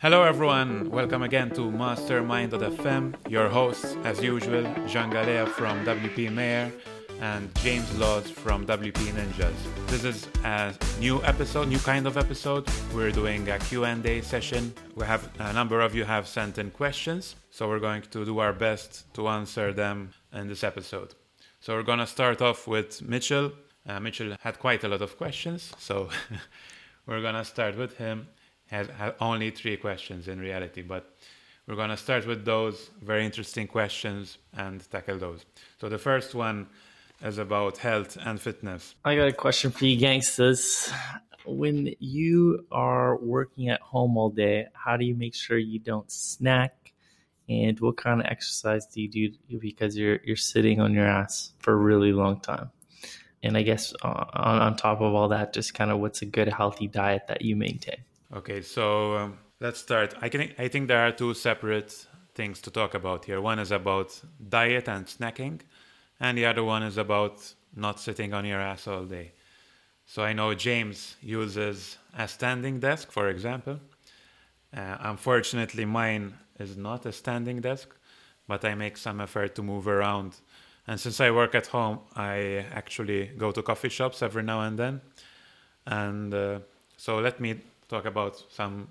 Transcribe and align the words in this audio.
Hello, 0.00 0.22
everyone. 0.22 0.90
Welcome 0.90 1.24
again 1.24 1.50
to 1.56 1.72
Mastermind.fm. 1.72 3.16
Your 3.28 3.48
hosts, 3.48 3.96
as 4.04 4.22
usual, 4.22 4.62
Jean 4.86 5.10
Galea 5.10 5.48
from 5.48 5.84
WP 5.84 6.32
Mayor 6.32 6.70
and 7.20 7.52
James 7.56 7.92
Laws 7.98 8.30
from 8.30 8.64
WP 8.64 8.92
Ninjas. 8.92 9.58
This 9.88 10.04
is 10.04 10.28
a 10.44 10.72
new 11.00 11.20
episode, 11.24 11.66
new 11.66 11.80
kind 11.80 12.06
of 12.06 12.16
episode. 12.16 12.68
We're 12.94 13.10
doing 13.10 13.48
a 13.48 13.58
Q&A 13.58 14.20
session. 14.20 14.72
We 14.94 15.04
have 15.04 15.28
a 15.40 15.52
number 15.52 15.80
of 15.80 15.96
you 15.96 16.04
have 16.04 16.28
sent 16.28 16.58
in 16.58 16.70
questions, 16.70 17.34
so 17.50 17.66
we're 17.66 17.80
going 17.80 18.02
to 18.02 18.24
do 18.24 18.38
our 18.38 18.52
best 18.52 19.12
to 19.14 19.26
answer 19.26 19.72
them 19.72 20.12
in 20.32 20.46
this 20.46 20.62
episode. 20.62 21.16
So 21.58 21.74
we're 21.74 21.82
going 21.82 21.98
to 21.98 22.06
start 22.06 22.40
off 22.40 22.68
with 22.68 23.02
Mitchell. 23.02 23.50
Uh, 23.84 23.98
Mitchell 23.98 24.36
had 24.42 24.60
quite 24.60 24.84
a 24.84 24.88
lot 24.88 25.02
of 25.02 25.16
questions, 25.16 25.72
so 25.76 26.08
we're 27.06 27.20
going 27.20 27.34
to 27.34 27.44
start 27.44 27.76
with 27.76 27.96
him 27.96 28.28
has, 28.70 28.88
only 29.20 29.50
three 29.50 29.76
questions 29.76 30.28
in 30.28 30.38
reality, 30.38 30.82
but 30.82 31.16
we're 31.66 31.76
going 31.76 31.90
to 31.90 31.96
start 31.96 32.26
with 32.26 32.44
those 32.44 32.90
very 33.02 33.24
interesting 33.24 33.66
questions 33.66 34.38
and 34.56 34.90
tackle 34.90 35.18
those. 35.18 35.44
So 35.80 35.88
the 35.88 35.98
first 35.98 36.34
one 36.34 36.66
is 37.22 37.38
about 37.38 37.78
health 37.78 38.16
and 38.20 38.40
fitness. 38.40 38.94
I 39.04 39.16
got 39.16 39.28
a 39.28 39.32
question 39.32 39.70
for 39.70 39.84
you 39.84 39.98
gangsters. 39.98 40.90
When 41.44 41.94
you 41.98 42.66
are 42.70 43.16
working 43.16 43.68
at 43.68 43.80
home 43.80 44.16
all 44.16 44.30
day, 44.30 44.66
how 44.72 44.96
do 44.96 45.04
you 45.04 45.14
make 45.14 45.34
sure 45.34 45.58
you 45.58 45.78
don't 45.78 46.10
snack? 46.10 46.92
And 47.48 47.80
what 47.80 47.96
kind 47.96 48.20
of 48.20 48.26
exercise 48.26 48.86
do 48.86 49.00
you 49.00 49.08
do 49.08 49.58
because 49.58 49.96
you're 49.96 50.20
you're 50.22 50.36
sitting 50.36 50.80
on 50.80 50.92
your 50.92 51.06
ass 51.06 51.52
for 51.60 51.72
a 51.72 51.76
really 51.76 52.12
long 52.12 52.40
time? 52.40 52.70
And 53.42 53.56
I 53.56 53.62
guess 53.62 53.94
uh, 54.02 54.24
on, 54.34 54.60
on 54.60 54.76
top 54.76 55.00
of 55.00 55.14
all 55.14 55.28
that, 55.28 55.54
just 55.54 55.72
kind 55.72 55.90
of 55.90 55.98
what's 56.00 56.20
a 56.22 56.26
good 56.26 56.48
healthy 56.48 56.88
diet 56.88 57.22
that 57.28 57.40
you 57.42 57.56
maintain? 57.56 58.04
Okay, 58.30 58.60
so 58.60 59.16
um, 59.16 59.38
let's 59.58 59.80
start. 59.80 60.14
I 60.20 60.28
can 60.28 60.52
I 60.58 60.68
think 60.68 60.88
there 60.88 61.00
are 61.00 61.12
two 61.12 61.32
separate 61.32 62.06
things 62.34 62.60
to 62.60 62.70
talk 62.70 62.92
about 62.92 63.24
here. 63.24 63.40
One 63.40 63.58
is 63.58 63.72
about 63.72 64.20
diet 64.50 64.86
and 64.86 65.06
snacking, 65.06 65.60
and 66.20 66.36
the 66.36 66.44
other 66.44 66.62
one 66.62 66.82
is 66.82 66.98
about 66.98 67.54
not 67.74 68.00
sitting 68.00 68.34
on 68.34 68.44
your 68.44 68.60
ass 68.60 68.86
all 68.86 69.04
day. 69.04 69.32
So 70.04 70.22
I 70.22 70.34
know 70.34 70.52
James 70.52 71.16
uses 71.22 71.96
a 72.18 72.28
standing 72.28 72.80
desk, 72.80 73.10
for 73.10 73.30
example. 73.30 73.80
Uh, 74.76 74.96
unfortunately, 75.00 75.86
mine 75.86 76.34
is 76.58 76.76
not 76.76 77.06
a 77.06 77.12
standing 77.12 77.62
desk, 77.62 77.94
but 78.46 78.62
I 78.62 78.74
make 78.74 78.98
some 78.98 79.22
effort 79.22 79.54
to 79.54 79.62
move 79.62 79.88
around. 79.88 80.36
And 80.86 81.00
since 81.00 81.18
I 81.18 81.30
work 81.30 81.54
at 81.54 81.68
home, 81.68 82.00
I 82.14 82.66
actually 82.72 83.28
go 83.38 83.52
to 83.52 83.62
coffee 83.62 83.88
shops 83.88 84.22
every 84.22 84.42
now 84.42 84.60
and 84.60 84.78
then. 84.78 85.00
And 85.86 86.34
uh, 86.34 86.58
so 86.98 87.20
let 87.20 87.40
me 87.40 87.60
talk 87.88 88.04
about 88.04 88.42
some 88.50 88.88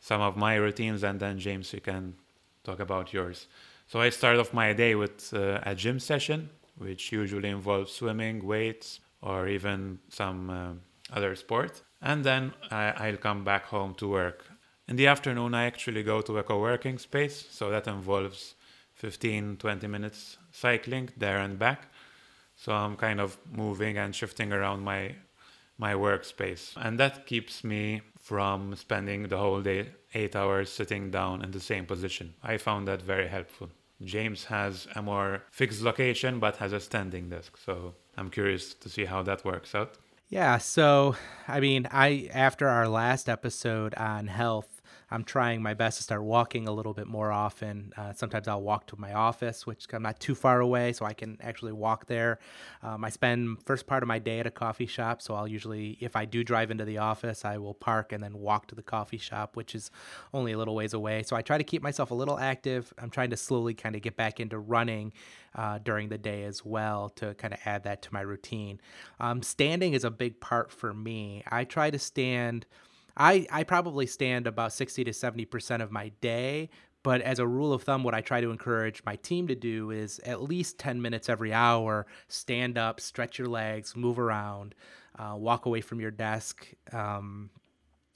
some 0.00 0.20
of 0.22 0.36
my 0.36 0.54
routines, 0.54 1.02
and 1.04 1.20
then 1.20 1.38
James, 1.38 1.72
you 1.72 1.80
can 1.80 2.14
talk 2.64 2.80
about 2.80 3.12
yours. 3.12 3.46
So 3.86 4.00
I 4.00 4.08
start 4.10 4.38
off 4.38 4.54
my 4.54 4.72
day 4.72 4.94
with 4.94 5.32
uh, 5.34 5.60
a 5.62 5.74
gym 5.74 6.00
session, 6.00 6.48
which 6.78 7.12
usually 7.12 7.50
involves 7.50 7.92
swimming, 7.92 8.44
weights, 8.46 9.00
or 9.20 9.46
even 9.48 9.98
some 10.08 10.48
uh, 10.48 10.72
other 11.14 11.34
sport. 11.36 11.82
And 12.00 12.24
then 12.24 12.54
I, 12.70 13.10
will 13.10 13.18
come 13.18 13.44
back 13.44 13.64
home 13.66 13.94
to 13.96 14.08
work. 14.08 14.46
In 14.88 14.96
the 14.96 15.06
afternoon, 15.06 15.54
I 15.54 15.64
actually 15.64 16.02
go 16.02 16.22
to 16.22 16.38
a 16.38 16.42
co 16.42 16.58
working 16.60 16.98
space, 16.98 17.46
so 17.50 17.70
that 17.70 17.86
involves 17.86 18.54
15 18.94 19.56
20 19.56 19.86
minutes 19.86 20.38
cycling 20.50 21.10
there 21.16 21.38
and 21.38 21.58
back. 21.58 21.88
So 22.56 22.72
I'm 22.72 22.96
kind 22.96 23.20
of 23.20 23.38
moving 23.50 23.98
and 23.98 24.14
shifting 24.14 24.52
around 24.52 24.82
my 24.82 25.14
my 25.80 25.94
workspace. 25.94 26.72
And 26.76 27.00
that 27.00 27.26
keeps 27.26 27.64
me 27.64 28.02
from 28.20 28.76
spending 28.76 29.28
the 29.28 29.38
whole 29.38 29.62
day, 29.62 29.88
eight 30.14 30.36
hours 30.36 30.70
sitting 30.70 31.10
down 31.10 31.42
in 31.42 31.50
the 31.52 31.60
same 31.60 31.86
position. 31.86 32.34
I 32.42 32.58
found 32.58 32.86
that 32.86 33.02
very 33.02 33.28
helpful. 33.28 33.70
James 34.02 34.44
has 34.44 34.86
a 34.94 35.02
more 35.02 35.42
fixed 35.50 35.82
location 35.82 36.38
but 36.38 36.56
has 36.56 36.72
a 36.72 36.80
standing 36.80 37.30
desk. 37.30 37.56
So 37.56 37.94
I'm 38.16 38.30
curious 38.30 38.74
to 38.74 38.88
see 38.88 39.06
how 39.06 39.22
that 39.22 39.44
works 39.44 39.74
out. 39.74 39.94
Yeah, 40.28 40.58
so 40.58 41.16
I 41.48 41.58
mean, 41.58 41.88
I 41.90 42.28
after 42.32 42.68
our 42.68 42.86
last 42.86 43.28
episode 43.28 43.94
on 43.94 44.28
health, 44.28 44.79
I'm 45.10 45.24
trying 45.24 45.62
my 45.62 45.74
best 45.74 45.96
to 45.98 46.02
start 46.02 46.22
walking 46.22 46.68
a 46.68 46.72
little 46.72 46.94
bit 46.94 47.06
more 47.06 47.32
often. 47.32 47.92
Uh, 47.96 48.12
sometimes 48.12 48.46
I'll 48.46 48.62
walk 48.62 48.86
to 48.88 49.00
my 49.00 49.12
office, 49.12 49.66
which 49.66 49.86
I'm 49.92 50.02
not 50.02 50.20
too 50.20 50.34
far 50.34 50.60
away, 50.60 50.92
so 50.92 51.04
I 51.04 51.12
can 51.12 51.38
actually 51.40 51.72
walk 51.72 52.06
there. 52.06 52.38
Um, 52.82 53.04
I 53.04 53.10
spend 53.10 53.62
first 53.64 53.86
part 53.86 54.02
of 54.02 54.06
my 54.06 54.18
day 54.18 54.40
at 54.40 54.46
a 54.46 54.50
coffee 54.50 54.86
shop, 54.86 55.20
so 55.20 55.34
I'll 55.34 55.48
usually, 55.48 55.98
if 56.00 56.16
I 56.16 56.24
do 56.24 56.44
drive 56.44 56.70
into 56.70 56.84
the 56.84 56.98
office, 56.98 57.44
I 57.44 57.58
will 57.58 57.74
park 57.74 58.12
and 58.12 58.22
then 58.22 58.38
walk 58.38 58.68
to 58.68 58.74
the 58.74 58.82
coffee 58.82 59.18
shop, 59.18 59.56
which 59.56 59.74
is 59.74 59.90
only 60.32 60.52
a 60.52 60.58
little 60.58 60.74
ways 60.74 60.94
away. 60.94 61.22
So 61.22 61.36
I 61.36 61.42
try 61.42 61.58
to 61.58 61.64
keep 61.64 61.82
myself 61.82 62.10
a 62.10 62.14
little 62.14 62.38
active. 62.38 62.92
I'm 62.98 63.10
trying 63.10 63.30
to 63.30 63.36
slowly 63.36 63.74
kind 63.74 63.96
of 63.96 64.02
get 64.02 64.16
back 64.16 64.40
into 64.40 64.58
running 64.58 65.12
uh, 65.54 65.78
during 65.78 66.08
the 66.08 66.18
day 66.18 66.44
as 66.44 66.64
well 66.64 67.08
to 67.16 67.34
kind 67.34 67.52
of 67.52 67.60
add 67.64 67.84
that 67.84 68.02
to 68.02 68.12
my 68.12 68.20
routine. 68.20 68.80
Um, 69.18 69.42
standing 69.42 69.94
is 69.94 70.04
a 70.04 70.10
big 70.10 70.40
part 70.40 70.70
for 70.70 70.94
me. 70.94 71.42
I 71.50 71.64
try 71.64 71.90
to 71.90 71.98
stand 71.98 72.66
I, 73.20 73.46
I 73.50 73.64
probably 73.64 74.06
stand 74.06 74.46
about 74.46 74.72
60 74.72 75.04
to 75.04 75.10
70% 75.10 75.82
of 75.82 75.92
my 75.92 76.08
day. 76.22 76.70
But 77.02 77.20
as 77.20 77.38
a 77.38 77.46
rule 77.46 77.72
of 77.72 77.82
thumb, 77.82 78.02
what 78.02 78.14
I 78.14 78.22
try 78.22 78.40
to 78.40 78.50
encourage 78.50 79.02
my 79.04 79.16
team 79.16 79.46
to 79.48 79.54
do 79.54 79.90
is 79.90 80.20
at 80.20 80.42
least 80.42 80.78
10 80.78 81.00
minutes 81.00 81.28
every 81.28 81.52
hour, 81.52 82.06
stand 82.28 82.78
up, 82.78 82.98
stretch 82.98 83.38
your 83.38 83.48
legs, 83.48 83.94
move 83.94 84.18
around, 84.18 84.74
uh, 85.18 85.34
walk 85.36 85.66
away 85.66 85.82
from 85.82 86.00
your 86.00 86.10
desk. 86.10 86.66
Um, 86.92 87.50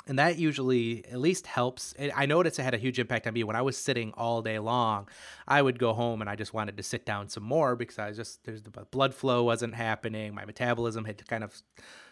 and 0.06 0.18
that 0.18 0.38
usually 0.38 1.04
at 1.06 1.18
least 1.18 1.46
helps. 1.46 1.94
I 2.14 2.26
noticed 2.26 2.58
it 2.58 2.62
had 2.62 2.74
a 2.74 2.78
huge 2.78 2.98
impact 2.98 3.26
on 3.26 3.32
me 3.32 3.44
when 3.44 3.56
I 3.56 3.62
was 3.62 3.76
sitting 3.76 4.12
all 4.16 4.42
day 4.42 4.58
long. 4.58 5.08
I 5.48 5.62
would 5.62 5.78
go 5.78 5.92
home 5.94 6.20
and 6.20 6.28
I 6.28 6.36
just 6.36 6.52
wanted 6.52 6.76
to 6.76 6.82
sit 6.82 7.06
down 7.06 7.28
some 7.28 7.42
more 7.42 7.74
because 7.74 7.98
I 7.98 8.08
was 8.08 8.16
just 8.16 8.44
there's 8.44 8.62
the 8.62 8.70
blood 8.70 9.14
flow 9.14 9.44
wasn't 9.44 9.74
happening. 9.74 10.34
My 10.34 10.44
metabolism 10.44 11.04
had 11.06 11.26
kind 11.26 11.42
of 11.42 11.62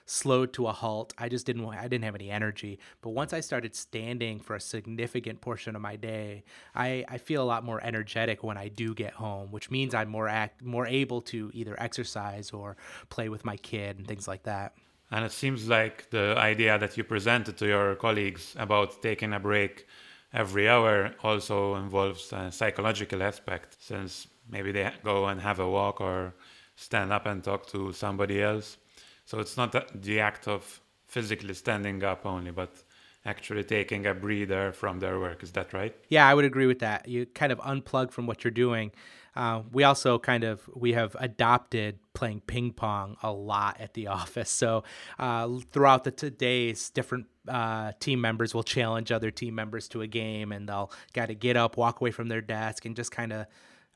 slowed 0.06 0.52
to 0.54 0.66
a 0.66 0.72
halt. 0.72 1.12
I 1.18 1.28
just 1.28 1.44
didn't 1.44 1.66
I 1.66 1.82
didn't 1.82 2.04
have 2.04 2.14
any 2.14 2.30
energy. 2.30 2.78
But 3.02 3.10
once 3.10 3.32
I 3.32 3.40
started 3.40 3.74
standing 3.74 4.40
for 4.40 4.56
a 4.56 4.60
significant 4.60 5.40
portion 5.40 5.76
of 5.76 5.82
my 5.82 5.96
day, 5.96 6.44
I, 6.74 7.04
I 7.08 7.18
feel 7.18 7.42
a 7.42 7.44
lot 7.44 7.64
more 7.64 7.80
energetic 7.82 8.42
when 8.42 8.56
I 8.56 8.68
do 8.68 8.94
get 8.94 9.12
home, 9.12 9.52
which 9.52 9.70
means 9.70 9.94
I'm 9.94 10.08
more 10.08 10.28
act 10.28 10.62
more 10.62 10.86
able 10.86 11.20
to 11.22 11.50
either 11.52 11.76
exercise 11.78 12.50
or 12.52 12.76
play 13.10 13.28
with 13.28 13.44
my 13.44 13.56
kid 13.56 13.98
and 13.98 14.06
things 14.06 14.26
like 14.26 14.44
that. 14.44 14.74
And 15.12 15.26
it 15.26 15.32
seems 15.32 15.68
like 15.68 16.08
the 16.08 16.34
idea 16.38 16.78
that 16.78 16.96
you 16.96 17.04
presented 17.04 17.58
to 17.58 17.66
your 17.66 17.96
colleagues 17.96 18.56
about 18.58 19.02
taking 19.02 19.34
a 19.34 19.38
break 19.38 19.86
every 20.32 20.66
hour 20.70 21.12
also 21.22 21.74
involves 21.74 22.32
a 22.32 22.50
psychological 22.50 23.22
aspect, 23.22 23.76
since 23.78 24.26
maybe 24.50 24.72
they 24.72 24.90
go 25.04 25.26
and 25.26 25.38
have 25.42 25.60
a 25.60 25.68
walk 25.68 26.00
or 26.00 26.32
stand 26.76 27.12
up 27.12 27.26
and 27.26 27.44
talk 27.44 27.66
to 27.66 27.92
somebody 27.92 28.42
else. 28.42 28.78
So 29.26 29.38
it's 29.38 29.58
not 29.58 29.72
the 30.02 30.20
act 30.20 30.48
of 30.48 30.80
physically 31.08 31.52
standing 31.52 32.02
up 32.02 32.24
only, 32.24 32.50
but 32.50 32.82
actually 33.26 33.64
taking 33.64 34.06
a 34.06 34.14
breather 34.14 34.72
from 34.72 34.98
their 34.98 35.20
work. 35.20 35.42
Is 35.42 35.52
that 35.52 35.74
right? 35.74 35.94
Yeah, 36.08 36.26
I 36.26 36.32
would 36.32 36.46
agree 36.46 36.66
with 36.66 36.78
that. 36.78 37.06
You 37.06 37.26
kind 37.26 37.52
of 37.52 37.58
unplug 37.58 38.12
from 38.12 38.26
what 38.26 38.44
you're 38.44 38.50
doing. 38.50 38.92
Uh, 39.34 39.62
we 39.72 39.82
also 39.84 40.18
kind 40.18 40.44
of 40.44 40.68
we 40.74 40.92
have 40.92 41.16
adopted 41.18 41.98
playing 42.12 42.42
ping 42.46 42.72
pong 42.72 43.16
a 43.22 43.32
lot 43.32 43.80
at 43.80 43.94
the 43.94 44.06
office. 44.08 44.50
So 44.50 44.84
uh, 45.18 45.48
throughout 45.70 46.04
the 46.04 46.10
t- 46.10 46.30
days, 46.30 46.90
different 46.90 47.26
uh, 47.48 47.92
team 47.98 48.20
members 48.20 48.54
will 48.54 48.62
challenge 48.62 49.10
other 49.10 49.30
team 49.30 49.54
members 49.54 49.88
to 49.88 50.02
a 50.02 50.06
game, 50.06 50.52
and 50.52 50.68
they'll 50.68 50.92
got 51.12 51.26
to 51.26 51.34
get 51.34 51.56
up, 51.56 51.76
walk 51.76 52.00
away 52.00 52.10
from 52.10 52.28
their 52.28 52.40
desk, 52.40 52.84
and 52.84 52.94
just 52.94 53.10
kind 53.10 53.32
of 53.32 53.46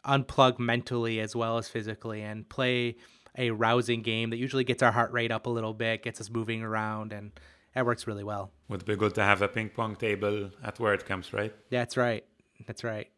unplug 0.06 0.58
mentally 0.58 1.20
as 1.20 1.34
well 1.36 1.58
as 1.58 1.68
physically, 1.68 2.22
and 2.22 2.48
play 2.48 2.96
a 3.36 3.50
rousing 3.50 4.02
game 4.02 4.30
that 4.30 4.38
usually 4.38 4.64
gets 4.64 4.82
our 4.82 4.92
heart 4.92 5.12
rate 5.12 5.30
up 5.30 5.46
a 5.46 5.50
little 5.50 5.74
bit, 5.74 6.02
gets 6.02 6.20
us 6.20 6.30
moving 6.30 6.62
around, 6.62 7.12
and 7.12 7.32
that 7.74 7.84
works 7.84 8.06
really 8.06 8.24
well. 8.24 8.50
Would 8.68 8.86
be 8.86 8.96
good 8.96 9.14
to 9.16 9.22
have 9.22 9.42
a 9.42 9.48
ping 9.48 9.68
pong 9.68 9.96
table 9.96 10.50
at 10.64 10.78
WordCamps, 10.78 11.32
right? 11.34 11.52
That's 11.70 11.96
right. 11.96 12.24
That's 12.66 12.84
right. 12.84 13.08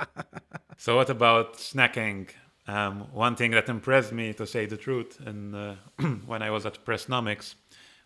so, 0.76 0.96
what 0.96 1.10
about 1.10 1.54
snacking? 1.54 2.28
Um, 2.66 3.08
one 3.12 3.34
thing 3.34 3.50
that 3.52 3.68
impressed 3.68 4.12
me, 4.12 4.32
to 4.34 4.46
say 4.46 4.66
the 4.66 4.76
truth, 4.76 5.18
and 5.26 5.54
uh, 5.54 5.74
when 6.26 6.42
I 6.42 6.50
was 6.50 6.66
at 6.66 6.84
Pressnomics, 6.84 7.54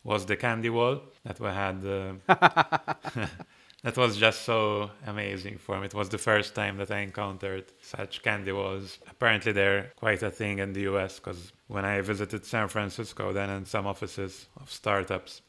was 0.04 0.26
the 0.26 0.36
candy 0.36 0.70
wall 0.70 1.02
that 1.24 1.40
we 1.40 1.48
had. 1.48 1.84
Uh, 1.84 2.14
that 3.82 3.96
was 3.96 4.16
just 4.16 4.42
so 4.42 4.90
amazing 5.06 5.58
for 5.58 5.78
me. 5.78 5.86
It 5.86 5.94
was 5.94 6.08
the 6.08 6.18
first 6.18 6.54
time 6.54 6.76
that 6.78 6.90
I 6.90 7.00
encountered 7.00 7.64
such 7.82 8.22
candy 8.22 8.52
walls. 8.52 8.98
Apparently, 9.10 9.52
they're 9.52 9.92
quite 9.96 10.22
a 10.22 10.30
thing 10.30 10.58
in 10.60 10.72
the 10.72 10.82
US 10.92 11.18
because 11.18 11.52
when 11.66 11.84
I 11.84 12.00
visited 12.00 12.44
San 12.46 12.68
Francisco, 12.68 13.32
then 13.32 13.50
in 13.50 13.66
some 13.66 13.86
offices 13.86 14.46
of 14.60 14.70
startups, 14.70 15.42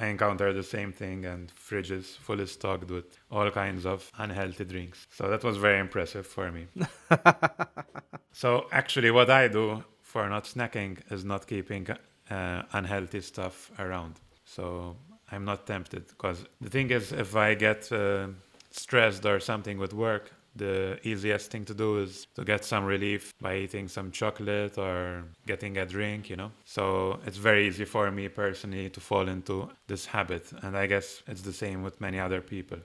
I 0.00 0.06
encountered 0.06 0.54
the 0.54 0.62
same 0.62 0.92
thing 0.92 1.24
and 1.24 1.52
fridges 1.54 2.16
fully 2.16 2.46
stocked 2.46 2.88
with 2.88 3.18
all 3.32 3.50
kinds 3.50 3.84
of 3.84 4.10
unhealthy 4.16 4.64
drinks. 4.64 5.08
So 5.10 5.28
that 5.28 5.42
was 5.42 5.56
very 5.56 5.80
impressive 5.80 6.24
for 6.24 6.52
me. 6.52 6.68
so, 8.32 8.68
actually, 8.70 9.10
what 9.10 9.28
I 9.28 9.48
do 9.48 9.82
for 10.02 10.28
not 10.28 10.44
snacking 10.44 10.98
is 11.10 11.24
not 11.24 11.48
keeping 11.48 11.88
uh, 12.30 12.62
unhealthy 12.72 13.20
stuff 13.20 13.72
around. 13.80 14.14
So, 14.44 14.96
I'm 15.32 15.44
not 15.44 15.66
tempted 15.66 16.06
because 16.06 16.44
the 16.60 16.70
thing 16.70 16.90
is, 16.90 17.12
if 17.12 17.34
I 17.34 17.54
get 17.54 17.90
uh, 17.92 18.28
stressed 18.70 19.26
or 19.26 19.40
something 19.40 19.78
with 19.78 19.92
work, 19.92 20.32
the 20.58 20.98
easiest 21.02 21.50
thing 21.50 21.64
to 21.64 21.74
do 21.74 21.98
is 21.98 22.26
to 22.34 22.44
get 22.44 22.64
some 22.64 22.84
relief 22.84 23.32
by 23.40 23.56
eating 23.56 23.88
some 23.88 24.10
chocolate 24.10 24.76
or 24.76 25.24
getting 25.46 25.78
a 25.78 25.86
drink, 25.86 26.28
you 26.28 26.36
know. 26.36 26.50
So 26.64 27.20
it's 27.26 27.38
very 27.38 27.66
easy 27.68 27.84
for 27.84 28.10
me 28.10 28.28
personally 28.28 28.90
to 28.90 29.00
fall 29.00 29.28
into 29.28 29.70
this 29.86 30.06
habit. 30.06 30.52
And 30.62 30.76
I 30.76 30.86
guess 30.86 31.22
it's 31.26 31.42
the 31.42 31.52
same 31.52 31.82
with 31.82 32.00
many 32.00 32.18
other 32.18 32.40
people. 32.40 32.78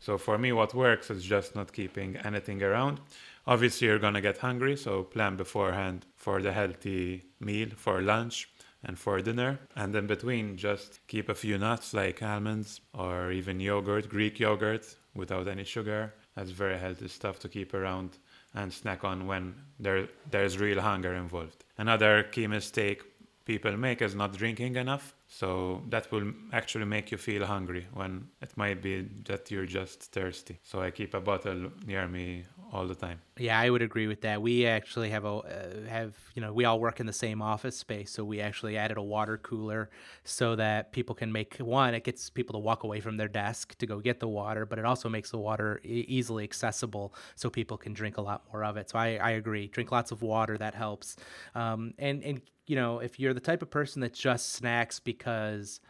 So 0.00 0.18
for 0.18 0.36
me, 0.36 0.52
what 0.52 0.74
works 0.74 1.10
is 1.10 1.22
just 1.22 1.54
not 1.54 1.72
keeping 1.72 2.16
anything 2.16 2.62
around. 2.62 3.00
Obviously, 3.46 3.86
you're 3.86 3.98
going 3.98 4.14
to 4.14 4.20
get 4.20 4.38
hungry, 4.38 4.76
so 4.76 5.04
plan 5.04 5.36
beforehand 5.36 6.06
for 6.16 6.42
the 6.42 6.52
healthy 6.52 7.24
meal 7.40 7.68
for 7.76 8.02
lunch 8.02 8.48
and 8.84 8.98
for 8.98 9.20
dinner. 9.20 9.60
And 9.76 9.94
in 9.94 10.06
between, 10.08 10.56
just 10.56 11.06
keep 11.06 11.28
a 11.28 11.34
few 11.34 11.56
nuts 11.58 11.94
like 11.94 12.22
almonds 12.22 12.80
or 12.92 13.30
even 13.30 13.60
yogurt, 13.60 14.08
Greek 14.08 14.40
yogurt 14.40 14.96
without 15.14 15.46
any 15.46 15.64
sugar 15.64 16.14
that's 16.34 16.50
very 16.50 16.78
healthy 16.78 17.08
stuff 17.08 17.38
to 17.40 17.48
keep 17.48 17.74
around 17.74 18.10
and 18.54 18.72
snack 18.72 19.04
on 19.04 19.26
when 19.26 19.54
there 19.78 20.08
there's 20.30 20.58
real 20.58 20.80
hunger 20.80 21.14
involved. 21.14 21.64
Another 21.78 22.22
key 22.22 22.46
mistake 22.46 23.02
people 23.44 23.76
make 23.76 24.02
is 24.02 24.14
not 24.14 24.36
drinking 24.36 24.76
enough. 24.76 25.14
So 25.28 25.82
that 25.88 26.12
will 26.12 26.32
actually 26.52 26.84
make 26.84 27.10
you 27.10 27.18
feel 27.18 27.46
hungry 27.46 27.86
when 27.94 28.28
it 28.40 28.54
might 28.56 28.82
be 28.82 29.08
that 29.24 29.50
you're 29.50 29.66
just 29.66 30.12
thirsty. 30.12 30.58
So 30.62 30.80
I 30.80 30.90
keep 30.90 31.14
a 31.14 31.20
bottle 31.20 31.70
near 31.86 32.06
me 32.06 32.44
all 32.72 32.86
the 32.86 32.94
time. 32.94 33.20
Yeah, 33.38 33.58
I 33.58 33.70
would 33.70 33.82
agree 33.82 34.06
with 34.06 34.22
that. 34.22 34.40
We 34.40 34.66
actually 34.66 35.10
have 35.10 35.24
a 35.24 35.28
uh, 35.28 35.88
have 35.88 36.14
you 36.34 36.42
know 36.42 36.52
we 36.52 36.64
all 36.64 36.80
work 36.80 37.00
in 37.00 37.06
the 37.06 37.12
same 37.12 37.42
office 37.42 37.76
space, 37.76 38.10
so 38.10 38.24
we 38.24 38.40
actually 38.40 38.76
added 38.76 38.96
a 38.96 39.02
water 39.02 39.38
cooler 39.38 39.90
so 40.24 40.56
that 40.56 40.92
people 40.92 41.14
can 41.14 41.32
make 41.32 41.56
one. 41.56 41.94
It 41.94 42.04
gets 42.04 42.30
people 42.30 42.54
to 42.54 42.58
walk 42.58 42.82
away 42.84 43.00
from 43.00 43.16
their 43.16 43.28
desk 43.28 43.76
to 43.78 43.86
go 43.86 44.00
get 44.00 44.20
the 44.20 44.28
water, 44.28 44.66
but 44.66 44.78
it 44.78 44.84
also 44.84 45.08
makes 45.08 45.30
the 45.30 45.38
water 45.38 45.80
e- 45.84 46.04
easily 46.08 46.44
accessible 46.44 47.14
so 47.34 47.50
people 47.50 47.76
can 47.76 47.92
drink 47.92 48.16
a 48.16 48.22
lot 48.22 48.42
more 48.52 48.64
of 48.64 48.76
it. 48.76 48.90
So 48.90 48.98
I, 48.98 49.16
I 49.16 49.30
agree. 49.32 49.66
Drink 49.68 49.92
lots 49.92 50.10
of 50.10 50.22
water. 50.22 50.56
That 50.56 50.74
helps. 50.74 51.16
Um, 51.54 51.94
and 51.98 52.22
and 52.22 52.40
you 52.66 52.76
know 52.76 52.98
if 52.98 53.18
you're 53.18 53.34
the 53.34 53.40
type 53.40 53.62
of 53.62 53.70
person 53.70 54.00
that 54.00 54.12
just 54.12 54.52
snacks 54.52 55.00
because 55.00 55.80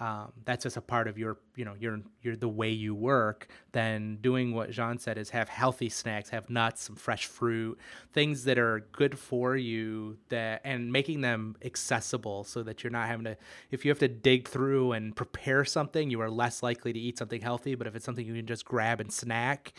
um, 0.00 0.32
that's 0.44 0.62
just 0.62 0.76
a 0.76 0.80
part 0.80 1.08
of 1.08 1.18
your 1.18 1.38
you 1.56 1.64
know 1.64 1.74
your 1.78 2.00
your 2.22 2.36
the 2.36 2.48
way 2.48 2.70
you 2.70 2.94
work 2.94 3.48
then 3.72 4.18
doing 4.20 4.54
what 4.54 4.70
jean 4.70 4.96
said 4.96 5.18
is 5.18 5.30
have 5.30 5.48
healthy 5.48 5.88
snacks 5.88 6.28
have 6.28 6.48
nuts 6.48 6.82
some 6.82 6.94
fresh 6.94 7.26
fruit 7.26 7.76
things 8.12 8.44
that 8.44 8.58
are 8.58 8.86
good 8.92 9.18
for 9.18 9.56
you 9.56 10.16
that 10.28 10.60
and 10.62 10.92
making 10.92 11.20
them 11.20 11.56
accessible 11.64 12.44
so 12.44 12.62
that 12.62 12.84
you're 12.84 12.92
not 12.92 13.08
having 13.08 13.24
to 13.24 13.36
if 13.72 13.84
you 13.84 13.90
have 13.90 13.98
to 13.98 14.06
dig 14.06 14.46
through 14.46 14.92
and 14.92 15.16
prepare 15.16 15.64
something 15.64 16.10
you 16.10 16.20
are 16.20 16.30
less 16.30 16.62
likely 16.62 16.92
to 16.92 17.00
eat 17.00 17.18
something 17.18 17.40
healthy 17.40 17.74
but 17.74 17.88
if 17.88 17.96
it's 17.96 18.04
something 18.04 18.24
you 18.24 18.34
can 18.34 18.46
just 18.46 18.64
grab 18.64 19.00
and 19.00 19.12
snack 19.12 19.72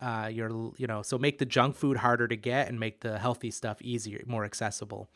uh, 0.00 0.28
you're 0.32 0.72
you 0.78 0.86
know 0.86 1.02
so 1.02 1.18
make 1.18 1.36
the 1.36 1.46
junk 1.46 1.76
food 1.76 1.98
harder 1.98 2.26
to 2.26 2.36
get 2.36 2.68
and 2.68 2.80
make 2.80 3.00
the 3.00 3.18
healthy 3.18 3.50
stuff 3.50 3.82
easier 3.82 4.22
more 4.26 4.44
accessible 4.44 5.10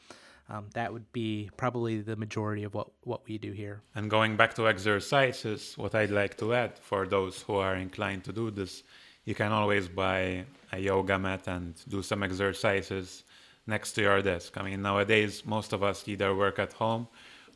um, 0.50 0.67
that 0.75 0.93
would 0.93 1.11
be 1.12 1.49
probably 1.56 2.00
the 2.00 2.17
majority 2.17 2.64
of 2.64 2.75
what, 2.75 2.88
what 3.05 3.20
we 3.26 3.38
do 3.38 3.52
here. 3.52 3.82
And 3.94 4.11
going 4.11 4.37
back 4.37 4.55
to 4.55 4.69
exercises, 4.69 5.75
what 5.79 5.94
I'd 5.94 6.11
like 6.11 6.37
to 6.38 6.55
add 6.55 6.79
for 6.79 7.06
those 7.06 7.43
who 7.43 7.55
are 7.55 7.76
inclined 7.76 8.25
to 8.25 8.32
do 8.32 8.50
this, 8.50 8.82
you 9.25 9.35
can 9.35 9.52
always 9.52 9.87
buy 9.88 10.44
a 10.73 10.79
yoga 10.79 11.19
mat 11.19 11.47
and 11.47 11.75
do 11.88 12.02
some 12.02 12.23
exercises 12.23 13.23
next 13.67 13.93
to 13.93 14.02
your 14.02 14.23
desk. 14.23 14.58
I 14.58 14.62
mean, 14.62 14.82
nowadays, 14.82 15.44
most 15.47 15.73
of 15.73 15.82
us 15.82 16.08
either 16.08 16.35
work 16.35 16.58
at 16.58 16.73
home 16.73 17.06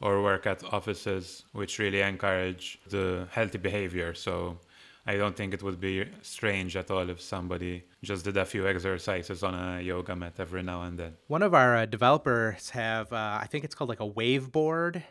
or 0.00 0.22
work 0.22 0.46
at 0.46 0.62
offices, 0.72 1.44
which 1.52 1.78
really 1.78 2.00
encourage 2.00 2.78
the 2.88 3.26
healthy 3.32 3.58
behavior. 3.58 4.14
So 4.14 4.58
I 5.06 5.16
don't 5.16 5.36
think 5.36 5.52
it 5.52 5.62
would 5.62 5.80
be 5.80 6.06
strange 6.22 6.76
at 6.76 6.90
all 6.90 7.08
if 7.10 7.20
somebody 7.20 7.84
just 8.02 8.24
did 8.24 8.36
a 8.38 8.44
few 8.44 8.66
exercises 8.66 9.42
on 9.42 9.54
a 9.54 9.80
yoga 9.82 10.16
mat 10.16 10.34
every 10.38 10.62
now 10.62 10.82
and 10.82 10.98
then. 10.98 11.14
One 11.26 11.42
of 11.42 11.52
our 11.52 11.76
uh, 11.76 11.86
developers 11.86 12.70
have, 12.70 13.12
uh, 13.12 13.38
I 13.40 13.46
think 13.50 13.64
it's 13.64 13.74
called 13.74 13.90
like 13.90 14.00
a 14.00 14.06
wave 14.06 14.50
board. 14.50 15.02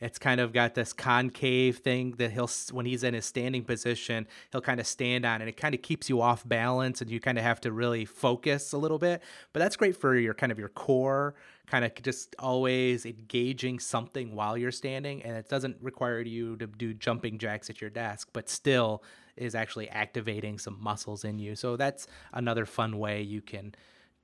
It's 0.00 0.18
kind 0.18 0.40
of 0.40 0.52
got 0.52 0.74
this 0.74 0.92
concave 0.92 1.78
thing 1.78 2.12
that 2.12 2.30
he'll, 2.30 2.48
when 2.70 2.86
he's 2.86 3.02
in 3.02 3.12
his 3.12 3.26
standing 3.26 3.64
position, 3.64 4.26
he'll 4.50 4.62
kind 4.62 4.80
of 4.80 4.86
stand 4.86 5.26
on, 5.26 5.42
and 5.42 5.48
it 5.48 5.58
kind 5.58 5.74
of 5.74 5.82
keeps 5.82 6.08
you 6.08 6.22
off 6.22 6.48
balance, 6.48 7.02
and 7.02 7.10
you 7.10 7.20
kind 7.20 7.36
of 7.36 7.44
have 7.44 7.60
to 7.62 7.72
really 7.72 8.06
focus 8.06 8.72
a 8.72 8.78
little 8.78 8.98
bit. 8.98 9.20
But 9.52 9.60
that's 9.60 9.76
great 9.76 9.96
for 9.96 10.16
your 10.16 10.32
kind 10.32 10.52
of 10.52 10.58
your 10.58 10.70
core, 10.70 11.34
kind 11.66 11.84
of 11.84 11.92
just 12.02 12.34
always 12.38 13.04
engaging 13.04 13.78
something 13.78 14.34
while 14.34 14.56
you're 14.56 14.72
standing, 14.72 15.22
and 15.22 15.36
it 15.36 15.50
doesn't 15.50 15.76
require 15.82 16.20
you 16.20 16.56
to 16.56 16.66
do 16.66 16.94
jumping 16.94 17.36
jacks 17.36 17.68
at 17.68 17.82
your 17.82 17.90
desk, 17.90 18.28
but 18.32 18.48
still 18.48 19.02
is 19.36 19.54
actually 19.54 19.88
activating 19.88 20.58
some 20.58 20.76
muscles 20.80 21.24
in 21.24 21.38
you. 21.38 21.54
So 21.56 21.76
that's 21.76 22.06
another 22.32 22.66
fun 22.66 22.98
way 22.98 23.22
you 23.22 23.40
can 23.40 23.74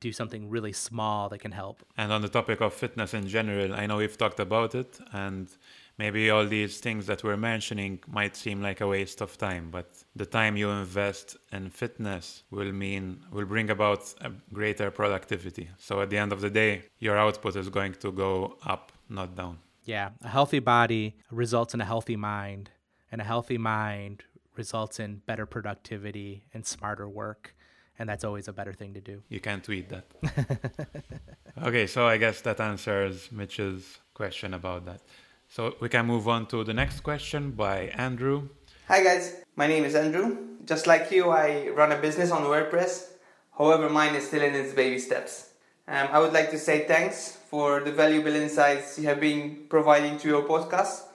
do 0.00 0.12
something 0.12 0.50
really 0.50 0.72
small 0.72 1.28
that 1.30 1.38
can 1.38 1.52
help. 1.52 1.82
And 1.96 2.12
on 2.12 2.20
the 2.22 2.28
topic 2.28 2.60
of 2.60 2.74
fitness 2.74 3.14
in 3.14 3.26
general, 3.28 3.74
I 3.74 3.86
know 3.86 3.96
we've 3.96 4.18
talked 4.18 4.40
about 4.40 4.74
it, 4.74 4.98
and 5.12 5.48
maybe 5.96 6.28
all 6.30 6.46
these 6.46 6.80
things 6.80 7.06
that 7.06 7.24
we're 7.24 7.38
mentioning 7.38 8.00
might 8.06 8.36
seem 8.36 8.60
like 8.60 8.82
a 8.82 8.86
waste 8.86 9.22
of 9.22 9.38
time, 9.38 9.70
but 9.70 9.88
the 10.14 10.26
time 10.26 10.56
you 10.56 10.68
invest 10.70 11.36
in 11.50 11.70
fitness 11.70 12.42
will 12.50 12.72
mean 12.72 13.24
will 13.32 13.46
bring 13.46 13.70
about 13.70 14.02
a 14.20 14.30
greater 14.52 14.90
productivity. 14.90 15.70
So 15.78 16.02
at 16.02 16.10
the 16.10 16.18
end 16.18 16.32
of 16.32 16.40
the 16.40 16.50
day, 16.50 16.82
your 16.98 17.16
output 17.16 17.56
is 17.56 17.68
going 17.70 17.94
to 17.94 18.12
go 18.12 18.58
up, 18.66 18.92
not 19.08 19.34
down. 19.34 19.58
Yeah, 19.84 20.10
a 20.22 20.28
healthy 20.28 20.58
body 20.58 21.16
results 21.30 21.72
in 21.72 21.80
a 21.80 21.84
healthy 21.84 22.16
mind, 22.16 22.70
and 23.10 23.20
a 23.20 23.24
healthy 23.24 23.56
mind 23.56 24.24
results 24.58 25.00
in 25.00 25.22
better 25.26 25.46
productivity 25.46 26.44
and 26.54 26.66
smarter 26.66 27.08
work. 27.08 27.54
And 27.98 28.08
that's 28.08 28.24
always 28.24 28.46
a 28.48 28.52
better 28.52 28.72
thing 28.72 28.92
to 28.94 29.00
do. 29.00 29.22
You 29.28 29.40
can't 29.40 29.64
tweet 29.64 29.88
that. 29.88 30.06
okay, 31.62 31.86
so 31.86 32.06
I 32.06 32.18
guess 32.18 32.42
that 32.42 32.60
answers 32.60 33.32
Mitch's 33.32 33.98
question 34.12 34.54
about 34.54 34.84
that. 34.84 35.00
So 35.48 35.76
we 35.80 35.88
can 35.88 36.06
move 36.06 36.28
on 36.28 36.46
to 36.46 36.64
the 36.64 36.74
next 36.74 37.00
question 37.00 37.52
by 37.52 37.92
Andrew. 37.94 38.48
Hi 38.88 39.02
guys, 39.02 39.42
my 39.56 39.66
name 39.66 39.84
is 39.84 39.94
Andrew. 39.94 40.36
Just 40.64 40.86
like 40.86 41.10
you, 41.10 41.30
I 41.30 41.68
run 41.68 41.92
a 41.92 41.98
business 41.98 42.30
on 42.30 42.42
WordPress. 42.42 43.08
However, 43.56 43.88
mine 43.88 44.14
is 44.14 44.26
still 44.26 44.42
in 44.42 44.54
its 44.54 44.74
baby 44.74 44.98
steps. 44.98 45.50
Um, 45.88 46.08
I 46.10 46.18
would 46.18 46.32
like 46.32 46.50
to 46.50 46.58
say 46.58 46.86
thanks 46.86 47.38
for 47.48 47.80
the 47.80 47.92
valuable 47.92 48.34
insights 48.34 48.98
you 48.98 49.06
have 49.06 49.20
been 49.20 49.66
providing 49.68 50.18
to 50.18 50.28
your 50.28 50.42
podcast 50.42 51.05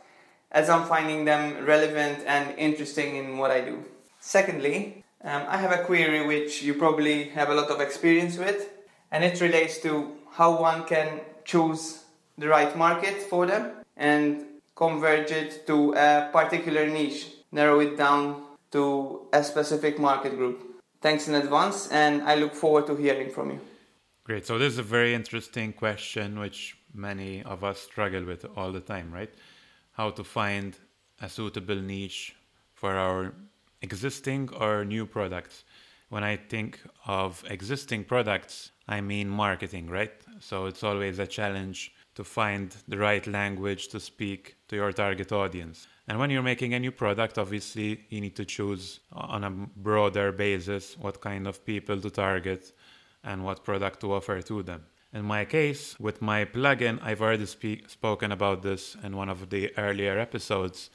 as 0.51 0.69
I'm 0.69 0.86
finding 0.86 1.25
them 1.25 1.65
relevant 1.65 2.24
and 2.25 2.57
interesting 2.57 3.15
in 3.15 3.38
what 3.38 3.51
I 3.51 3.62
do. 3.62 3.83
Secondly, 4.19 5.03
um, 5.24 5.44
I 5.48 5.57
have 5.57 5.71
a 5.71 5.83
query 5.83 6.25
which 6.25 6.62
you 6.62 6.74
probably 6.74 7.25
have 7.29 7.50
a 7.50 7.53
lot 7.53 7.70
of 7.70 7.79
experience 7.79 8.38
with, 8.38 8.70
and 9.12 9.24
it 9.24 9.39
relates 9.41 9.79
to 9.81 10.12
how 10.31 10.60
one 10.60 10.84
can 10.86 11.22
choose 11.46 12.03
the 12.38 12.48
right 12.48 12.75
market 12.77 13.22
for 13.22 13.46
them 13.46 13.72
and 13.98 14.46
converge 14.75 15.31
it 15.31 15.67
to 15.67 15.93
a 15.93 16.29
particular 16.31 16.88
niche, 16.88 17.27
narrow 17.51 17.79
it 17.79 17.98
down 17.98 18.43
to 18.72 19.27
a 19.34 19.43
specific 19.43 20.00
market 20.00 20.36
group. 20.38 20.81
Thanks 21.01 21.27
in 21.27 21.36
advance, 21.36 21.88
and 21.89 22.24
I 22.24 22.36
look 22.36 22.53
forward 22.53 22.88
to 22.88 22.96
hearing 22.96 23.31
from 23.31 23.51
you. 23.51 23.60
Great. 24.24 24.46
So, 24.46 24.58
this 24.58 24.74
is 24.74 24.79
a 24.79 24.84
very 24.84 25.13
interesting 25.13 25.74
question 25.74 26.39
which 26.39 26.77
many 26.93 27.43
of 27.43 27.63
us 27.63 27.79
struggle 27.79 28.24
with 28.24 28.46
all 28.55 28.72
the 28.72 28.79
time, 28.79 29.12
right? 29.12 29.34
How 30.01 30.10
to 30.10 30.24
find 30.24 30.70
a 31.25 31.29
suitable 31.29 31.79
niche 31.93 32.36
for 32.74 32.91
our 33.05 33.20
existing 33.84 34.50
or 34.63 34.84
new 34.84 35.05
products. 35.05 35.63
When 36.10 36.24
I 36.24 36.38
think 36.53 36.72
of 37.05 37.43
existing 37.58 38.01
products, 38.05 38.72
I 38.96 39.00
mean 39.12 39.27
marketing, 39.29 39.86
right? 40.00 40.15
So 40.39 40.55
it's 40.70 40.84
always 40.89 41.20
a 41.20 41.27
challenge 41.27 41.77
to 42.15 42.24
find 42.24 42.67
the 42.88 42.98
right 42.98 43.25
language 43.27 43.84
to 43.89 44.00
speak 44.00 44.41
to 44.70 44.75
your 44.75 44.91
target 44.91 45.31
audience. 45.31 45.88
And 46.08 46.17
when 46.20 46.31
you're 46.31 46.51
making 46.53 46.74
a 46.74 46.79
new 46.79 46.93
product, 47.03 47.38
obviously 47.38 47.89
you 48.10 48.22
need 48.25 48.36
to 48.41 48.46
choose 48.55 49.01
on 49.13 49.43
a 49.43 49.51
broader 49.88 50.31
basis 50.31 50.98
what 51.05 51.22
kind 51.29 51.43
of 51.48 51.63
people 51.63 51.98
to 52.01 52.10
target 52.10 52.63
and 53.24 53.38
what 53.46 53.63
product 53.63 54.00
to 54.01 54.08
offer 54.17 54.41
to 54.41 54.63
them. 54.63 54.81
In 55.13 55.25
my 55.25 55.44
case, 55.44 56.00
with 56.00 56.22
my 56.22 56.46
plugin, 56.46 57.00
I've 57.01 57.22
already 57.22 57.46
speak, 57.46 57.89
spoken 57.89 58.32
about 58.32 58.62
this 58.62 58.96
in 59.03 59.18
one 59.18 59.27
of 59.30 59.50
the 59.50 59.72
earlier 59.77 60.18
episodes, 60.18 60.89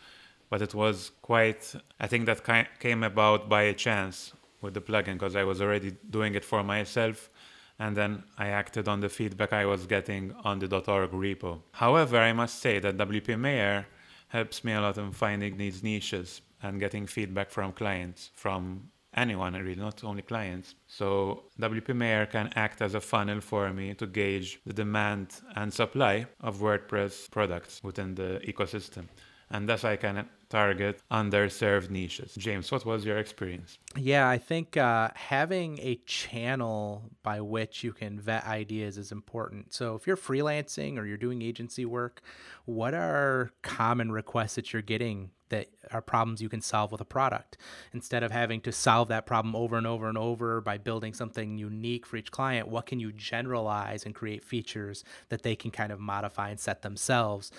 but 0.49 0.63
it 0.63 0.75
was 0.75 1.11
quite, 1.21 1.75
I 2.01 2.07
think 2.07 2.25
that 2.27 2.79
came 2.81 3.03
about 3.03 3.49
by 3.49 3.63
a 3.63 3.75
chance 3.75 4.33
with 4.63 4.75
the 4.75 4.81
plugin 4.81 5.15
because 5.15 5.37
I 5.37 5.45
was 5.45 5.61
already 5.61 5.97
doing 6.09 6.35
it 6.35 6.45
for 6.45 6.63
myself 6.63 7.31
and 7.79 7.97
then 7.97 8.23
I 8.39 8.49
acted 8.49 8.89
on 8.89 9.01
the 9.01 9.09
feedback 9.09 9.53
I 9.53 9.67
was 9.67 9.87
getting 9.87 10.33
on 10.45 10.59
the 10.61 10.75
.org 10.75 11.11
repo. 11.11 11.61
However, 11.73 12.19
I 12.19 12.33
must 12.33 12.61
say 12.61 12.79
that 12.79 12.97
WP 12.97 13.39
Mayor 13.39 13.87
helps 14.29 14.65
me 14.65 14.73
a 14.73 14.81
lot 14.81 14.97
in 14.99 15.13
finding 15.13 15.57
these 15.57 15.83
niches 15.83 16.41
and 16.63 16.81
getting 16.81 17.07
feedback 17.07 17.51
from 17.51 17.73
clients, 17.73 18.31
from 18.35 18.89
anyone 19.17 19.55
really, 19.55 19.75
not 19.75 20.05
only 20.05 20.23
clients. 20.23 20.75
So 20.87 21.45
WP 21.61 21.95
Mayor 21.95 22.27
can 22.27 22.51
act 22.55 22.83
as 22.83 22.95
a 22.95 23.01
funnel 23.01 23.41
for 23.41 23.73
me 23.73 23.95
to 23.95 24.07
gauge 24.07 24.61
the 24.67 24.73
demand 24.73 25.41
and 25.55 25.73
supply 25.73 26.27
of 26.41 26.59
WordPress 26.59 27.31
products 27.31 27.81
within 27.83 28.15
the 28.15 28.41
ecosystem. 28.47 29.07
and 29.51 29.69
thus 29.69 29.85
I 29.85 29.97
can 29.97 30.29
target 30.49 31.03
underserved 31.11 31.91
niches. 31.91 32.35
James, 32.35 32.71
what 32.71 32.85
was 32.85 33.05
your 33.05 33.19
experience? 33.19 33.79
Yeah, 33.97 34.29
I 34.29 34.39
think 34.39 34.77
uh, 34.77 35.11
having 35.15 35.79
a 35.81 35.97
channel 36.07 37.11
by 37.23 37.41
which 37.41 37.83
you 37.83 37.93
can 37.93 38.21
vet 38.21 38.45
ideas 38.47 38.99
is 38.99 39.13
important. 39.13 39.75
So 39.75 39.95
if 39.95 40.07
you're 40.07 40.17
freelancing 40.17 40.99
or 40.99 41.07
you're 41.07 41.17
doing 41.17 41.43
agency 41.43 41.85
work, 41.85 42.23
what 42.65 42.95
are 42.95 43.53
common 43.63 44.13
requests 44.13 44.57
that 44.57 44.73
you're 44.73 44.83
getting 44.83 45.31
that 45.49 45.69
are 45.93 46.03
problems 46.03 46.43
you 46.43 46.49
can 46.49 46.61
solve 46.61 46.93
with 46.93 47.01
a 47.01 47.05
product. 47.05 47.57
Instead 47.93 48.23
of 48.23 48.31
having 48.31 48.61
to 48.63 48.73
solve 48.73 49.09
that 49.09 49.27
problem 49.27 49.55
over 49.55 49.77
and 49.77 49.87
over 49.87 50.09
and 50.09 50.19
over 50.19 50.61
by 50.61 50.79
building 50.79 51.13
something 51.13 51.59
unique 51.59 52.07
for 52.07 52.17
each 52.17 52.31
client 52.31 52.69
what 52.69 52.87
can 52.87 53.01
you 53.01 53.13
generalize 53.13 54.05
and 54.05 54.15
create 54.15 54.43
features 54.43 55.05
that 55.29 55.43
they 55.43 55.57
can 55.57 55.71
kind 55.71 55.93
of 55.93 56.01
modify 56.01 56.51
and 56.51 56.61
set 56.61 56.83
themselves 56.83 57.51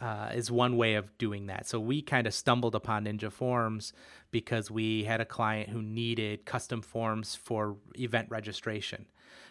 uh, 0.00 0.30
is 0.34 0.50
one 0.50 0.76
way 0.76 0.94
of 0.94 1.16
doing 1.18 1.46
that. 1.46 1.66
So 1.66 1.80
we 1.80 2.02
kind 2.02 2.26
of 2.26 2.34
stumbled 2.34 2.74
upon 2.74 3.04
ninja 3.04 3.32
forms 3.32 3.92
because 4.30 4.70
we 4.70 5.04
had 5.04 5.20
a 5.20 5.24
client 5.24 5.70
who 5.70 5.80
needed 5.80 6.44
custom 6.44 6.82
forms 6.82 7.34
for 7.34 7.76
event 7.98 8.28
registration 8.30 9.06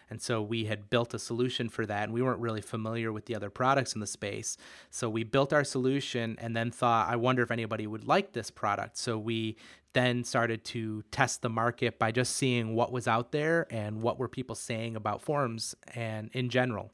and 0.08 0.22
so 0.22 0.40
we 0.40 0.64
had 0.64 0.88
built 0.88 1.14
a 1.14 1.18
solution 1.18 1.68
for 1.68 1.86
that, 1.86 2.04
and 2.04 2.12
we 2.12 2.22
weren't 2.22 2.40
really 2.40 2.60
familiar 2.60 3.12
with 3.12 3.26
the 3.26 3.34
other 3.34 3.50
products 3.50 3.94
in 3.94 4.00
the 4.00 4.06
space. 4.06 4.56
So 4.90 5.08
we 5.10 5.24
built 5.24 5.52
our 5.52 5.64
solution 5.64 6.36
and 6.40 6.56
then 6.56 6.70
thought, 6.70 7.08
I 7.08 7.16
wonder 7.16 7.42
if 7.42 7.50
anybody 7.50 7.86
would 7.86 8.06
like 8.06 8.32
this 8.32 8.50
product. 8.50 8.96
So 8.98 9.18
we 9.18 9.56
then 9.96 10.22
started 10.24 10.64
to 10.64 11.02
test 11.10 11.42
the 11.42 11.48
market 11.48 11.98
by 11.98 12.12
just 12.12 12.36
seeing 12.36 12.74
what 12.74 12.92
was 12.92 13.08
out 13.08 13.32
there 13.32 13.66
and 13.70 14.02
what 14.02 14.18
were 14.18 14.28
people 14.28 14.54
saying 14.54 14.96
about 14.96 15.22
forums 15.22 15.74
and 15.94 16.30
in 16.32 16.48
general 16.48 16.92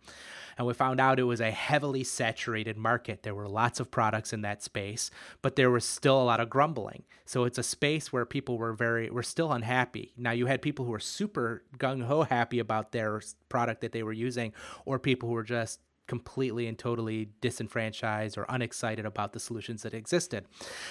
and 0.57 0.67
we 0.67 0.75
found 0.75 1.01
out 1.01 1.19
it 1.19 1.25
was 1.25 1.41
a 1.41 1.51
heavily 1.51 2.05
saturated 2.05 2.77
market. 2.77 3.23
There 3.23 3.35
were 3.35 3.49
lots 3.49 3.81
of 3.81 3.91
products 3.91 4.33
in 4.33 4.43
that 4.43 4.63
space, 4.63 5.11
but 5.41 5.57
there 5.57 5.71
was 5.71 5.85
still 5.85 6.21
a 6.21 6.25
lot 6.25 6.41
of 6.41 6.51
grumbling. 6.51 7.05
So 7.25 7.45
it's 7.45 7.59
a 7.59 7.63
space 7.63 8.13
where 8.13 8.25
people 8.25 8.59
were 8.59 8.73
very 8.73 9.11
were 9.11 9.23
still 9.23 9.53
unhappy. 9.53 10.13
Now 10.17 10.33
you 10.33 10.47
had 10.47 10.63
people 10.63 10.85
who 10.85 10.91
were 10.91 11.01
super 11.01 11.65
gung 11.79 12.05
ho 12.05 12.23
happy 12.23 12.59
about 12.59 12.93
their 12.93 13.21
product 13.49 13.81
that 13.81 13.93
they 13.93 14.03
were 14.03 14.13
using, 14.13 14.53
or 14.85 14.99
people 14.99 15.29
who 15.29 15.35
were 15.35 15.43
just 15.43 15.81
completely 16.13 16.67
and 16.67 16.79
totally 16.79 17.31
disenfranchised 17.41 18.37
or 18.37 18.45
unexcited 18.51 19.07
about 19.07 19.33
the 19.33 19.41
solutions 19.41 19.81
that 19.83 19.95
existed. 19.95 20.45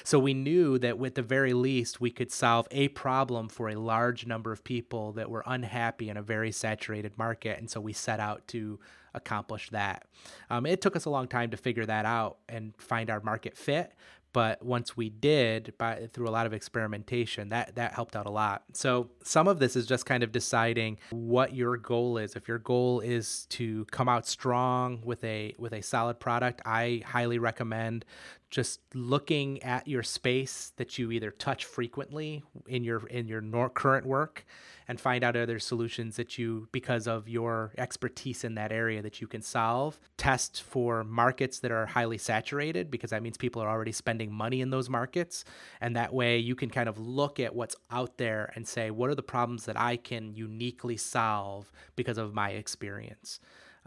So 0.03 0.17
we 0.17 0.33
knew 0.33 0.79
that 0.79 0.97
with 0.97 1.13
the 1.13 1.21
very 1.21 1.53
least, 1.53 2.01
we 2.01 2.09
could 2.09 2.31
solve 2.31 2.67
a 2.71 2.87
problem 2.87 3.47
for 3.47 3.69
a 3.69 3.75
large 3.75 4.25
number 4.25 4.51
of 4.51 4.63
people 4.63 5.11
that 5.11 5.29
were 5.29 5.43
unhappy 5.45 6.09
in 6.09 6.17
a 6.17 6.23
very 6.23 6.51
saturated 6.51 7.19
market. 7.19 7.59
And 7.59 7.69
so 7.69 7.79
we 7.79 7.93
set 7.93 8.19
out 8.19 8.47
to 8.47 8.79
accomplish 9.13 9.69
that. 9.69 10.07
Um, 10.49 10.65
it 10.65 10.81
took 10.81 10.95
us 10.95 11.05
a 11.05 11.11
long 11.11 11.27
time 11.27 11.51
to 11.51 11.57
figure 11.57 11.85
that 11.85 12.05
out 12.05 12.37
and 12.49 12.73
find 12.77 13.11
our 13.11 13.21
market 13.21 13.55
fit, 13.55 13.93
but 14.33 14.63
once 14.63 14.95
we 14.95 15.09
did 15.09 15.73
by 15.77 16.07
through 16.13 16.27
a 16.27 16.31
lot 16.31 16.45
of 16.45 16.53
experimentation 16.53 17.49
that 17.49 17.75
that 17.75 17.93
helped 17.93 18.15
out 18.15 18.25
a 18.25 18.31
lot. 18.31 18.63
So 18.73 19.09
some 19.23 19.47
of 19.47 19.59
this 19.59 19.75
is 19.75 19.85
just 19.85 20.05
kind 20.05 20.23
of 20.23 20.31
deciding 20.31 20.97
what 21.11 21.53
your 21.53 21.77
goal 21.77 22.17
is. 22.17 22.35
If 22.35 22.47
your 22.47 22.59
goal 22.59 23.01
is 23.01 23.45
to 23.49 23.85
come 23.91 24.07
out 24.07 24.25
strong 24.27 25.01
with 25.03 25.23
a 25.23 25.53
with 25.57 25.73
a 25.73 25.81
solid 25.81 26.19
product 26.19 26.61
i 26.65 27.01
highly 27.05 27.39
recommend 27.39 28.05
just 28.49 28.81
looking 28.93 29.61
at 29.63 29.87
your 29.87 30.03
space 30.03 30.73
that 30.75 30.97
you 30.97 31.11
either 31.11 31.31
touch 31.31 31.65
frequently 31.65 32.43
in 32.67 32.83
your 32.83 33.05
in 33.07 33.27
your 33.27 33.69
current 33.69 34.05
work 34.05 34.45
and 34.91 34.99
find 34.99 35.23
out 35.23 35.37
other 35.37 35.57
solutions 35.57 36.17
that 36.17 36.37
you, 36.37 36.67
because 36.73 37.07
of 37.07 37.29
your 37.29 37.71
expertise 37.77 38.43
in 38.43 38.55
that 38.55 38.73
area, 38.73 39.01
that 39.01 39.21
you 39.21 39.25
can 39.25 39.41
solve. 39.41 39.97
Test 40.17 40.61
for 40.63 41.05
markets 41.05 41.59
that 41.59 41.71
are 41.71 41.85
highly 41.85 42.17
saturated 42.17 42.91
because 42.91 43.11
that 43.11 43.23
means 43.23 43.37
people 43.37 43.61
are 43.61 43.69
already 43.69 43.93
spending 43.93 44.33
money 44.33 44.59
in 44.59 44.69
those 44.69 44.89
markets. 44.89 45.45
And 45.79 45.95
that 45.95 46.13
way 46.13 46.39
you 46.39 46.55
can 46.55 46.69
kind 46.69 46.89
of 46.89 46.99
look 46.99 47.39
at 47.39 47.55
what's 47.55 47.77
out 47.89 48.17
there 48.17 48.51
and 48.53 48.67
say, 48.67 48.91
what 48.91 49.09
are 49.09 49.15
the 49.15 49.23
problems 49.23 49.63
that 49.63 49.79
I 49.79 49.95
can 49.95 50.33
uniquely 50.35 50.97
solve 50.97 51.71
because 51.95 52.17
of 52.17 52.33
my 52.33 52.49
experience? 52.49 53.39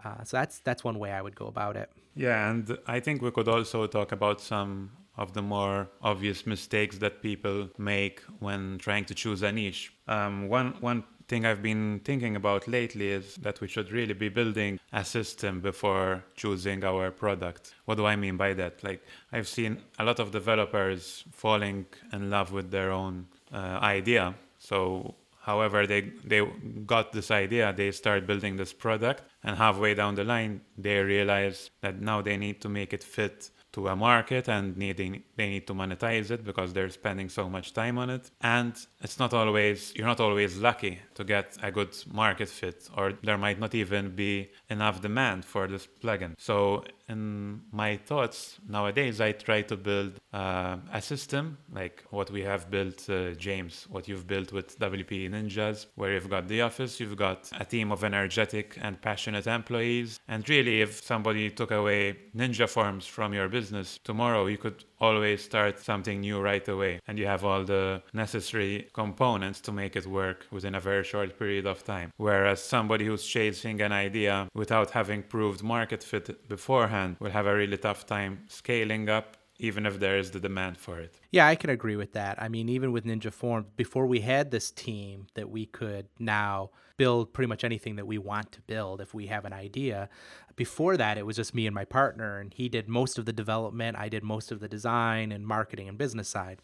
Uh, 0.02 0.24
so 0.24 0.38
that's 0.38 0.60
that's 0.60 0.84
one 0.84 0.98
way 0.98 1.12
I 1.12 1.20
would 1.20 1.36
go 1.36 1.48
about 1.48 1.76
it. 1.76 1.90
Yeah, 2.16 2.48
and 2.50 2.78
I 2.86 3.00
think 3.00 3.20
we 3.20 3.30
could 3.30 3.46
also 3.46 3.86
talk 3.86 4.10
about 4.10 4.40
some 4.40 4.90
of 5.16 5.32
the 5.32 5.42
more 5.42 5.88
obvious 6.02 6.46
mistakes 6.46 6.98
that 6.98 7.22
people 7.22 7.68
make 7.78 8.20
when 8.40 8.78
trying 8.78 9.04
to 9.06 9.14
choose 9.14 9.42
a 9.42 9.52
niche. 9.52 9.92
Um, 10.08 10.48
one 10.48 10.74
one 10.80 11.04
thing 11.28 11.46
I've 11.46 11.62
been 11.62 12.00
thinking 12.04 12.36
about 12.36 12.68
lately 12.68 13.08
is 13.08 13.36
that 13.36 13.60
we 13.60 13.68
should 13.68 13.90
really 13.90 14.12
be 14.12 14.28
building 14.28 14.78
a 14.92 15.04
system 15.04 15.60
before 15.60 16.22
choosing 16.36 16.84
our 16.84 17.10
product. 17.10 17.74
What 17.86 17.96
do 17.96 18.04
I 18.04 18.16
mean 18.16 18.36
by 18.36 18.52
that? 18.54 18.84
Like 18.84 19.02
I've 19.32 19.48
seen 19.48 19.78
a 19.98 20.04
lot 20.04 20.18
of 20.18 20.30
developers 20.32 21.24
falling 21.32 21.86
in 22.12 22.30
love 22.30 22.52
with 22.52 22.70
their 22.70 22.90
own 22.90 23.26
uh, 23.52 23.78
idea. 23.80 24.34
So 24.58 25.14
however 25.40 25.86
they 25.86 26.00
they 26.24 26.40
got 26.86 27.12
this 27.12 27.30
idea 27.30 27.72
they 27.76 27.90
start 27.90 28.26
building 28.26 28.56
this 28.56 28.72
product 28.72 29.22
and 29.42 29.56
halfway 29.56 29.92
down 29.94 30.14
the 30.14 30.24
line 30.24 30.60
they 30.78 30.98
realize 31.00 31.70
that 31.82 32.00
now 32.00 32.22
they 32.22 32.36
need 32.36 32.60
to 32.62 32.68
make 32.68 32.94
it 32.94 33.04
fit 33.04 33.50
to 33.74 33.88
a 33.88 33.96
market 33.96 34.48
and 34.48 34.76
needing 34.76 35.22
they 35.36 35.48
need 35.48 35.66
to 35.66 35.74
monetize 35.74 36.30
it 36.30 36.44
because 36.44 36.72
they're 36.72 36.90
spending 36.90 37.28
so 37.28 37.48
much 37.48 37.74
time 37.74 37.98
on 37.98 38.08
it. 38.10 38.30
And 38.40 38.74
it's 39.00 39.18
not 39.18 39.34
always 39.34 39.92
you're 39.96 40.06
not 40.06 40.20
always 40.20 40.58
lucky 40.58 41.00
to 41.14 41.24
get 41.24 41.56
a 41.62 41.70
good 41.70 41.94
market 42.12 42.48
fit 42.48 42.88
or 42.96 43.12
there 43.22 43.38
might 43.38 43.58
not 43.58 43.74
even 43.74 44.14
be 44.14 44.50
enough 44.70 45.00
demand 45.00 45.44
for 45.44 45.66
this 45.66 45.86
plugin. 46.02 46.34
So 46.38 46.84
in 47.08 47.60
my 47.72 47.96
thoughts 47.96 48.58
nowadays 48.68 49.20
i 49.20 49.30
try 49.32 49.60
to 49.62 49.76
build 49.76 50.12
uh, 50.32 50.76
a 50.92 51.00
system 51.00 51.56
like 51.72 52.04
what 52.10 52.30
we 52.30 52.40
have 52.40 52.70
built 52.70 53.08
uh, 53.10 53.30
james 53.32 53.86
what 53.90 54.08
you've 54.08 54.26
built 54.26 54.52
with 54.52 54.78
wp 54.78 55.30
ninjas 55.30 55.86
where 55.96 56.12
you've 56.12 56.30
got 56.30 56.48
the 56.48 56.60
office 56.60 57.00
you've 57.00 57.16
got 57.16 57.50
a 57.60 57.64
team 57.64 57.92
of 57.92 58.04
energetic 58.04 58.78
and 58.80 59.00
passionate 59.00 59.46
employees. 59.46 60.20
And 60.28 60.48
really 60.48 60.80
if 60.80 61.02
somebody 61.02 61.50
took 61.50 61.70
away 61.70 62.16
ninja 62.36 62.68
forms 62.68 63.06
from 63.06 63.32
your 63.32 63.48
business 63.48 63.98
tomorrow 64.04 64.46
you 64.46 64.58
could 64.58 64.84
always 65.04 65.38
start 65.50 65.74
something 65.90 66.18
new 66.20 66.38
right 66.50 66.66
away 66.74 66.94
and 67.06 67.18
you 67.18 67.26
have 67.26 67.44
all 67.44 67.62
the 67.64 68.02
necessary 68.12 68.74
components 68.92 69.60
to 69.66 69.70
make 69.72 69.94
it 70.00 70.06
work 70.06 70.46
within 70.50 70.74
a 70.74 70.80
very 70.80 71.04
short 71.04 71.38
period 71.38 71.66
of 71.66 71.78
time. 71.84 72.08
Whereas 72.16 72.60
somebody 72.74 73.04
who's 73.06 73.26
chasing 73.36 73.80
an 73.80 73.92
idea 73.92 74.48
without 74.54 74.90
having 74.90 75.22
proved 75.22 75.62
market 75.62 76.02
fit 76.02 76.26
beforehand 76.48 77.16
will 77.20 77.34
have 77.38 77.46
a 77.46 77.54
really 77.54 77.80
tough 77.86 78.02
time 78.06 78.32
scaling 78.48 79.08
up 79.08 79.28
even 79.64 79.86
if 79.86 79.98
there 79.98 80.18
is 80.18 80.30
the 80.30 80.40
demand 80.40 80.78
for 80.78 80.98
it. 80.98 81.18
Yeah, 81.30 81.46
I 81.46 81.54
can 81.54 81.70
agree 81.70 81.96
with 81.96 82.12
that. 82.12 82.40
I 82.40 82.48
mean, 82.48 82.68
even 82.68 82.92
with 82.92 83.04
Ninja 83.04 83.32
Form, 83.32 83.66
before 83.76 84.06
we 84.06 84.20
had 84.20 84.50
this 84.50 84.70
team 84.70 85.26
that 85.34 85.50
we 85.50 85.66
could 85.66 86.06
now 86.18 86.70
build 86.96 87.32
pretty 87.32 87.48
much 87.48 87.64
anything 87.64 87.96
that 87.96 88.06
we 88.06 88.18
want 88.18 88.52
to 88.52 88.60
build 88.62 89.00
if 89.00 89.14
we 89.14 89.26
have 89.26 89.44
an 89.44 89.52
idea. 89.52 90.08
Before 90.56 90.96
that, 90.96 91.18
it 91.18 91.26
was 91.26 91.36
just 91.36 91.54
me 91.54 91.66
and 91.66 91.74
my 91.74 91.84
partner, 91.84 92.38
and 92.38 92.54
he 92.54 92.68
did 92.68 92.88
most 92.88 93.18
of 93.18 93.24
the 93.24 93.32
development. 93.32 93.98
I 93.98 94.08
did 94.08 94.22
most 94.22 94.52
of 94.52 94.60
the 94.60 94.68
design 94.68 95.32
and 95.32 95.46
marketing 95.46 95.88
and 95.88 95.98
business 95.98 96.28
side. 96.28 96.60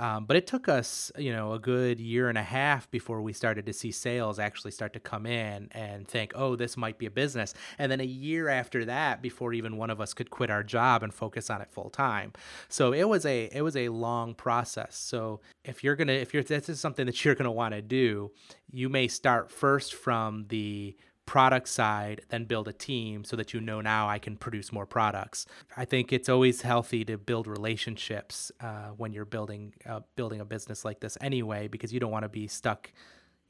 Um, 0.00 0.24
but 0.24 0.34
it 0.34 0.46
took 0.46 0.66
us, 0.66 1.12
you 1.18 1.30
know, 1.30 1.52
a 1.52 1.58
good 1.58 2.00
year 2.00 2.30
and 2.30 2.38
a 2.38 2.42
half 2.42 2.90
before 2.90 3.20
we 3.20 3.34
started 3.34 3.66
to 3.66 3.72
see 3.74 3.92
sales 3.92 4.38
actually 4.38 4.70
start 4.70 4.94
to 4.94 5.00
come 5.00 5.26
in 5.26 5.68
and 5.72 6.08
think, 6.08 6.32
oh, 6.34 6.56
this 6.56 6.78
might 6.78 6.96
be 6.96 7.04
a 7.04 7.10
business. 7.10 7.52
And 7.78 7.92
then 7.92 8.00
a 8.00 8.04
year 8.04 8.48
after 8.48 8.86
that, 8.86 9.20
before 9.20 9.52
even 9.52 9.76
one 9.76 9.90
of 9.90 10.00
us 10.00 10.14
could 10.14 10.30
quit 10.30 10.50
our 10.50 10.62
job 10.62 11.02
and 11.02 11.12
focus 11.12 11.50
on 11.50 11.60
it 11.60 11.70
full 11.70 11.90
time. 11.90 12.32
So 12.70 12.94
it 12.94 13.04
was 13.04 13.26
a 13.26 13.50
it 13.52 13.60
was 13.60 13.76
a 13.76 13.90
long 13.90 14.34
process. 14.34 14.96
So 14.96 15.40
if 15.64 15.84
you're 15.84 15.96
gonna 15.96 16.12
if 16.12 16.32
you're 16.32 16.42
this 16.42 16.70
is 16.70 16.80
something 16.80 17.04
that 17.04 17.22
you're 17.22 17.34
gonna 17.34 17.52
want 17.52 17.74
to 17.74 17.82
do, 17.82 18.32
you 18.72 18.88
may 18.88 19.06
start 19.06 19.50
first 19.50 19.94
from 19.94 20.46
the 20.48 20.96
product 21.30 21.68
side, 21.68 22.22
then 22.30 22.44
build 22.44 22.66
a 22.66 22.72
team 22.72 23.22
so 23.22 23.36
that 23.36 23.54
you 23.54 23.60
know 23.60 23.80
now 23.80 24.08
I 24.08 24.18
can 24.18 24.36
produce 24.36 24.72
more 24.72 24.86
products. 24.86 25.46
I 25.76 25.84
think 25.84 26.12
it's 26.12 26.28
always 26.28 26.62
healthy 26.62 27.04
to 27.04 27.16
build 27.16 27.46
relationships 27.46 28.50
uh, 28.60 28.88
when 28.96 29.12
you're 29.12 29.24
building 29.36 29.72
uh, 29.86 30.00
building 30.16 30.40
a 30.40 30.44
business 30.44 30.84
like 30.84 30.98
this 30.98 31.16
anyway, 31.20 31.68
because 31.68 31.92
you 31.92 32.00
don't 32.00 32.10
want 32.10 32.24
to 32.24 32.28
be 32.28 32.48
stuck 32.48 32.90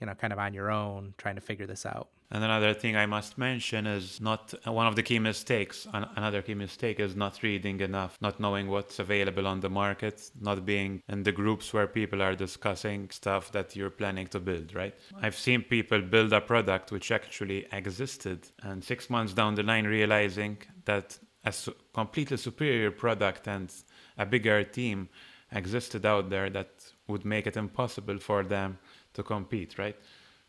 you 0.01 0.07
know, 0.07 0.15
kind 0.15 0.33
of 0.33 0.39
on 0.39 0.55
your 0.55 0.71
own 0.71 1.15
trying 1.19 1.35
to 1.37 1.41
figure 1.41 1.67
this 1.67 1.85
out. 1.87 2.09
And 2.33 2.45
another 2.45 2.75
thing 2.75 2.97
I 2.97 3.07
must 3.07 3.39
mention 3.39 3.87
is 3.87 4.21
not 4.21 4.55
one 4.65 4.87
of 4.87 4.95
the 4.95 5.03
key 5.03 5.19
mistakes. 5.19 5.89
Another 5.93 6.43
key 6.43 6.55
mistake 6.55 7.01
is 7.01 7.17
not 7.17 7.43
reading 7.43 7.81
enough, 7.81 8.17
not 8.21 8.39
knowing 8.39 8.69
what's 8.69 9.01
available 9.01 9.49
on 9.49 9.59
the 9.59 9.69
market, 9.69 10.31
not 10.41 10.65
being 10.65 11.03
in 11.09 11.25
the 11.25 11.33
groups 11.33 11.73
where 11.73 11.89
people 11.89 12.23
are 12.23 12.37
discussing 12.37 13.11
stuff 13.11 13.51
that 13.51 13.75
you're 13.75 13.91
planning 13.91 14.29
to 14.29 14.39
build, 14.39 14.75
right? 14.77 14.95
I've 15.21 15.35
seen 15.37 15.63
people 15.63 16.01
build 16.03 16.33
a 16.33 16.41
product 16.41 16.93
which 16.93 17.11
actually 17.11 17.67
existed 17.73 18.47
and 18.63 18.83
six 18.85 19.11
months 19.11 19.33
down 19.33 19.57
the 19.57 19.65
line 19.65 19.87
realizing 19.87 20.59
that 20.85 21.19
a 21.45 21.51
su- 21.51 21.75
completely 21.93 22.37
superior 22.37 22.93
product 22.93 23.49
and 23.49 23.73
a 24.19 24.27
bigger 24.27 24.63
team 24.63 25.09
existed 25.51 26.07
out 26.07 26.31
there 26.31 26.49
that 26.51 26.71
would 27.09 27.25
make 27.25 27.49
it 27.49 27.57
impossible 27.57 28.19
for 28.19 28.45
them 28.45 28.79
to 29.15 29.23
compete, 29.25 29.79
right? 29.79 29.97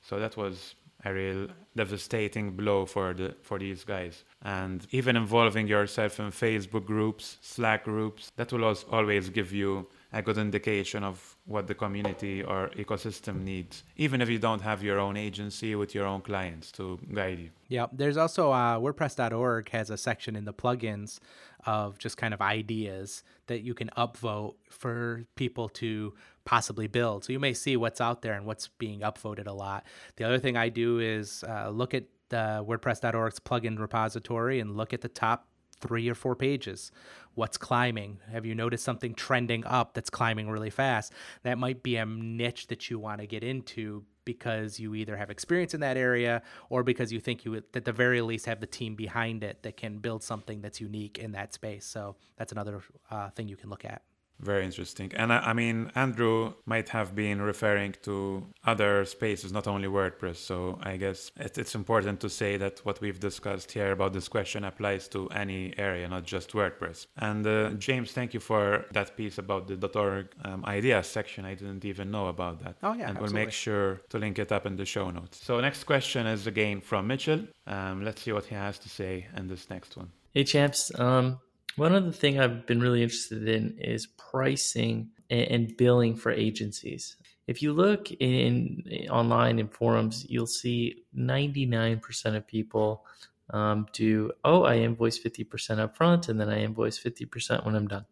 So 0.02 0.20
that 0.20 0.36
was 0.36 0.76
a 1.04 1.14
real 1.14 1.48
devastating 1.76 2.52
blow 2.52 2.86
for 2.86 3.14
the 3.14 3.36
for 3.42 3.58
these 3.60 3.84
guys. 3.84 4.24
And 4.42 4.86
even 4.92 5.16
involving 5.16 5.68
yourself 5.68 6.20
in 6.20 6.32
Facebook 6.32 6.86
groups, 6.86 7.38
Slack 7.42 7.86
groups, 7.86 8.32
that 8.36 8.52
will 8.52 8.76
always 8.92 9.30
give 9.30 9.52
you 9.52 9.88
a 10.14 10.22
good 10.22 10.38
indication 10.38 11.04
of 11.04 11.38
what 11.46 11.68
the 11.68 11.74
community 11.74 12.44
or 12.44 12.70
ecosystem 12.76 13.44
needs, 13.44 13.84
even 13.96 14.22
if 14.22 14.30
you 14.30 14.40
don't 14.40 14.62
have 14.62 14.84
your 14.84 15.00
own 15.00 15.16
agency 15.16 15.74
with 15.76 15.96
your 15.96 16.06
own 16.06 16.22
clients 16.22 16.72
to 16.74 17.00
guide 17.14 17.40
you. 17.40 17.50
Yeah, 17.70 17.86
there's 17.94 18.18
also 18.18 18.52
uh, 18.52 18.78
WordPress.org 18.78 19.70
has 19.70 19.90
a 19.90 19.98
section 19.98 20.36
in 20.36 20.44
the 20.44 20.54
plugins 20.54 21.20
of 21.66 21.98
just 21.98 22.18
kind 22.18 22.34
of 22.34 22.42
ideas 22.42 23.24
that 23.48 23.62
you 23.62 23.74
can 23.74 23.90
upvote 23.98 24.56
for 24.70 25.26
people 25.36 25.70
to 25.70 26.14
possibly 26.46 26.88
build. 26.88 27.26
So 27.26 27.34
you 27.34 27.40
may 27.40 27.54
see 27.54 27.78
what's 27.78 28.02
out 28.02 28.22
there 28.22 28.34
and 28.34 28.46
what's 28.46 28.68
being 28.68 29.02
upvoted 29.02 29.48
a 29.48 29.54
lot. 29.54 29.86
The 30.16 30.24
other 30.24 30.40
thing 30.40 30.58
I 30.58 30.70
do 30.70 31.00
is 31.00 31.44
uh, 31.48 31.70
look 31.70 31.94
at 31.94 32.06
the 32.30 32.66
WordPress.org's 32.68 33.40
plugin 33.40 33.78
repository 33.78 34.60
and 34.60 34.78
look 34.78 34.94
at 34.94 35.02
the 35.02 35.10
top 35.10 35.48
three 35.82 36.08
or 36.10 36.16
four 36.16 36.36
pages. 36.36 36.92
What's 37.34 37.58
climbing? 37.58 38.20
Have 38.32 38.46
you 38.46 38.56
noticed 38.56 38.84
something 38.84 39.14
trending 39.14 39.66
up 39.66 39.94
that's 39.94 40.10
climbing 40.10 40.50
really 40.50 40.70
fast? 40.70 41.12
That 41.44 41.58
might 41.58 41.84
be 41.84 41.98
a 41.98 42.06
niche 42.06 42.68
that 42.68 42.90
you 42.90 43.00
want 43.00 43.22
to 43.22 43.28
get 43.28 43.44
into 43.44 44.06
because 44.24 44.80
you 44.80 44.94
either 44.94 45.18
have 45.18 45.30
experience 45.30 45.74
in 45.74 45.82
that 45.82 45.98
area 45.98 46.44
or 46.70 46.84
because 46.84 47.12
you 47.12 47.20
think 47.20 47.44
you 47.44 47.52
would 47.52 47.64
at 47.74 47.86
the 47.86 47.92
very 47.92 48.22
least 48.22 48.46
have 48.46 48.60
the 48.60 48.68
team 48.68 48.96
behind 48.96 49.44
it 49.44 49.64
that 49.64 49.78
can 49.78 49.98
build 49.98 50.24
something 50.24 50.62
that's 50.62 50.80
unique 50.80 51.18
in 51.18 51.32
that 51.32 51.54
space. 51.54 51.86
So 51.86 52.16
that's 52.38 52.52
another 52.52 52.82
uh, 53.10 53.30
thing 53.32 53.48
you 53.48 53.58
can 53.58 53.70
look 53.70 53.84
at. 53.84 54.04
Very 54.42 54.66
interesting. 54.66 55.12
And 55.16 55.32
I, 55.32 55.38
I, 55.52 55.54
mean, 55.54 55.92
Andrew 55.96 56.54
might 56.66 56.90
have 56.90 57.16
been 57.16 57.42
referring 57.42 57.96
to 58.04 58.48
other 58.66 59.06
spaces, 59.06 59.52
not 59.52 59.68
only 59.68 59.88
WordPress. 59.88 60.38
So 60.38 60.80
I 60.82 60.98
guess 60.98 61.32
it, 61.38 61.58
it's 61.58 61.76
important 61.76 62.20
to 62.22 62.30
say 62.30 62.58
that 62.58 62.80
what 62.84 63.00
we've 63.02 63.20
discussed 63.20 63.72
here 63.72 63.92
about 63.92 64.14
this 64.14 64.28
question 64.28 64.64
applies 64.64 65.08
to 65.10 65.30
any 65.30 65.74
area, 65.78 66.08
not 66.08 66.24
just 66.24 66.52
WordPress. 66.54 67.06
And 67.18 67.46
uh, 67.46 67.70
James, 67.72 68.12
thank 68.12 68.34
you 68.34 68.40
for 68.40 68.86
that 68.94 69.16
piece 69.16 69.38
about 69.38 69.68
the 69.68 69.88
.org 70.00 70.30
um, 70.44 70.66
ideas 70.66 71.08
section. 71.08 71.46
I 71.46 71.54
didn't 71.54 71.86
even 71.86 72.10
know 72.10 72.28
about 72.28 72.64
that. 72.64 72.78
Oh, 72.82 72.94
yeah. 72.94 73.10
And 73.10 73.18
absolutely. 73.18 73.34
we'll 73.34 73.46
make 73.46 73.54
sure 73.54 74.02
to 74.10 74.18
link 74.18 74.40
it 74.40 74.52
up 74.52 74.66
in 74.66 74.76
the 74.76 74.86
show 74.86 75.12
notes. 75.12 75.44
So 75.44 75.60
next 75.60 75.84
question 75.84 76.26
is 76.26 76.48
again 76.48 76.82
from 76.82 77.08
Mitchell. 77.08 77.42
Um, 77.68 78.04
let's 78.04 78.22
see 78.24 78.32
what 78.32 78.46
he 78.46 78.56
has 78.56 78.80
to 78.80 78.90
say 78.90 79.28
in 79.38 79.48
this 79.48 79.70
next 79.70 79.96
one. 79.96 80.10
Hey, 80.34 80.46
champs. 80.46 80.92
Um, 80.98 81.40
one 81.76 81.94
other 81.94 82.12
thing 82.12 82.40
I've 82.40 82.66
been 82.66 82.82
really 82.82 83.04
interested 83.04 83.48
in 83.48 83.78
is 83.80 84.08
pricing 84.08 85.10
and 85.30 85.76
billing 85.78 86.16
for 86.16 86.32
agencies. 86.32 87.16
If 87.48 87.62
you 87.62 87.74
look 87.74 88.12
in 88.12 88.84
online 89.10 89.60
in 89.60 89.68
forums, 89.68 90.26
you'll 90.30 90.48
see 90.48 91.04
99% 91.18 92.36
of 92.36 92.48
people 92.48 93.06
um, 93.50 93.88
do, 93.94 94.32
oh, 94.44 94.64
I 94.64 94.78
invoice 94.78 95.20
50% 95.20 95.80
up 95.80 95.96
front 95.96 96.30
and 96.30 96.40
then 96.40 96.50
I 96.50 96.62
invoice 96.62 97.00
50% 97.00 97.66
when 97.66 97.76
I'm 97.76 97.88
done. 97.88 98.06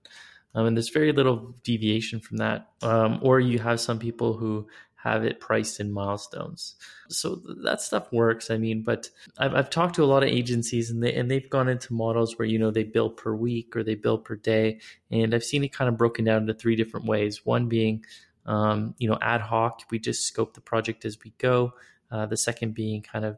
Um, 0.56 0.66
and 0.66 0.76
there's 0.76 0.90
very 0.90 1.12
little 1.12 1.56
deviation 1.64 2.20
from 2.20 2.38
that. 2.38 2.70
Um, 2.82 3.20
or 3.22 3.40
you 3.40 3.60
have 3.60 3.80
some 3.80 4.00
people 4.00 4.34
who 4.34 4.68
have 5.04 5.24
it 5.24 5.40
priced 5.40 5.80
in 5.80 5.92
milestones. 5.92 6.76
So 7.08 7.42
that 7.64 7.82
stuff 7.82 8.12
works. 8.12 8.52
I 8.52 8.58
mean, 8.58 8.84
but 8.84 9.10
I've, 9.38 9.56
I've 9.56 9.70
talked 9.70 9.96
to 9.96 10.04
a 10.04 10.06
lot 10.06 10.24
of 10.24 10.30
agencies 10.30 10.90
and 10.90 11.02
they 11.02 11.14
and 11.14 11.32
they've 11.32 11.50
gone 11.50 11.70
into 11.70 11.94
models 11.94 12.38
where 12.38 12.48
you 12.48 12.60
know 12.60 12.72
they 12.72 12.84
bill 12.84 13.10
per 13.10 13.34
week 13.34 13.76
or 13.76 13.84
they 13.84 13.96
bill 13.96 14.18
per 14.18 14.36
day, 14.36 14.80
and 15.10 15.34
I've 15.34 15.44
seen 15.44 15.64
it 15.64 15.74
kind 15.74 15.90
of 15.90 15.98
broken 15.98 16.26
down 16.26 16.42
into 16.42 16.54
three 16.54 16.76
different 16.76 17.06
ways. 17.06 17.46
One 17.46 17.68
being, 17.70 18.04
um, 18.46 18.94
you 18.98 19.10
know, 19.10 19.18
ad 19.22 19.42
hoc. 19.42 19.82
We 19.90 20.00
just 20.00 20.26
scope 20.26 20.54
the 20.54 20.62
project 20.62 21.06
as 21.06 21.18
we 21.24 21.34
go. 21.38 21.74
Uh, 22.12 22.26
the 22.26 22.38
second 22.38 22.74
being 22.74 23.02
kind 23.02 23.24
of 23.24 23.38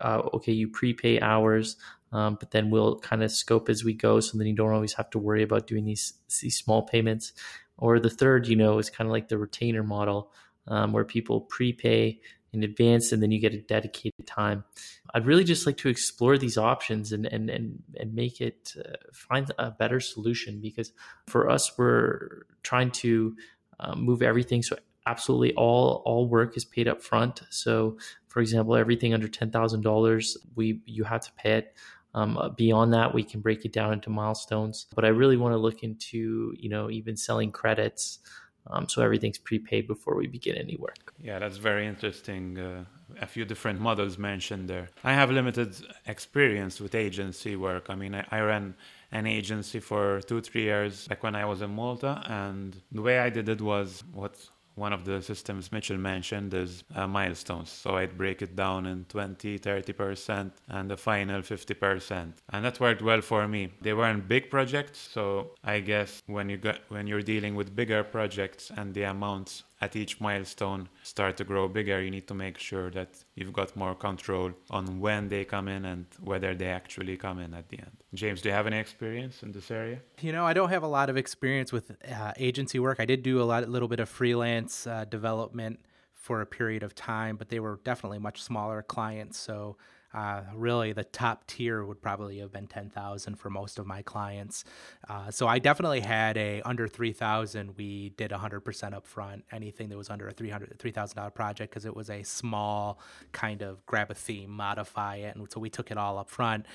uh, 0.00 0.22
okay, 0.34 0.52
you 0.52 0.68
prepay 0.68 1.20
hours, 1.20 1.76
um, 2.12 2.36
but 2.38 2.50
then 2.50 2.70
we'll 2.70 2.98
kind 2.98 3.22
of 3.22 3.30
scope 3.30 3.68
as 3.68 3.84
we 3.84 3.94
go, 3.94 4.20
so 4.20 4.36
then 4.36 4.46
you 4.46 4.54
don't 4.54 4.72
always 4.72 4.94
have 4.94 5.10
to 5.10 5.18
worry 5.18 5.42
about 5.42 5.66
doing 5.66 5.84
these 5.84 6.14
these 6.42 6.56
small 6.56 6.82
payments. 6.82 7.32
Or 7.78 7.98
the 7.98 8.10
third, 8.10 8.46
you 8.46 8.56
know, 8.56 8.78
is 8.78 8.90
kind 8.90 9.08
of 9.08 9.12
like 9.12 9.28
the 9.28 9.38
retainer 9.38 9.82
model, 9.82 10.32
um, 10.70 10.92
where 10.92 11.04
people 11.04 11.42
prepay 11.42 12.18
in 12.52 12.64
advance 12.64 13.12
and 13.12 13.22
then 13.22 13.30
you 13.30 13.38
get 13.38 13.54
a 13.54 13.60
dedicated 13.60 14.26
time. 14.26 14.64
I'd 15.14 15.26
really 15.26 15.44
just 15.44 15.66
like 15.66 15.76
to 15.78 15.88
explore 15.88 16.38
these 16.38 16.56
options 16.56 17.12
and 17.12 17.26
and 17.26 17.50
and, 17.50 17.82
and 17.96 18.14
make 18.14 18.40
it 18.40 18.74
uh, 18.78 18.96
find 19.12 19.50
a 19.58 19.70
better 19.70 20.00
solution 20.00 20.60
because 20.60 20.92
for 21.26 21.50
us 21.50 21.76
we're 21.76 22.46
trying 22.62 22.90
to 22.92 23.36
um, 23.78 24.02
move 24.02 24.22
everything 24.22 24.62
so 24.62 24.76
absolutely 25.06 25.52
all 25.54 26.02
all 26.04 26.28
work 26.28 26.56
is 26.56 26.64
paid 26.64 26.88
up 26.88 27.02
front. 27.02 27.42
So 27.50 27.98
for 28.28 28.40
example, 28.40 28.76
everything 28.76 29.14
under 29.14 29.28
ten 29.28 29.50
thousand 29.50 29.82
dollars, 29.82 30.36
we 30.54 30.80
you 30.86 31.04
have 31.04 31.22
to 31.22 31.32
pay 31.32 31.52
it. 31.58 31.74
Um, 32.12 32.36
uh, 32.38 32.48
beyond 32.48 32.92
that, 32.92 33.14
we 33.14 33.22
can 33.22 33.40
break 33.40 33.64
it 33.64 33.72
down 33.72 33.92
into 33.92 34.10
milestones. 34.10 34.86
But 34.96 35.04
I 35.04 35.08
really 35.08 35.36
want 35.36 35.52
to 35.52 35.58
look 35.58 35.82
into 35.82 36.52
you 36.56 36.68
know 36.68 36.90
even 36.90 37.16
selling 37.16 37.52
credits 37.52 38.20
um, 38.70 38.88
so 38.88 39.02
everything's 39.02 39.38
prepaid 39.38 39.86
before 39.86 40.16
we 40.16 40.26
begin 40.26 40.56
any 40.56 40.76
work. 40.76 41.12
Yeah, 41.22 41.38
that's 41.38 41.56
very 41.56 41.86
interesting. 41.86 42.58
Uh, 42.58 42.84
a 43.20 43.26
few 43.26 43.44
different 43.44 43.80
models 43.80 44.18
mentioned 44.18 44.68
there. 44.68 44.88
I 45.02 45.12
have 45.12 45.30
limited 45.30 45.74
experience 46.06 46.80
with 46.80 46.94
agency 46.94 47.56
work. 47.56 47.86
I 47.88 47.94
mean, 47.96 48.14
I, 48.14 48.24
I 48.30 48.40
ran 48.40 48.74
an 49.12 49.26
agency 49.26 49.80
for 49.80 50.20
two, 50.20 50.40
three 50.40 50.62
years 50.62 51.08
back 51.08 51.22
when 51.22 51.34
I 51.34 51.44
was 51.44 51.62
in 51.62 51.70
Malta, 51.70 52.22
and 52.26 52.80
the 52.92 53.02
way 53.02 53.18
I 53.18 53.28
did 53.30 53.48
it 53.48 53.60
was 53.60 54.04
what 54.12 54.36
one 54.80 54.94
of 54.94 55.04
the 55.04 55.20
systems 55.20 55.70
Mitchell 55.70 55.98
mentioned 55.98 56.54
is 56.54 56.82
uh, 56.94 57.06
milestones. 57.06 57.70
So 57.70 57.96
I'd 57.96 58.16
break 58.16 58.40
it 58.40 58.56
down 58.56 58.86
in 58.86 59.04
20, 59.04 59.58
30%, 59.58 60.50
and 60.68 60.90
the 60.90 60.96
final 60.96 61.42
50%. 61.42 62.32
And 62.48 62.64
that 62.64 62.80
worked 62.80 63.02
well 63.02 63.20
for 63.20 63.46
me. 63.46 63.72
They 63.82 63.92
weren't 63.92 64.26
big 64.26 64.50
projects, 64.50 64.98
so 64.98 65.50
I 65.62 65.80
guess 65.80 66.22
when 66.26 66.48
you 66.48 66.56
got 66.56 66.78
when 66.88 67.06
you're 67.06 67.22
dealing 67.22 67.54
with 67.54 67.76
bigger 67.76 68.02
projects 68.02 68.72
and 68.74 68.94
the 68.94 69.02
amounts 69.02 69.64
at 69.80 69.96
each 69.96 70.20
milestone 70.20 70.88
start 71.02 71.36
to 71.38 71.44
grow 71.44 71.66
bigger, 71.68 72.02
you 72.02 72.10
need 72.10 72.28
to 72.28 72.34
make 72.34 72.58
sure 72.58 72.90
that 72.90 73.24
you've 73.34 73.52
got 73.52 73.74
more 73.74 73.94
control 73.94 74.52
on 74.70 75.00
when 75.00 75.28
they 75.28 75.44
come 75.44 75.68
in 75.68 75.84
and 75.86 76.06
whether 76.20 76.54
they 76.54 76.68
actually 76.68 77.16
come 77.16 77.38
in 77.38 77.54
at 77.54 77.68
the 77.70 77.78
end. 77.78 77.96
James, 78.12 78.42
do 78.42 78.50
you 78.50 78.54
have 78.54 78.66
any 78.66 78.78
experience 78.78 79.42
in 79.42 79.52
this 79.52 79.70
area? 79.70 80.00
You 80.20 80.32
know, 80.32 80.44
I 80.44 80.52
don't 80.52 80.68
have 80.68 80.82
a 80.82 80.88
lot 80.88 81.08
of 81.08 81.16
experience 81.16 81.72
with 81.72 81.92
uh, 82.12 82.32
agency 82.36 82.78
work. 82.78 83.00
I 83.00 83.06
did 83.06 83.22
do 83.22 83.40
a 83.40 83.44
lot, 83.44 83.64
a 83.64 83.66
little 83.66 83.88
bit 83.88 84.00
of 84.00 84.08
freelance 84.08 84.86
uh, 84.86 85.06
development 85.06 85.80
for 86.12 86.42
a 86.42 86.46
period 86.46 86.82
of 86.82 86.94
time, 86.94 87.36
but 87.36 87.48
they 87.48 87.60
were 87.60 87.80
definitely 87.82 88.18
much 88.18 88.42
smaller 88.42 88.82
clients. 88.82 89.38
So 89.38 89.78
uh, 90.12 90.42
really, 90.54 90.92
the 90.92 91.04
top 91.04 91.46
tier 91.46 91.84
would 91.84 92.02
probably 92.02 92.38
have 92.38 92.52
been 92.52 92.66
ten 92.66 92.90
thousand 92.90 93.36
for 93.36 93.50
most 93.50 93.78
of 93.78 93.86
my 93.86 94.02
clients. 94.02 94.64
Uh, 95.08 95.30
so 95.30 95.46
I 95.46 95.58
definitely 95.58 96.00
had 96.00 96.36
a 96.36 96.62
under 96.62 96.88
three 96.88 97.12
thousand. 97.12 97.76
We 97.76 98.10
did 98.10 98.32
hundred 98.32 98.60
percent 98.60 98.94
upfront. 98.94 99.42
Anything 99.52 99.88
that 99.90 99.96
was 99.96 100.10
under 100.10 100.28
a 100.28 100.32
three 100.32 100.50
hundred 100.50 100.76
three 100.78 100.90
thousand 100.90 101.16
dollar 101.16 101.30
project 101.30 101.70
because 101.70 101.84
it 101.84 101.94
was 101.94 102.10
a 102.10 102.22
small 102.22 103.00
kind 103.32 103.62
of 103.62 103.84
grab 103.86 104.10
a 104.10 104.14
theme, 104.14 104.50
modify 104.50 105.16
it, 105.16 105.36
and 105.36 105.50
so 105.50 105.60
we 105.60 105.70
took 105.70 105.90
it 105.90 105.98
all 105.98 106.18
up 106.18 106.28
front. 106.28 106.66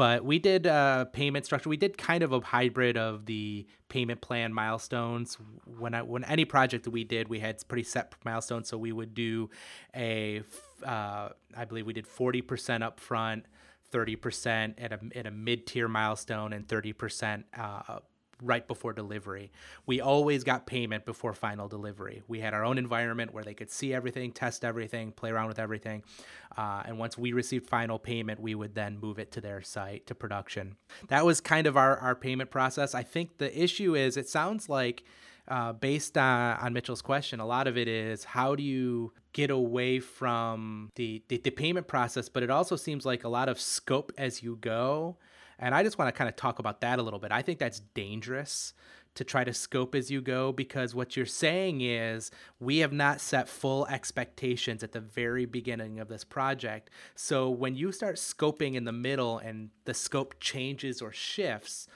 But 0.00 0.24
we 0.24 0.38
did 0.38 0.64
a 0.64 1.10
payment 1.12 1.44
structure. 1.44 1.68
We 1.68 1.76
did 1.76 1.98
kind 1.98 2.22
of 2.22 2.32
a 2.32 2.40
hybrid 2.40 2.96
of 2.96 3.26
the 3.26 3.66
payment 3.90 4.22
plan 4.22 4.50
milestones. 4.50 5.36
When 5.66 5.92
I, 5.92 6.00
when 6.00 6.24
any 6.24 6.46
project 6.46 6.84
that 6.84 6.90
we 6.90 7.04
did, 7.04 7.28
we 7.28 7.38
had 7.38 7.62
pretty 7.68 7.82
set 7.82 8.14
milestones. 8.24 8.66
So 8.70 8.78
we 8.78 8.92
would 8.92 9.12
do 9.12 9.50
a 9.94 10.40
uh, 10.82 11.28
I 11.54 11.64
believe 11.66 11.84
we 11.84 11.92
did 11.92 12.06
40% 12.06 12.82
up 12.82 12.98
front, 12.98 13.44
30% 13.92 14.72
at 14.78 14.90
a, 14.90 15.00
at 15.14 15.26
a 15.26 15.30
mid 15.30 15.66
tier 15.66 15.86
milestone, 15.86 16.54
and 16.54 16.66
30% 16.66 17.44
uh, 17.58 17.98
right 18.42 18.66
before 18.66 18.92
delivery. 18.92 19.50
We 19.86 20.00
always 20.00 20.44
got 20.44 20.66
payment 20.66 21.04
before 21.04 21.34
final 21.34 21.68
delivery. 21.68 22.22
We 22.28 22.40
had 22.40 22.54
our 22.54 22.64
own 22.64 22.78
environment 22.78 23.32
where 23.32 23.44
they 23.44 23.54
could 23.54 23.70
see 23.70 23.92
everything, 23.94 24.32
test 24.32 24.64
everything, 24.64 25.12
play 25.12 25.30
around 25.30 25.48
with 25.48 25.58
everything. 25.58 26.02
Uh, 26.56 26.82
and 26.84 26.98
once 26.98 27.16
we 27.16 27.32
received 27.32 27.66
final 27.68 27.98
payment, 27.98 28.40
we 28.40 28.54
would 28.54 28.74
then 28.74 28.98
move 28.98 29.18
it 29.18 29.32
to 29.32 29.40
their 29.40 29.62
site 29.62 30.06
to 30.06 30.14
production. 30.14 30.76
That 31.08 31.24
was 31.24 31.40
kind 31.40 31.66
of 31.66 31.76
our, 31.76 31.96
our 31.98 32.14
payment 32.14 32.50
process. 32.50 32.94
I 32.94 33.02
think 33.02 33.38
the 33.38 33.62
issue 33.62 33.94
is 33.94 34.16
it 34.16 34.28
sounds 34.28 34.68
like 34.68 35.04
uh, 35.48 35.72
based 35.72 36.16
on, 36.16 36.56
on 36.58 36.72
Mitchell's 36.72 37.02
question, 37.02 37.40
a 37.40 37.46
lot 37.46 37.66
of 37.66 37.76
it 37.76 37.88
is 37.88 38.24
how 38.24 38.54
do 38.54 38.62
you 38.62 39.12
get 39.32 39.50
away 39.50 40.00
from 40.00 40.90
the, 40.94 41.22
the, 41.28 41.38
the 41.38 41.50
payment 41.50 41.88
process, 41.88 42.28
but 42.28 42.42
it 42.42 42.50
also 42.50 42.76
seems 42.76 43.04
like 43.04 43.24
a 43.24 43.28
lot 43.28 43.48
of 43.48 43.60
scope 43.60 44.12
as 44.16 44.42
you 44.42 44.56
go. 44.60 45.16
And 45.60 45.74
I 45.74 45.82
just 45.82 45.98
want 45.98 46.08
to 46.08 46.18
kind 46.18 46.28
of 46.28 46.34
talk 46.34 46.58
about 46.58 46.80
that 46.80 46.98
a 46.98 47.02
little 47.02 47.20
bit. 47.20 47.30
I 47.30 47.42
think 47.42 47.58
that's 47.58 47.80
dangerous 47.94 48.72
to 49.14 49.24
try 49.24 49.44
to 49.44 49.52
scope 49.52 49.94
as 49.94 50.10
you 50.10 50.20
go 50.20 50.52
because 50.52 50.94
what 50.94 51.16
you're 51.16 51.26
saying 51.26 51.80
is 51.80 52.30
we 52.60 52.78
have 52.78 52.92
not 52.92 53.20
set 53.20 53.48
full 53.48 53.86
expectations 53.88 54.82
at 54.82 54.92
the 54.92 55.00
very 55.00 55.44
beginning 55.44 55.98
of 55.98 56.08
this 56.08 56.24
project. 56.24 56.90
So 57.14 57.50
when 57.50 57.74
you 57.74 57.92
start 57.92 58.16
scoping 58.16 58.74
in 58.74 58.84
the 58.84 58.92
middle 58.92 59.38
and 59.38 59.70
the 59.84 59.94
scope 59.94 60.36
changes 60.40 61.02
or 61.02 61.12
shifts, 61.12 61.88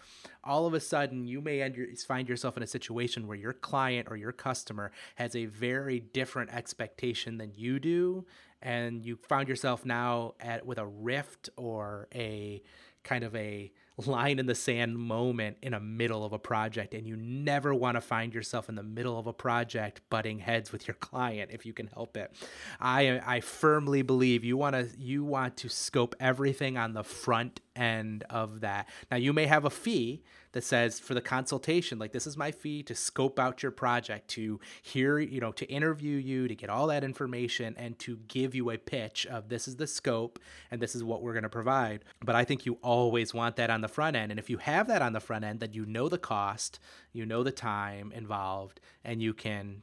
all 0.42 0.66
of 0.66 0.74
a 0.74 0.80
sudden 0.80 1.26
you 1.26 1.40
may 1.40 1.66
find 2.06 2.28
yourself 2.28 2.56
in 2.56 2.62
a 2.62 2.66
situation 2.66 3.26
where 3.26 3.36
your 3.36 3.52
client 3.52 4.08
or 4.10 4.16
your 4.16 4.32
customer 4.32 4.90
has 5.14 5.36
a 5.36 5.46
very 5.46 6.00
different 6.00 6.52
expectation 6.52 7.38
than 7.38 7.52
you 7.54 7.78
do 7.78 8.26
and 8.60 9.04
you 9.04 9.16
found 9.16 9.48
yourself 9.48 9.84
now 9.84 10.34
at 10.40 10.66
with 10.66 10.78
a 10.78 10.86
rift 10.86 11.50
or 11.56 12.08
a 12.14 12.62
kind 13.04 13.22
of 13.22 13.34
a 13.36 13.70
line 14.06 14.38
in 14.38 14.46
the 14.46 14.54
sand 14.54 14.98
moment 14.98 15.56
in 15.62 15.72
a 15.72 15.78
middle 15.78 16.24
of 16.24 16.32
a 16.32 16.38
project 16.38 16.94
and 16.94 17.06
you 17.06 17.16
never 17.16 17.72
want 17.72 17.96
to 17.96 18.00
find 18.00 18.34
yourself 18.34 18.68
in 18.68 18.74
the 18.74 18.82
middle 18.82 19.18
of 19.18 19.26
a 19.28 19.32
project 19.32 20.00
butting 20.10 20.40
heads 20.40 20.72
with 20.72 20.88
your 20.88 20.96
client 20.96 21.50
if 21.52 21.64
you 21.64 21.72
can 21.72 21.86
help 21.86 22.16
it. 22.16 22.32
I 22.80 23.20
i 23.24 23.40
firmly 23.40 24.02
believe 24.02 24.44
you 24.44 24.56
want 24.56 24.74
to 24.74 24.88
you 24.98 25.24
want 25.24 25.56
to 25.58 25.68
scope 25.68 26.16
everything 26.18 26.76
on 26.76 26.94
the 26.94 27.04
front 27.04 27.60
end 27.76 28.24
of 28.30 28.60
that. 28.60 28.88
Now 29.10 29.16
you 29.16 29.32
may 29.32 29.46
have 29.46 29.64
a 29.64 29.70
fee 29.70 30.24
that 30.54 30.64
says 30.64 30.98
for 30.98 31.14
the 31.14 31.20
consultation 31.20 31.98
like 31.98 32.12
this 32.12 32.26
is 32.26 32.36
my 32.36 32.50
fee 32.50 32.82
to 32.82 32.94
scope 32.94 33.38
out 33.38 33.62
your 33.62 33.72
project 33.72 34.28
to 34.28 34.58
hear 34.82 35.18
you 35.18 35.40
know 35.40 35.52
to 35.52 35.66
interview 35.66 36.16
you 36.16 36.48
to 36.48 36.54
get 36.54 36.70
all 36.70 36.86
that 36.86 37.04
information 37.04 37.74
and 37.76 37.98
to 37.98 38.16
give 38.28 38.54
you 38.54 38.70
a 38.70 38.78
pitch 38.78 39.26
of 39.26 39.48
this 39.48 39.68
is 39.68 39.76
the 39.76 39.86
scope 39.86 40.38
and 40.70 40.80
this 40.80 40.94
is 40.94 41.04
what 41.04 41.22
we're 41.22 41.32
going 41.32 41.42
to 41.42 41.48
provide 41.48 42.04
but 42.24 42.34
i 42.34 42.44
think 42.44 42.64
you 42.64 42.78
always 42.82 43.34
want 43.34 43.56
that 43.56 43.68
on 43.68 43.80
the 43.80 43.88
front 43.88 44.16
end 44.16 44.30
and 44.30 44.38
if 44.38 44.48
you 44.48 44.56
have 44.58 44.86
that 44.86 45.02
on 45.02 45.12
the 45.12 45.20
front 45.20 45.44
end 45.44 45.60
then 45.60 45.72
you 45.72 45.84
know 45.84 46.08
the 46.08 46.18
cost 46.18 46.78
you 47.12 47.26
know 47.26 47.42
the 47.42 47.52
time 47.52 48.12
involved 48.12 48.80
and 49.04 49.20
you 49.20 49.34
can 49.34 49.82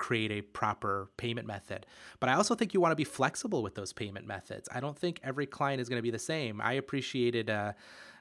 create 0.00 0.32
a 0.32 0.40
proper 0.40 1.10
payment 1.18 1.46
method. 1.46 1.86
But 2.18 2.30
I 2.30 2.34
also 2.34 2.54
think 2.56 2.74
you 2.74 2.80
want 2.80 2.92
to 2.92 2.96
be 2.96 3.04
flexible 3.04 3.62
with 3.62 3.74
those 3.76 3.92
payment 3.92 4.26
methods. 4.26 4.66
I 4.74 4.80
don't 4.80 4.98
think 4.98 5.20
every 5.22 5.46
client 5.46 5.80
is 5.80 5.88
going 5.88 5.98
to 5.98 6.02
be 6.02 6.10
the 6.10 6.18
same. 6.18 6.60
I 6.60 6.72
appreciated 6.72 7.50
uh, 7.50 7.74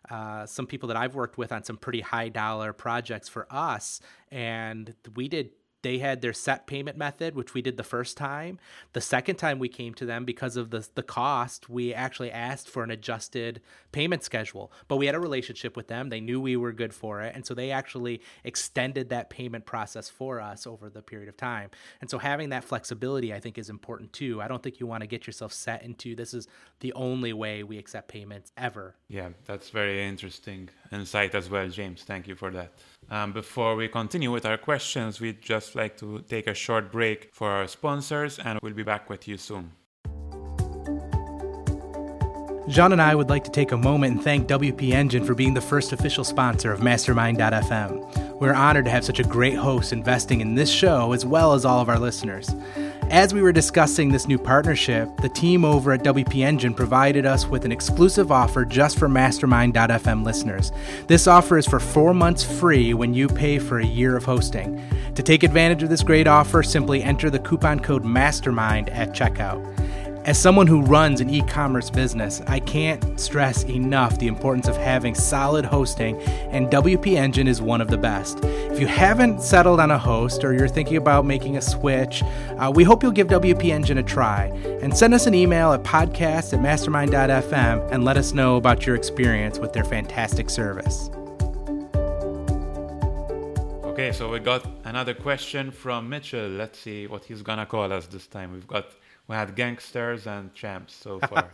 uh, 0.09 0.45
some 0.45 0.65
people 0.65 0.87
that 0.87 0.97
I've 0.97 1.15
worked 1.15 1.37
with 1.37 1.51
on 1.51 1.63
some 1.63 1.77
pretty 1.77 2.01
high 2.01 2.29
dollar 2.29 2.73
projects 2.73 3.29
for 3.29 3.47
us, 3.49 4.01
and 4.31 4.93
we 5.15 5.27
did 5.27 5.51
they 5.81 5.99
had 5.99 6.21
their 6.21 6.33
set 6.33 6.67
payment 6.67 6.97
method, 6.97 7.35
which 7.35 7.53
we 7.53 7.61
did 7.61 7.77
the 7.77 7.83
first 7.83 8.17
time. 8.17 8.59
The 8.93 9.01
second 9.01 9.37
time 9.37 9.59
we 9.59 9.69
came 9.69 9.93
to 9.95 10.05
them 10.05 10.25
because 10.25 10.57
of 10.57 10.69
the 10.71 10.87
the 10.95 11.03
cost, 11.03 11.69
we 11.69 11.93
actually 11.93 12.31
asked 12.31 12.69
for 12.69 12.83
an 12.83 12.91
adjusted 12.91 13.61
payment 13.91 14.23
schedule. 14.23 14.71
But 14.87 14.97
we 14.97 15.05
had 15.05 15.15
a 15.15 15.19
relationship 15.19 15.75
with 15.75 15.87
them. 15.87 16.09
They 16.09 16.19
knew 16.19 16.41
we 16.41 16.57
were 16.57 16.71
good 16.71 16.93
for 16.93 17.21
it, 17.21 17.35
and 17.35 17.45
so 17.45 17.53
they 17.53 17.71
actually 17.71 18.21
extended 18.43 19.09
that 19.09 19.29
payment 19.29 19.65
process 19.65 20.09
for 20.09 20.41
us 20.41 20.67
over 20.67 20.89
the 20.89 21.01
period 21.01 21.29
of 21.29 21.37
time. 21.37 21.69
And 22.01 22.09
so 22.09 22.17
having 22.17 22.49
that 22.49 22.63
flexibility, 22.63 23.33
I 23.33 23.39
think, 23.39 23.57
is 23.57 23.69
important 23.69 24.13
too. 24.13 24.41
I 24.41 24.47
don't 24.47 24.61
think 24.61 24.79
you 24.79 24.87
want 24.87 25.01
to 25.01 25.07
get 25.07 25.27
yourself 25.27 25.53
set 25.53 25.83
into 25.83 26.15
this 26.15 26.33
is 26.33 26.47
the 26.79 26.93
only 26.93 27.33
way 27.33 27.63
we 27.63 27.77
accept 27.77 28.07
payments 28.07 28.51
ever. 28.57 28.95
Yeah, 29.07 29.29
that's 29.45 29.69
very 29.69 30.03
interesting 30.05 30.69
insight 30.91 31.35
as 31.35 31.49
well, 31.49 31.67
James. 31.69 32.03
Thank 32.03 32.27
you 32.27 32.35
for 32.35 32.51
that. 32.51 32.73
Um, 33.11 33.33
before 33.33 33.75
we 33.75 33.87
continue 33.87 34.31
with 34.31 34.45
our 34.45 34.57
questions, 34.57 35.19
we'd 35.19 35.41
just 35.41 35.75
like 35.75 35.97
to 35.97 36.19
take 36.27 36.47
a 36.47 36.53
short 36.53 36.91
break 36.91 37.29
for 37.33 37.49
our 37.49 37.67
sponsors, 37.67 38.37
and 38.37 38.59
we'll 38.61 38.73
be 38.73 38.83
back 38.83 39.09
with 39.09 39.27
you 39.27 39.37
soon. 39.37 39.71
Jean 42.69 42.91
and 42.91 43.01
I 43.01 43.15
would 43.15 43.29
like 43.29 43.43
to 43.45 43.51
take 43.51 43.71
a 43.71 43.77
moment 43.77 44.13
and 44.13 44.23
thank 44.23 44.47
WP 44.47 44.91
Engine 44.91 45.25
for 45.25 45.33
being 45.33 45.55
the 45.55 45.61
first 45.61 45.91
official 45.91 46.23
sponsor 46.23 46.71
of 46.71 46.83
Mastermind.fm. 46.83 48.39
We're 48.39 48.53
honored 48.53 48.85
to 48.85 48.91
have 48.91 49.03
such 49.03 49.19
a 49.19 49.23
great 49.23 49.55
host 49.55 49.91
investing 49.91 50.39
in 50.39 50.53
this 50.53 50.69
show 50.69 51.11
as 51.11 51.25
well 51.25 51.53
as 51.53 51.65
all 51.65 51.81
of 51.81 51.89
our 51.89 51.97
listeners. 51.97 52.47
As 53.11 53.33
we 53.33 53.41
were 53.41 53.51
discussing 53.51 54.11
this 54.11 54.27
new 54.27 54.37
partnership, 54.37 55.09
the 55.17 55.29
team 55.29 55.65
over 55.65 55.93
at 55.93 56.03
WP 56.03 56.45
Engine 56.45 56.75
provided 56.75 57.25
us 57.25 57.47
with 57.47 57.65
an 57.65 57.71
exclusive 57.71 58.31
offer 58.31 58.65
just 58.65 58.99
for 58.99 59.09
Mastermind.fm 59.09 60.23
listeners. 60.23 60.71
This 61.07 61.25
offer 61.25 61.57
is 61.57 61.65
for 61.65 61.79
four 61.79 62.13
months 62.13 62.43
free 62.43 62.93
when 62.93 63.15
you 63.15 63.27
pay 63.27 63.57
for 63.57 63.79
a 63.79 63.85
year 63.85 64.15
of 64.15 64.25
hosting. 64.25 64.79
To 65.15 65.23
take 65.23 65.41
advantage 65.41 65.81
of 65.81 65.89
this 65.89 66.03
great 66.03 66.27
offer, 66.27 66.61
simply 66.61 67.01
enter 67.01 67.31
the 67.31 67.39
coupon 67.39 67.79
code 67.79 68.03
MASTERMIND 68.03 68.89
at 68.91 69.09
checkout. 69.09 69.78
As 70.25 70.37
someone 70.37 70.67
who 70.67 70.81
runs 70.81 71.21
an 71.21 71.29
e 71.29 71.41
commerce 71.41 71.89
business, 71.89 72.41
I 72.45 72.59
can't 72.59 73.17
stress 73.17 73.63
enough 73.63 74.19
the 74.19 74.27
importance 74.27 74.67
of 74.67 74.75
having 74.75 75.15
solid 75.15 75.63
hosting, 75.63 76.21
and 76.51 76.67
WP 76.67 77.15
Engine 77.15 77.47
is 77.47 77.61
one 77.61 77.79
of 77.79 77.87
the 77.87 77.97
best. 77.97 78.39
If 78.43 78.81
you 78.81 78.87
haven't 78.87 79.41
settled 79.41 79.79
on 79.79 79.91
a 79.91 79.97
host 79.97 80.43
or 80.43 80.53
you're 80.53 80.67
thinking 80.67 80.97
about 80.97 81.25
making 81.25 81.55
a 81.55 81.61
switch, 81.61 82.21
uh, 82.57 82.69
we 82.73 82.83
hope 82.83 83.01
you'll 83.01 83.13
give 83.13 83.27
WP 83.27 83.69
Engine 83.71 83.97
a 83.97 84.03
try 84.03 84.47
and 84.81 84.95
send 84.95 85.13
us 85.13 85.25
an 85.25 85.33
email 85.33 85.71
at 85.71 85.83
podcast 85.83 86.53
at 86.53 86.61
mastermind.fm 86.61 87.89
and 87.91 88.03
let 88.03 88.17
us 88.17 88.33
know 88.33 88.57
about 88.57 88.85
your 88.85 88.97
experience 88.97 89.57
with 89.57 89.71
their 89.71 89.85
fantastic 89.85 90.49
service. 90.49 91.09
Okay, 93.85 94.11
so 94.11 94.29
we 94.29 94.39
got 94.39 94.65
another 94.83 95.13
question 95.13 95.71
from 95.71 96.09
Mitchell. 96.09 96.47
Let's 96.47 96.79
see 96.79 97.07
what 97.07 97.23
he's 97.25 97.41
gonna 97.41 97.65
call 97.65 97.91
us 97.91 98.07
this 98.07 98.27
time. 98.27 98.53
We've 98.53 98.67
got 98.67 98.85
we 99.29 99.35
had 99.35 99.55
gangsters 99.55 100.25
and 100.27 100.53
champs 100.55 100.95
so 100.95 101.19
far. 101.29 101.49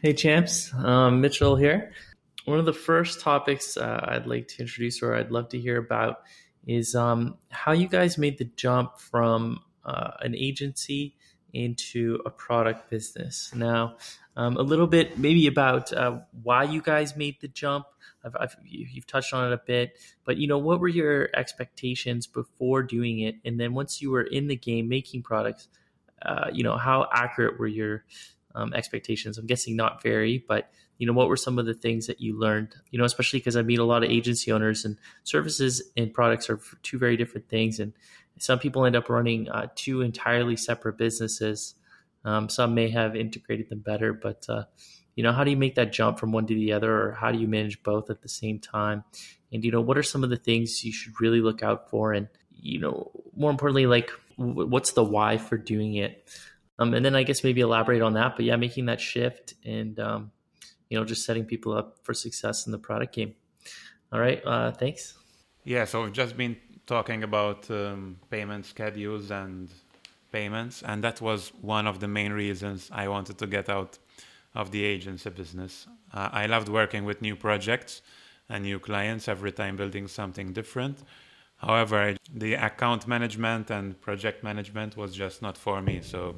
hey, 0.00 0.14
champs. 0.14 0.72
Um, 0.72 1.20
Mitchell 1.20 1.56
here. 1.56 1.92
One 2.44 2.58
of 2.58 2.64
the 2.64 2.72
first 2.72 3.20
topics 3.20 3.76
uh, 3.76 4.04
I'd 4.08 4.26
like 4.26 4.48
to 4.48 4.60
introduce, 4.62 5.02
or 5.02 5.14
I'd 5.14 5.30
love 5.30 5.48
to 5.50 5.58
hear 5.58 5.76
about, 5.76 6.22
is 6.66 6.94
um, 6.94 7.36
how 7.50 7.72
you 7.72 7.88
guys 7.88 8.18
made 8.18 8.38
the 8.38 8.44
jump 8.44 8.98
from 8.98 9.60
uh, 9.84 10.12
an 10.20 10.34
agency 10.36 11.16
into 11.52 12.20
a 12.24 12.30
product 12.30 12.88
business. 12.88 13.52
Now, 13.54 13.96
um, 14.36 14.56
a 14.56 14.62
little 14.62 14.86
bit 14.86 15.18
maybe 15.18 15.46
about 15.46 15.92
uh, 15.92 16.20
why 16.42 16.64
you 16.64 16.80
guys 16.80 17.16
made 17.16 17.40
the 17.40 17.48
jump. 17.48 17.86
I've, 18.24 18.36
I've, 18.38 18.56
you've 18.64 19.06
touched 19.06 19.34
on 19.34 19.50
it 19.50 19.54
a 19.54 19.60
bit, 19.66 19.98
but 20.24 20.36
you 20.36 20.46
know, 20.46 20.58
what 20.58 20.80
were 20.80 20.88
your 20.88 21.28
expectations 21.34 22.28
before 22.28 22.84
doing 22.84 23.18
it, 23.18 23.36
and 23.44 23.58
then 23.58 23.74
once 23.74 24.00
you 24.00 24.12
were 24.12 24.22
in 24.22 24.46
the 24.46 24.56
game 24.56 24.88
making 24.88 25.22
products, 25.24 25.68
uh, 26.24 26.50
you 26.52 26.62
know, 26.62 26.76
how 26.76 27.08
accurate 27.12 27.58
were 27.58 27.66
your 27.66 28.04
um, 28.54 28.72
expectations? 28.74 29.38
I'm 29.38 29.46
guessing 29.46 29.76
not 29.76 30.02
very, 30.02 30.44
but 30.46 30.70
you 30.98 31.06
know, 31.06 31.12
what 31.12 31.28
were 31.28 31.36
some 31.36 31.58
of 31.58 31.66
the 31.66 31.74
things 31.74 32.06
that 32.06 32.20
you 32.20 32.38
learned? 32.38 32.74
You 32.90 32.98
know, 32.98 33.04
especially 33.04 33.40
because 33.40 33.56
I 33.56 33.62
meet 33.62 33.78
a 33.78 33.84
lot 33.84 34.04
of 34.04 34.10
agency 34.10 34.52
owners 34.52 34.84
and 34.84 34.96
services 35.24 35.82
and 35.96 36.12
products 36.12 36.48
are 36.48 36.60
two 36.82 36.98
very 36.98 37.16
different 37.16 37.48
things, 37.48 37.80
and 37.80 37.92
some 38.38 38.58
people 38.58 38.84
end 38.84 38.96
up 38.96 39.08
running 39.08 39.48
uh, 39.48 39.68
two 39.74 40.00
entirely 40.00 40.56
separate 40.56 40.96
businesses. 40.96 41.74
Um, 42.24 42.48
some 42.48 42.74
may 42.74 42.88
have 42.90 43.16
integrated 43.16 43.68
them 43.68 43.80
better, 43.80 44.12
but 44.12 44.46
uh, 44.48 44.64
you 45.14 45.22
know, 45.22 45.32
how 45.32 45.44
do 45.44 45.50
you 45.50 45.56
make 45.56 45.74
that 45.74 45.92
jump 45.92 46.18
from 46.18 46.32
one 46.32 46.46
to 46.46 46.54
the 46.54 46.72
other, 46.72 46.92
or 46.92 47.12
how 47.12 47.32
do 47.32 47.38
you 47.38 47.48
manage 47.48 47.82
both 47.82 48.08
at 48.10 48.22
the 48.22 48.28
same 48.28 48.58
time? 48.58 49.04
And 49.52 49.64
you 49.64 49.70
know, 49.70 49.80
what 49.80 49.98
are 49.98 50.02
some 50.02 50.24
of 50.24 50.30
the 50.30 50.36
things 50.36 50.84
you 50.84 50.92
should 50.92 51.20
really 51.20 51.40
look 51.40 51.62
out 51.62 51.90
for? 51.90 52.12
And 52.12 52.28
you 52.54 52.78
know, 52.78 53.10
more 53.36 53.50
importantly, 53.50 53.86
like 53.86 54.10
what's 54.36 54.92
the 54.92 55.04
why 55.04 55.38
for 55.38 55.56
doing 55.56 55.94
it? 55.94 56.28
Um, 56.78 56.94
and 56.94 57.04
then 57.04 57.14
I 57.14 57.22
guess 57.22 57.44
maybe 57.44 57.60
elaborate 57.60 58.02
on 58.02 58.14
that. 58.14 58.36
But 58.36 58.44
yeah, 58.44 58.56
making 58.56 58.86
that 58.86 59.00
shift 59.00 59.54
and 59.64 59.98
um, 60.00 60.32
you 60.88 60.98
know 60.98 61.04
just 61.04 61.24
setting 61.24 61.44
people 61.44 61.72
up 61.72 61.98
for 62.02 62.14
success 62.14 62.66
in 62.66 62.72
the 62.72 62.78
product 62.78 63.14
game. 63.14 63.34
All 64.12 64.20
right, 64.20 64.42
uh, 64.44 64.72
thanks. 64.72 65.14
Yeah, 65.64 65.84
so 65.84 66.02
we've 66.02 66.12
just 66.12 66.36
been 66.36 66.56
talking 66.86 67.22
about 67.22 67.70
um, 67.70 68.18
payment 68.30 68.66
schedules 68.66 69.30
and 69.30 69.70
payments, 70.32 70.82
and 70.82 71.04
that 71.04 71.20
was 71.20 71.52
one 71.60 71.86
of 71.86 72.00
the 72.00 72.08
main 72.08 72.32
reasons 72.32 72.90
I 72.92 73.08
wanted 73.08 73.38
to 73.38 73.46
get 73.46 73.68
out 73.68 73.98
of 74.54 74.70
the 74.70 74.84
agency 74.84 75.30
business. 75.30 75.86
Uh, 76.12 76.28
I 76.32 76.46
loved 76.46 76.68
working 76.68 77.04
with 77.04 77.22
new 77.22 77.36
projects 77.36 78.02
and 78.48 78.64
new 78.64 78.78
clients 78.78 79.28
every 79.28 79.52
time 79.52 79.76
building 79.76 80.08
something 80.08 80.52
different. 80.52 80.98
However, 81.62 82.16
the 82.34 82.54
account 82.54 83.06
management 83.06 83.70
and 83.70 84.00
project 84.00 84.42
management 84.42 84.96
was 84.96 85.14
just 85.14 85.42
not 85.42 85.56
for 85.56 85.80
me. 85.80 86.00
So 86.02 86.34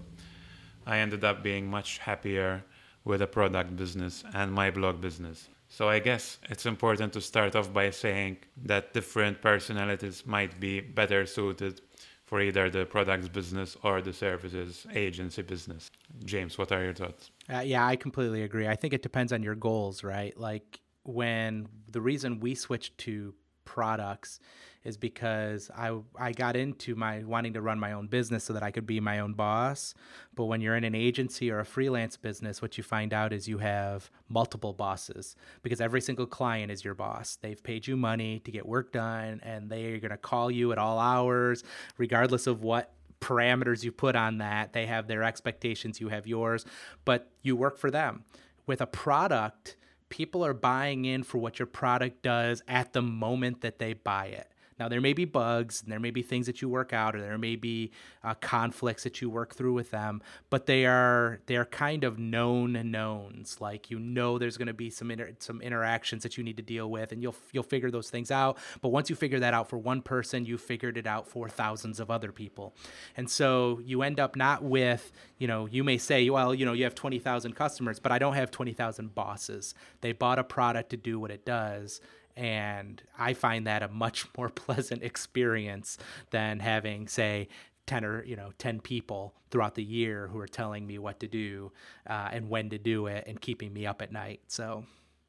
I 0.86 0.98
ended 0.98 1.24
up 1.24 1.42
being 1.42 1.66
much 1.66 1.98
happier 1.98 2.62
with 3.04 3.22
a 3.22 3.26
product 3.26 3.74
business 3.76 4.24
and 4.34 4.52
my 4.52 4.70
blog 4.70 5.00
business. 5.00 5.48
So 5.68 5.88
I 5.88 5.98
guess 5.98 6.38
it's 6.50 6.66
important 6.66 7.12
to 7.14 7.20
start 7.20 7.56
off 7.56 7.72
by 7.72 7.90
saying 7.90 8.36
that 8.64 8.92
different 8.92 9.40
personalities 9.40 10.24
might 10.26 10.60
be 10.60 10.80
better 10.80 11.26
suited 11.26 11.80
for 12.26 12.40
either 12.40 12.70
the 12.70 12.84
products 12.84 13.28
business 13.28 13.76
or 13.82 14.00
the 14.00 14.12
services 14.12 14.86
agency 14.94 15.42
business. 15.42 15.90
James, 16.24 16.56
what 16.58 16.70
are 16.70 16.82
your 16.82 16.94
thoughts? 16.94 17.30
Uh, 17.52 17.60
yeah, 17.60 17.86
I 17.86 17.96
completely 17.96 18.42
agree. 18.42 18.68
I 18.68 18.76
think 18.76 18.94
it 18.94 19.02
depends 19.02 19.32
on 19.32 19.42
your 19.42 19.54
goals, 19.54 20.04
right? 20.04 20.38
Like 20.38 20.80
when 21.02 21.68
the 21.90 22.00
reason 22.00 22.40
we 22.40 22.54
switched 22.54 22.96
to 22.98 23.34
products 23.64 24.40
is 24.84 24.96
because 24.96 25.70
I 25.74 25.98
I 26.18 26.32
got 26.32 26.56
into 26.56 26.94
my 26.94 27.24
wanting 27.24 27.54
to 27.54 27.62
run 27.62 27.78
my 27.78 27.92
own 27.92 28.06
business 28.06 28.44
so 28.44 28.52
that 28.52 28.62
I 28.62 28.70
could 28.70 28.86
be 28.86 29.00
my 29.00 29.18
own 29.18 29.32
boss. 29.32 29.94
But 30.34 30.44
when 30.44 30.60
you're 30.60 30.76
in 30.76 30.84
an 30.84 30.94
agency 30.94 31.50
or 31.50 31.60
a 31.60 31.64
freelance 31.64 32.16
business, 32.16 32.60
what 32.60 32.76
you 32.76 32.84
find 32.84 33.12
out 33.12 33.32
is 33.32 33.48
you 33.48 33.58
have 33.58 34.10
multiple 34.28 34.72
bosses 34.72 35.36
because 35.62 35.80
every 35.80 36.00
single 36.00 36.26
client 36.26 36.70
is 36.70 36.84
your 36.84 36.94
boss. 36.94 37.36
They've 37.40 37.62
paid 37.62 37.86
you 37.86 37.96
money 37.96 38.40
to 38.40 38.50
get 38.50 38.66
work 38.66 38.92
done 38.92 39.40
and 39.42 39.70
they're 39.70 39.98
going 39.98 40.10
to 40.10 40.16
call 40.16 40.50
you 40.50 40.72
at 40.72 40.78
all 40.78 40.98
hours 40.98 41.64
regardless 41.96 42.46
of 42.46 42.62
what 42.62 42.92
parameters 43.20 43.82
you 43.82 43.90
put 43.90 44.16
on 44.16 44.38
that. 44.38 44.72
They 44.72 44.86
have 44.86 45.08
their 45.08 45.22
expectations, 45.22 46.00
you 46.00 46.08
have 46.08 46.26
yours, 46.26 46.66
but 47.04 47.30
you 47.42 47.56
work 47.56 47.78
for 47.78 47.90
them. 47.90 48.24
With 48.66 48.80
a 48.80 48.86
product, 48.86 49.76
people 50.14 50.46
are 50.46 50.54
buying 50.54 51.04
in 51.06 51.24
for 51.24 51.38
what 51.38 51.58
your 51.58 51.66
product 51.66 52.22
does 52.22 52.62
at 52.68 52.92
the 52.92 53.02
moment 53.02 53.62
that 53.62 53.80
they 53.80 53.94
buy 53.94 54.26
it. 54.26 54.48
Now, 54.78 54.88
there 54.88 55.00
may 55.00 55.12
be 55.12 55.24
bugs, 55.24 55.82
and 55.82 55.92
there 55.92 56.00
may 56.00 56.10
be 56.10 56.22
things 56.22 56.46
that 56.46 56.60
you 56.60 56.68
work 56.68 56.92
out, 56.92 57.14
or 57.14 57.20
there 57.20 57.38
may 57.38 57.54
be 57.54 57.92
uh, 58.24 58.34
conflicts 58.34 59.04
that 59.04 59.20
you 59.20 59.30
work 59.30 59.54
through 59.54 59.72
with 59.72 59.90
them, 59.90 60.20
but 60.50 60.66
they 60.66 60.84
are 60.84 61.40
they 61.46 61.56
are 61.56 61.64
kind 61.64 62.02
of 62.02 62.18
known 62.18 62.72
knowns. 62.90 63.60
Like 63.60 63.90
you 63.90 63.98
know, 63.98 64.38
there's 64.38 64.56
going 64.56 64.66
to 64.66 64.74
be 64.74 64.90
some 64.90 65.10
inter- 65.10 65.34
some 65.38 65.60
interactions 65.60 66.22
that 66.24 66.36
you 66.36 66.42
need 66.42 66.56
to 66.56 66.62
deal 66.62 66.90
with, 66.90 67.12
and 67.12 67.22
you'll 67.22 67.36
you'll 67.52 67.62
figure 67.62 67.90
those 67.90 68.10
things 68.10 68.30
out. 68.30 68.58
But 68.80 68.88
once 68.88 69.08
you 69.08 69.16
figure 69.16 69.38
that 69.40 69.54
out 69.54 69.68
for 69.68 69.78
one 69.78 70.02
person, 70.02 70.44
you 70.44 70.58
figured 70.58 70.96
it 70.96 71.06
out 71.06 71.28
for 71.28 71.48
thousands 71.48 72.00
of 72.00 72.10
other 72.10 72.32
people, 72.32 72.74
and 73.16 73.30
so 73.30 73.80
you 73.84 74.02
end 74.02 74.18
up 74.18 74.34
not 74.34 74.64
with 74.64 75.12
you 75.38 75.46
know 75.46 75.66
you 75.66 75.84
may 75.84 75.98
say, 75.98 76.28
well, 76.30 76.52
you 76.54 76.66
know, 76.66 76.72
you 76.72 76.84
have 76.84 76.94
twenty 76.96 77.20
thousand 77.20 77.54
customers, 77.54 78.00
but 78.00 78.10
I 78.10 78.18
don't 78.18 78.34
have 78.34 78.50
twenty 78.50 78.72
thousand 78.72 79.14
bosses. 79.14 79.74
They 80.00 80.12
bought 80.12 80.38
a 80.40 80.44
product 80.44 80.90
to 80.90 80.96
do 80.96 81.20
what 81.20 81.30
it 81.30 81.44
does 81.46 82.00
and 82.36 83.02
I 83.18 83.34
find 83.34 83.66
that 83.66 83.82
a 83.82 83.88
much 83.88 84.26
more 84.38 84.48
pleasant 84.48 85.02
experience 85.02 85.98
than 86.30 86.60
having, 86.60 87.08
say, 87.08 87.48
10 87.86 88.04
or 88.04 88.24
you 88.24 88.34
know 88.36 88.50
10 88.58 88.80
people 88.80 89.34
throughout 89.50 89.74
the 89.74 89.84
year 89.84 90.28
who 90.28 90.38
are 90.38 90.48
telling 90.48 90.86
me 90.86 90.98
what 90.98 91.20
to 91.20 91.28
do 91.28 91.70
uh, 92.08 92.28
and 92.32 92.48
when 92.48 92.70
to 92.70 92.78
do 92.78 93.06
it 93.06 93.24
and 93.26 93.40
keeping 93.40 93.72
me 93.72 93.86
up 93.86 94.00
at 94.00 94.10
night. 94.10 94.40
So 94.48 94.84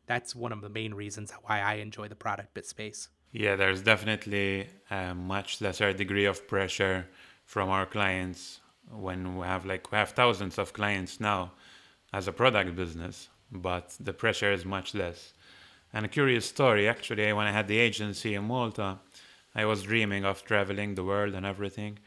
that's 0.08 0.36
one 0.36 0.52
of 0.52 0.62
the 0.62 0.70
main 0.70 0.94
reasons 0.94 1.32
why 1.44 1.62
i 1.62 1.76
enjoy 1.76 2.08
the 2.08 2.16
product 2.16 2.54
bit 2.54 2.66
space. 2.66 3.10
Yeah 3.32 3.56
there's 3.56 3.82
definitely 3.82 4.68
a 4.90 5.14
much 5.14 5.62
lesser 5.62 5.92
degree 5.94 6.26
of 6.26 6.48
pressure 6.48 7.08
from 7.46 7.70
our 7.70 7.86
clients 7.86 8.62
when 8.90 9.38
we 9.38 9.46
have 9.46 9.66
like 9.66 9.92
we 9.92 9.98
have 9.98 10.12
thousands 10.12 10.58
of 10.58 10.74
clients 10.74 11.20
now 11.20 11.52
as 12.14 12.28
a 12.28 12.32
product 12.32 12.76
business 12.76 13.30
but 13.52 13.96
the 14.00 14.14
pressure 14.14 14.52
is 14.52 14.64
much 14.66 14.94
less 14.96 15.34
and 15.96 16.06
a 16.06 16.10
curious 16.10 16.46
story, 16.46 16.90
actually, 16.90 17.32
when 17.32 17.48
I 17.48 17.54
had 17.54 17.70
the 17.70 17.78
agency 17.78 18.36
in 18.36 18.44
Malta, 18.44 19.00
I 19.56 19.64
was 19.64 19.84
dreaming 19.84 20.26
of 20.26 20.44
traveling 20.44 20.94
the 20.96 21.06
world 21.06 21.34
and 21.34 21.46
everything. 21.46 22.00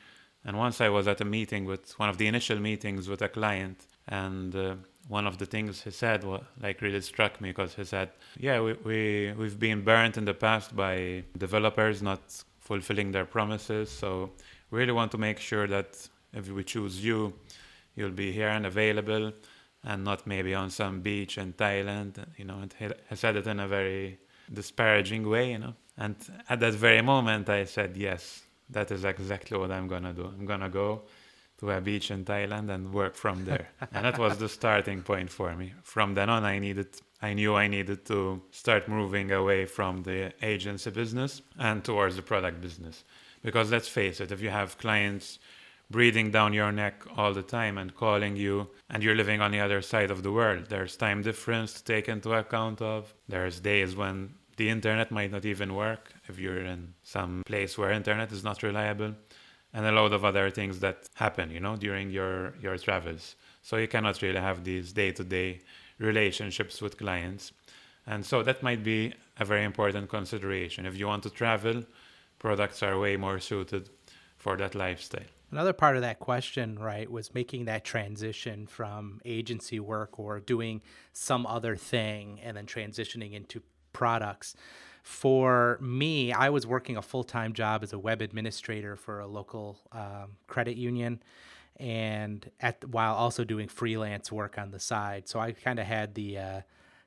And 0.45 0.59
once 0.59 0.83
I 0.83 0.91
was 0.91 1.09
at 1.09 1.23
a 1.23 1.25
meeting 1.25 1.65
with 1.65 1.99
one 1.99 2.11
of 2.11 2.19
the 2.19 2.27
initial 2.27 2.59
meetings 2.61 3.09
with 3.09 3.23
a 3.23 3.31
client, 3.31 3.87
and 4.07 4.55
uh, 4.55 4.75
one 5.09 5.27
of 5.27 5.39
the 5.39 5.47
things 5.47 5.81
he 5.81 5.91
said 5.91 6.23
was, 6.23 6.43
like 6.61 6.83
really 6.83 7.01
struck 7.01 7.41
me 7.41 7.49
because 7.49 7.75
he 7.77 7.85
said, 7.85 8.11
"Yeah, 8.39 8.61
we, 8.61 8.75
we 8.85 9.33
we've 9.39 9.59
been 9.59 9.81
burnt 9.83 10.19
in 10.19 10.27
the 10.27 10.35
past 10.35 10.77
by 10.77 11.25
developers 11.39 12.03
not 12.03 12.21
fulfilling 12.61 13.11
their 13.13 13.25
promises. 13.25 13.91
So 13.91 14.33
we 14.71 14.81
really 14.81 14.93
want 14.93 15.13
to 15.13 15.19
make 15.19 15.39
sure 15.41 15.67
that 15.67 15.91
if 16.35 16.51
we 16.51 16.63
choose 16.63 17.03
you, 17.03 17.33
you'll 17.97 18.19
be 18.27 18.33
here 18.33 18.51
and 18.51 18.67
available." 18.67 19.33
And 19.85 20.05
not 20.05 20.27
maybe 20.27 20.55
on 20.55 20.71
some 20.71 21.01
beach 21.01 21.39
in 21.39 21.53
Thailand. 21.53 22.25
You 22.37 22.45
know, 22.45 22.59
and 22.61 22.75
he 23.09 23.17
said 23.17 23.37
it 23.37 23.47
in 23.47 23.61
a 23.61 23.69
very 23.69 24.19
disparaging 24.53 25.29
way, 25.29 25.53
you 25.53 25.59
know. 25.59 25.75
And 25.97 26.17
at 26.49 26.61
that 26.61 26.75
very 26.75 27.03
moment, 27.03 27.49
I 27.49 27.65
said, 27.65 27.97
yes, 27.97 28.43
that 28.71 28.91
is 28.91 29.05
exactly 29.05 29.59
what 29.59 29.71
I'm 29.71 29.89
gonna 29.89 30.13
do. 30.13 30.27
I'm 30.27 30.47
gonna 30.47 30.69
go 30.69 31.03
to 31.59 31.71
a 31.71 31.81
beach 31.81 32.11
in 32.11 32.25
Thailand 32.25 32.71
and 32.71 32.93
work 32.93 33.15
from 33.15 33.45
there. 33.45 33.69
and 33.93 34.05
that 34.05 34.19
was 34.19 34.39
the 34.39 34.49
starting 34.49 35.03
point 35.03 35.31
for 35.31 35.55
me. 35.57 35.75
From 35.83 36.15
then 36.15 36.31
on, 36.31 36.45
I 36.45 36.59
needed, 36.59 36.89
I 37.21 37.35
knew 37.35 37.55
I 37.57 37.67
needed 37.67 38.07
to 38.07 38.43
start 38.53 38.89
moving 38.89 39.33
away 39.33 39.67
from 39.67 40.03
the 40.05 40.33
agency 40.41 40.91
business 40.91 41.43
and 41.59 41.83
towards 41.83 42.15
the 42.17 42.23
product 42.23 42.61
business. 42.61 43.05
Because 43.43 43.71
let's 43.71 43.89
face 43.89 44.21
it, 44.21 44.31
if 44.31 44.41
you 44.41 44.51
have 44.51 44.79
clients 44.79 45.39
breathing 45.91 46.31
down 46.31 46.53
your 46.53 46.71
neck 46.71 47.03
all 47.17 47.33
the 47.33 47.43
time 47.43 47.79
and 47.79 47.95
calling 47.95 48.37
you 48.37 48.69
and 48.91 49.03
you're 49.03 49.15
living 49.15 49.41
on 49.41 49.51
the 49.51 49.61
other 49.61 49.81
side 49.81 50.11
of 50.11 50.23
the 50.23 50.33
world. 50.33 50.67
There's 50.69 50.97
time 50.97 51.23
difference 51.23 51.73
to 51.75 51.85
take 51.85 52.09
into 52.09 52.33
account 52.33 52.83
of. 52.83 53.15
There's 53.27 53.61
days 53.61 53.97
when 53.97 54.35
the 54.57 54.69
internet 54.69 55.11
might 55.11 55.31
not 55.31 55.45
even 55.45 55.75
work 55.75 56.13
if 56.29 56.39
you're 56.39 56.65
in 56.65 56.95
some 57.03 57.43
place 57.47 57.79
where 57.79 57.93
internet 57.93 58.33
is 58.33 58.45
not 58.45 58.63
reliable 58.63 59.15
and 59.73 59.87
a 59.87 59.93
lot 59.93 60.13
of 60.13 60.25
other 60.25 60.51
things 60.51 60.81
that 60.81 61.09
happen 61.15 61.51
you 61.51 61.61
know 61.61 61.77
during 61.77 62.11
your 62.11 62.55
your 62.61 62.77
travels. 62.77 63.37
So 63.63 63.77
you 63.77 63.89
cannot 63.89 64.21
really 64.21 64.41
have 64.41 64.65
these 64.65 64.93
day-to-day 64.93 65.61
relationships 65.99 66.81
with 66.83 66.97
clients. 66.97 67.53
And 68.07 68.25
so 68.25 68.43
that 68.43 68.63
might 68.63 68.83
be 68.83 69.13
a 69.39 69.45
very 69.45 69.65
important 69.65 70.09
consideration. 70.09 70.87
If 70.87 70.97
you 70.97 71.07
want 71.07 71.23
to 71.25 71.31
travel 71.31 71.85
products 72.39 72.83
are 72.83 72.99
way 72.99 73.17
more 73.17 73.41
suited 73.41 73.91
for 74.37 74.57
that 74.57 74.75
lifestyle 74.75 75.38
Another 75.51 75.73
part 75.73 75.97
of 75.97 76.03
that 76.03 76.19
question, 76.19 76.79
right, 76.79 77.11
was 77.11 77.33
making 77.33 77.65
that 77.65 77.85
transition 77.85 78.67
from 78.67 79.21
agency 79.25 79.81
work 79.81 80.19
or 80.19 80.41
doing 80.41 80.83
some 81.13 81.47
other 81.47 81.75
thing 81.75 82.39
and 82.43 82.57
then 82.57 82.67
transitioning 82.67 83.33
into 83.33 83.63
products. 83.93 84.55
For 85.03 85.79
me, 85.81 86.33
I 86.33 86.51
was 86.51 86.67
working 86.67 86.99
a 86.99 87.03
full 87.03 87.25
time 87.25 87.55
job 87.55 87.83
as 87.83 87.95
a 87.95 87.99
web 87.99 88.21
administrator 88.21 88.95
for 88.95 89.21
a 89.21 89.27
local 89.27 89.79
um, 89.91 90.37
credit 90.47 90.77
union 90.77 91.23
and 91.77 92.51
at 92.61 92.85
while 92.85 93.15
also 93.15 93.45
doing 93.45 93.69
freelance 93.69 94.31
work 94.31 94.59
on 94.59 94.71
the 94.71 94.81
side. 94.81 95.29
So 95.29 95.41
I 95.41 95.53
kind 95.53 95.79
of 95.79 95.87
had 95.87 96.15
the 96.15 96.39
uh, 96.39 96.61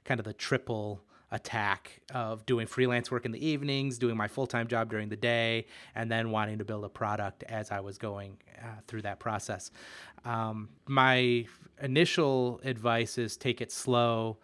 kind 0.04 0.20
of 0.20 0.26
the 0.26 0.34
triple 0.34 1.04
attack 1.32 2.02
of 2.14 2.46
doing 2.46 2.68
freelance 2.68 3.10
work 3.10 3.26
in 3.26 3.32
the 3.32 3.46
evenings, 3.46 3.98
doing 3.98 4.18
my 4.18 4.28
full 4.28 4.48
time 4.48 4.68
job 4.68 4.90
during 4.90 5.10
the 5.10 5.16
day, 5.16 5.66
and 5.96 6.12
then 6.12 6.32
wanting 6.32 6.58
to 6.58 6.66
build 6.66 6.84
a 6.84 6.90
product 6.90 7.44
as 7.44 7.72
I 7.72 7.80
was 7.80 7.98
going 7.98 8.38
uh, 8.62 8.68
through 8.88 9.04
that 9.04 9.20
process. 9.20 9.72
Um, 10.26 10.70
my 10.88 11.46
initial 11.82 12.60
advice 12.64 13.18
is 13.18 13.38
take 13.38 13.62
it 13.62 13.72
slow. 13.72 14.38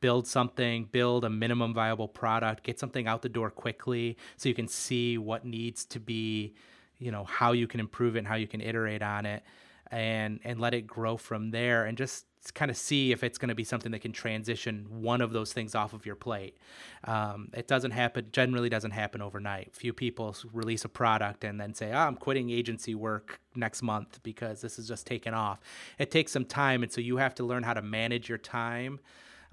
Build 0.00 0.26
something, 0.26 0.86
build 0.86 1.26
a 1.26 1.28
minimum 1.28 1.74
viable 1.74 2.08
product, 2.08 2.62
get 2.62 2.78
something 2.78 3.06
out 3.06 3.20
the 3.20 3.28
door 3.28 3.50
quickly 3.50 4.16
so 4.38 4.48
you 4.48 4.54
can 4.54 4.66
see 4.66 5.18
what 5.18 5.44
needs 5.44 5.84
to 5.84 6.00
be, 6.00 6.54
you 6.98 7.10
know, 7.10 7.24
how 7.24 7.52
you 7.52 7.66
can 7.66 7.80
improve 7.80 8.16
it 8.16 8.20
and 8.20 8.26
how 8.26 8.36
you 8.36 8.48
can 8.48 8.62
iterate 8.62 9.02
on 9.02 9.26
it 9.26 9.42
and 9.90 10.40
and 10.42 10.58
let 10.58 10.72
it 10.72 10.86
grow 10.86 11.18
from 11.18 11.50
there 11.50 11.84
and 11.84 11.98
just 11.98 12.24
kind 12.54 12.70
of 12.70 12.76
see 12.76 13.12
if 13.12 13.22
it's 13.22 13.36
going 13.36 13.50
to 13.50 13.54
be 13.54 13.64
something 13.64 13.92
that 13.92 14.00
can 14.00 14.12
transition 14.12 14.86
one 14.88 15.20
of 15.20 15.32
those 15.32 15.52
things 15.52 15.74
off 15.74 15.92
of 15.92 16.06
your 16.06 16.16
plate. 16.16 16.56
Um, 17.04 17.50
it 17.52 17.68
doesn't 17.68 17.90
happen, 17.90 18.28
generally 18.32 18.70
doesn't 18.70 18.92
happen 18.92 19.20
overnight. 19.20 19.74
Few 19.74 19.92
people 19.92 20.34
release 20.52 20.84
a 20.84 20.88
product 20.88 21.44
and 21.44 21.60
then 21.60 21.74
say, 21.74 21.92
oh, 21.92 21.98
I'm 21.98 22.16
quitting 22.16 22.50
agency 22.50 22.94
work 22.94 23.40
next 23.54 23.82
month 23.82 24.20
because 24.22 24.62
this 24.62 24.78
is 24.78 24.88
just 24.88 25.06
taken 25.06 25.34
off. 25.34 25.60
It 25.98 26.10
takes 26.10 26.32
some 26.32 26.46
time. 26.46 26.82
And 26.82 26.90
so 26.90 27.00
you 27.00 27.18
have 27.18 27.34
to 27.36 27.44
learn 27.44 27.62
how 27.62 27.74
to 27.74 27.82
manage 27.82 28.28
your 28.28 28.38
time. 28.38 29.00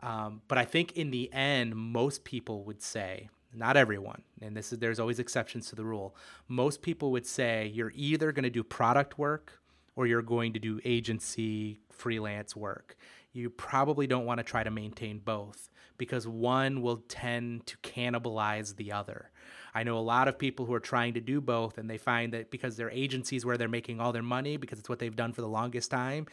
Um, 0.02 0.42
but 0.48 0.58
I 0.58 0.66
think 0.66 0.94
in 0.94 1.12
the 1.12 1.32
end, 1.34 1.76
most 1.76 2.24
people 2.24 2.64
would 2.64 2.82
say, 2.82 3.30
not 3.54 3.76
everyone, 3.76 4.22
and 4.42 4.56
this 4.56 4.72
is 4.72 4.80
there's 4.80 5.00
always 5.00 5.20
exceptions 5.20 5.68
to 5.70 5.76
the 5.76 5.84
rule. 5.84 6.16
Most 6.48 6.82
people 6.82 7.12
would 7.12 7.26
say 7.26 7.72
you're 7.74 7.94
either 7.96 8.32
going 8.32 8.44
to 8.44 8.50
do 8.50 8.64
product 8.64 9.18
work 9.18 9.60
or 9.96 10.06
you're 10.06 10.22
going 10.22 10.54
to 10.54 10.60
do 10.60 10.80
agency 10.86 11.80
freelance 11.98 12.56
work. 12.56 12.96
You 13.34 13.50
probably 13.50 14.08
don't 14.08 14.26
want 14.26 14.40
to 14.40 14.44
try 14.44 14.64
to 14.64 14.72
maintain 14.72 15.20
both 15.20 15.70
because 15.98 16.28
one 16.28 16.82
will 16.82 17.04
tend 17.08 17.66
to 17.68 17.78
cannibalize 17.78 18.76
the 18.76 18.92
other. 18.92 19.32
I 19.74 19.84
know 19.84 19.98
a 19.98 20.00
lot 20.00 20.28
of 20.28 20.40
people 20.40 20.66
who 20.66 20.74
are 20.74 20.80
trying 20.80 21.14
to 21.16 21.22
do 21.22 21.40
both 21.42 21.78
and 21.78 21.90
they 21.90 21.98
find 21.98 22.34
that 22.34 22.50
because 22.50 22.78
their 22.78 22.90
agencies 22.90 23.46
where 23.46 23.58
they're 23.58 23.68
making 23.68 24.00
all 24.00 24.12
their 24.12 24.24
money 24.24 24.58
because 24.58 24.80
it's 24.80 24.90
what 24.90 25.00
they've 25.00 25.16
done 25.16 25.34
for 25.34 25.42
the 25.42 25.48
longest 25.48 25.92
time, 25.92 26.26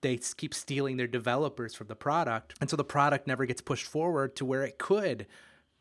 they 0.00 0.18
keep 0.36 0.54
stealing 0.54 0.96
their 0.96 1.06
developers 1.06 1.74
from 1.74 1.88
the 1.88 1.94
product. 1.94 2.54
And 2.60 2.70
so 2.70 2.76
the 2.76 2.84
product 2.84 3.26
never 3.26 3.46
gets 3.46 3.60
pushed 3.60 3.86
forward 3.86 4.34
to 4.36 4.44
where 4.44 4.64
it 4.64 4.78
could 4.78 5.26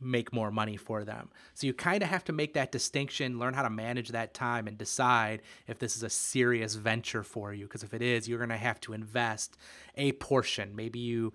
make 0.02 0.32
more 0.34 0.52
money 0.52 0.78
for 0.78 1.04
them. 1.04 1.30
So 1.54 1.68
you 1.68 1.74
kind 1.74 2.02
of 2.04 2.10
have 2.10 2.24
to 2.26 2.34
make 2.34 2.54
that 2.54 2.72
distinction, 2.72 3.40
learn 3.40 3.54
how 3.54 3.64
to 3.64 3.70
manage 3.70 4.10
that 4.10 4.34
time, 4.34 4.68
and 4.68 4.78
decide 4.78 5.42
if 5.68 5.80
this 5.80 5.96
is 5.96 6.04
a 6.04 6.10
serious 6.10 6.76
venture 6.76 7.24
for 7.24 7.54
you. 7.54 7.66
Because 7.66 7.84
if 7.84 7.94
it 7.94 8.02
is, 8.02 8.28
you're 8.28 8.40
going 8.40 8.50
to 8.50 8.58
have 8.58 8.80
to 8.82 8.94
invest 8.94 9.58
a 9.96 10.14
portion. 10.14 10.76
Maybe 10.76 11.00
you 11.00 11.34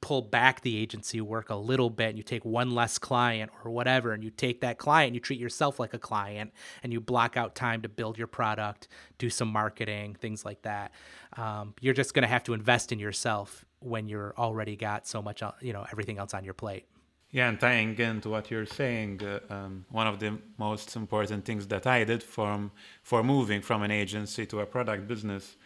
pull 0.00 0.22
back 0.22 0.60
the 0.60 0.76
agency 0.76 1.20
work 1.20 1.50
a 1.50 1.56
little 1.56 1.90
bit 1.90 2.10
and 2.10 2.18
you 2.18 2.22
take 2.22 2.44
one 2.44 2.70
less 2.70 2.98
client 2.98 3.50
or 3.64 3.70
whatever 3.70 4.12
and 4.12 4.22
you 4.22 4.30
take 4.30 4.60
that 4.60 4.78
client 4.78 5.12
you 5.12 5.18
treat 5.18 5.40
yourself 5.40 5.80
like 5.80 5.92
a 5.92 5.98
client 5.98 6.52
and 6.84 6.92
you 6.92 7.00
block 7.00 7.36
out 7.36 7.56
time 7.56 7.82
to 7.82 7.88
build 7.88 8.16
your 8.16 8.28
product 8.28 8.86
do 9.18 9.28
some 9.28 9.48
marketing 9.48 10.14
things 10.14 10.44
like 10.44 10.62
that 10.62 10.92
um, 11.36 11.74
you're 11.80 11.94
just 11.94 12.14
going 12.14 12.22
to 12.22 12.28
have 12.28 12.44
to 12.44 12.54
invest 12.54 12.92
in 12.92 13.00
yourself 13.00 13.64
when 13.80 14.08
you're 14.08 14.32
already 14.38 14.76
got 14.76 15.04
so 15.04 15.20
much 15.20 15.42
uh, 15.42 15.50
you 15.60 15.72
know 15.72 15.84
everything 15.90 16.16
else 16.16 16.32
on 16.32 16.44
your 16.44 16.54
plate 16.54 16.86
yeah, 17.30 17.48
and 17.48 17.60
tying 17.60 17.98
into 17.98 18.30
what 18.30 18.50
you're 18.50 18.66
saying, 18.66 19.22
uh, 19.22 19.40
um, 19.52 19.84
one 19.90 20.06
of 20.06 20.18
the 20.18 20.38
most 20.56 20.96
important 20.96 21.44
things 21.44 21.66
that 21.66 21.86
I 21.86 22.04
did 22.04 22.22
from 22.22 22.70
for 23.02 23.22
moving 23.22 23.60
from 23.60 23.82
an 23.82 23.90
agency 23.90 24.46
to 24.46 24.60
a 24.60 24.66
product 24.66 25.06
business 25.06 25.56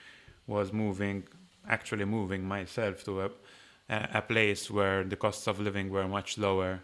was 0.47 0.73
moving, 0.73 1.25
actually 1.69 2.05
moving 2.05 2.45
myself 2.45 3.05
to 3.05 3.23
a 3.23 3.31
a 3.89 4.23
place 4.23 4.71
where 4.71 5.05
the 5.05 5.17
costs 5.17 5.47
of 5.47 5.61
living 5.61 5.91
were 5.91 6.09
much 6.09 6.39
lower, 6.39 6.81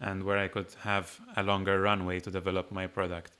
and 0.00 0.24
where 0.24 0.38
I 0.38 0.48
could 0.48 0.74
have 0.80 1.20
a 1.36 1.42
longer 1.42 1.80
runway 1.80 2.20
to 2.20 2.30
develop 2.30 2.72
my 2.72 2.86
product. 2.86 3.32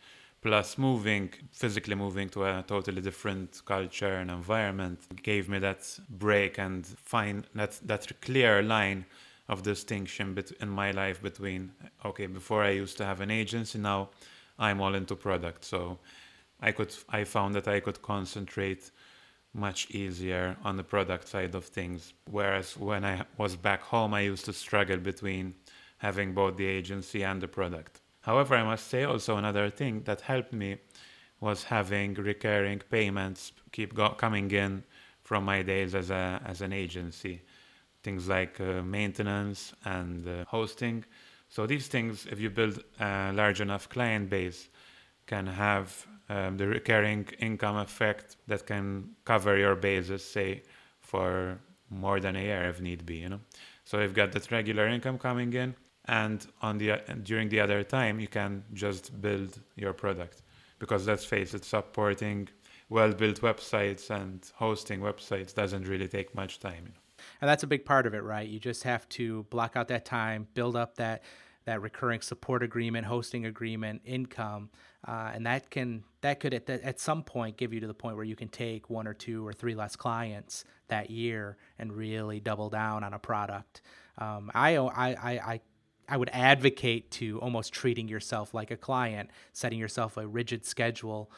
Plus, 0.42 0.78
moving 0.78 1.30
physically 1.52 1.94
moving 1.94 2.28
to 2.30 2.44
a 2.44 2.64
totally 2.66 3.02
different 3.02 3.62
culture 3.66 4.14
and 4.16 4.30
environment 4.30 5.00
gave 5.22 5.48
me 5.48 5.58
that 5.58 5.82
break 6.08 6.58
and 6.58 6.86
find 6.86 7.46
that 7.54 7.78
that 7.84 8.20
clear 8.22 8.62
line 8.62 9.04
of 9.50 9.62
distinction 9.62 10.32
bet- 10.34 10.52
in 10.64 10.70
my 10.82 10.90
life 10.92 11.18
between 11.20 11.72
okay, 12.04 12.26
before 12.26 12.62
I 12.62 12.70
used 12.82 12.96
to 12.98 13.04
have 13.04 13.20
an 13.20 13.30
agency, 13.30 13.78
now 13.78 14.00
I'm 14.58 14.80
all 14.80 14.94
into 14.94 15.16
product. 15.16 15.64
So 15.64 15.98
I 16.60 16.70
could 16.72 16.92
I 17.08 17.24
found 17.24 17.54
that 17.56 17.68
I 17.68 17.80
could 17.80 18.00
concentrate 18.00 18.90
much 19.52 19.90
easier 19.90 20.56
on 20.62 20.76
the 20.76 20.84
product 20.84 21.26
side 21.28 21.54
of 21.56 21.64
things. 21.64 22.12
Whereas 22.30 22.76
when 22.76 23.04
I 23.04 23.24
was 23.36 23.56
back 23.56 23.82
home, 23.82 24.14
I 24.14 24.20
used 24.20 24.44
to 24.44 24.52
struggle 24.52 24.98
between 24.98 25.54
having 25.98 26.32
both 26.32 26.56
the 26.56 26.66
agency 26.66 27.24
and 27.24 27.40
the 27.42 27.48
product. 27.48 28.00
However, 28.20 28.54
I 28.54 28.62
must 28.62 28.86
say 28.86 29.02
also 29.04 29.36
another 29.36 29.68
thing 29.70 30.02
that 30.04 30.20
helped 30.20 30.52
me 30.52 30.78
was 31.40 31.64
having 31.64 32.14
recurring 32.14 32.80
payments 32.90 33.52
keep 33.72 33.94
go- 33.94 34.16
coming 34.24 34.50
in 34.50 34.84
from 35.24 35.44
my 35.44 35.62
days 35.62 35.94
as 35.94 36.10
a 36.10 36.40
as 36.52 36.60
an 36.60 36.72
agency. 36.72 37.42
Things 38.02 38.28
like 38.28 38.60
uh, 38.60 38.82
maintenance 38.82 39.74
and 39.84 40.26
uh, 40.26 40.44
hosting. 40.48 41.04
So 41.48 41.66
these 41.66 41.88
things, 41.88 42.26
if 42.30 42.40
you 42.40 42.50
build 42.50 42.82
a 42.98 43.32
large 43.32 43.60
enough 43.60 43.88
client 43.88 44.30
base, 44.30 44.68
can 45.26 45.46
have 45.46 46.06
um, 46.28 46.56
the 46.56 46.66
recurring 46.66 47.26
income 47.38 47.76
effect 47.76 48.36
that 48.46 48.66
can 48.66 49.10
cover 49.24 49.56
your 49.56 49.74
basis, 49.74 50.24
say, 50.24 50.62
for 51.00 51.58
more 51.90 52.20
than 52.20 52.36
a 52.36 52.40
year 52.40 52.68
if 52.68 52.80
need 52.80 53.04
be. 53.04 53.16
You 53.16 53.30
know, 53.30 53.40
so 53.84 54.00
you've 54.00 54.14
got 54.14 54.32
that 54.32 54.50
regular 54.50 54.86
income 54.86 55.18
coming 55.18 55.52
in, 55.52 55.74
and 56.06 56.46
on 56.62 56.78
the 56.78 57.00
during 57.22 57.48
the 57.48 57.60
other 57.60 57.82
time, 57.82 58.20
you 58.20 58.28
can 58.28 58.64
just 58.72 59.20
build 59.20 59.60
your 59.76 59.92
product 59.92 60.42
because 60.80 61.06
let's 61.06 61.24
face 61.24 61.54
it, 61.54 61.64
supporting 61.64 62.48
well-built 62.88 63.40
websites 63.40 64.10
and 64.10 64.50
hosting 64.56 65.00
websites 65.00 65.54
doesn't 65.54 65.86
really 65.86 66.08
take 66.08 66.34
much 66.34 66.58
time. 66.58 66.84
You 66.86 66.92
know? 66.94 66.99
And 67.40 67.48
that's 67.48 67.62
a 67.62 67.66
big 67.66 67.84
part 67.84 68.06
of 68.06 68.14
it, 68.14 68.22
right? 68.22 68.48
You 68.48 68.58
just 68.58 68.82
have 68.84 69.08
to 69.10 69.44
block 69.44 69.76
out 69.76 69.88
that 69.88 70.04
time, 70.04 70.46
build 70.54 70.76
up 70.76 70.96
that 70.96 71.22
that 71.66 71.82
recurring 71.82 72.22
support 72.22 72.62
agreement, 72.62 73.06
hosting 73.06 73.44
agreement, 73.44 74.00
income, 74.04 74.70
uh, 75.06 75.30
and 75.34 75.44
that 75.46 75.70
can 75.70 76.02
that 76.22 76.40
could 76.40 76.54
at, 76.54 76.66
the, 76.66 76.84
at 76.84 76.98
some 76.98 77.22
point 77.22 77.56
give 77.56 77.72
you 77.72 77.80
to 77.80 77.86
the 77.86 77.94
point 77.94 78.16
where 78.16 78.24
you 78.24 78.36
can 78.36 78.48
take 78.48 78.90
one 78.90 79.06
or 79.06 79.14
two 79.14 79.46
or 79.46 79.52
three 79.52 79.74
less 79.74 79.96
clients 79.96 80.64
that 80.88 81.10
year 81.10 81.56
and 81.78 81.92
really 81.92 82.40
double 82.40 82.70
down 82.70 83.04
on 83.04 83.12
a 83.12 83.18
product. 83.18 83.82
Um, 84.18 84.50
I, 84.54 84.76
I 84.76 85.08
I 85.08 85.60
I 86.08 86.16
would 86.16 86.30
advocate 86.32 87.10
to 87.12 87.40
almost 87.40 87.72
treating 87.72 88.08
yourself 88.08 88.52
like 88.52 88.70
a 88.70 88.76
client, 88.76 89.30
setting 89.52 89.78
yourself 89.78 90.16
a 90.16 90.26
rigid 90.26 90.66
schedule, 90.66 91.30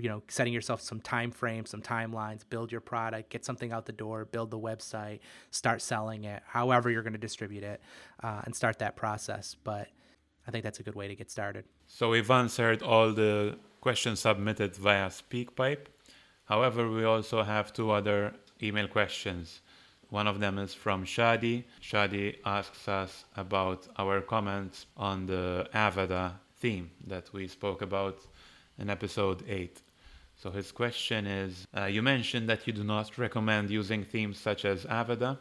you 0.00 0.08
know 0.08 0.22
setting 0.28 0.52
yourself 0.52 0.80
some 0.80 1.00
time 1.00 1.30
frames 1.30 1.70
some 1.70 1.80
timelines 1.82 2.42
build 2.48 2.72
your 2.72 2.80
product 2.80 3.30
get 3.30 3.44
something 3.44 3.72
out 3.72 3.86
the 3.86 3.92
door 3.92 4.24
build 4.24 4.50
the 4.50 4.58
website 4.58 5.20
start 5.50 5.80
selling 5.80 6.24
it 6.24 6.42
however 6.46 6.90
you're 6.90 7.02
going 7.02 7.12
to 7.12 7.18
distribute 7.18 7.62
it 7.62 7.80
uh, 8.22 8.42
and 8.44 8.54
start 8.54 8.78
that 8.78 8.96
process. 8.96 9.56
But 9.62 9.88
i 10.46 10.50
think 10.50 10.64
that's 10.64 10.80
a 10.80 10.82
good 10.82 10.94
way 10.94 11.08
to 11.08 11.14
get 11.14 11.30
started. 11.30 11.64
So 11.86 12.10
we've 12.10 12.30
answered 12.30 12.82
all 12.82 13.12
the 13.12 13.58
questions 13.80 14.20
submitted 14.20 14.76
via 14.76 15.08
speakpipe. 15.08 15.86
However 16.44 16.90
we 16.90 17.04
also 17.04 17.42
have 17.42 17.72
two 17.72 17.90
other 17.90 18.34
email 18.62 18.88
questions. 18.88 19.60
One 20.10 20.26
of 20.26 20.40
them 20.40 20.58
is 20.58 20.72
from 20.72 21.04
Shadi. 21.04 21.64
Shadi 21.82 22.36
asks 22.44 22.88
us 22.88 23.26
about 23.36 23.86
our 23.98 24.22
comments 24.22 24.86
on 24.96 25.26
the 25.26 25.68
Avada 25.74 26.32
theme 26.56 26.90
that 27.06 27.32
we 27.32 27.46
spoke 27.46 27.82
about 27.82 28.18
in 28.78 28.90
episode 28.90 29.44
8. 29.48 29.82
So 30.36 30.50
his 30.50 30.70
question 30.70 31.26
is 31.26 31.66
uh, 31.76 31.84
You 31.84 32.02
mentioned 32.02 32.48
that 32.48 32.66
you 32.66 32.72
do 32.72 32.84
not 32.84 33.18
recommend 33.18 33.70
using 33.70 34.04
themes 34.04 34.38
such 34.38 34.64
as 34.64 34.84
Avada. 34.84 35.38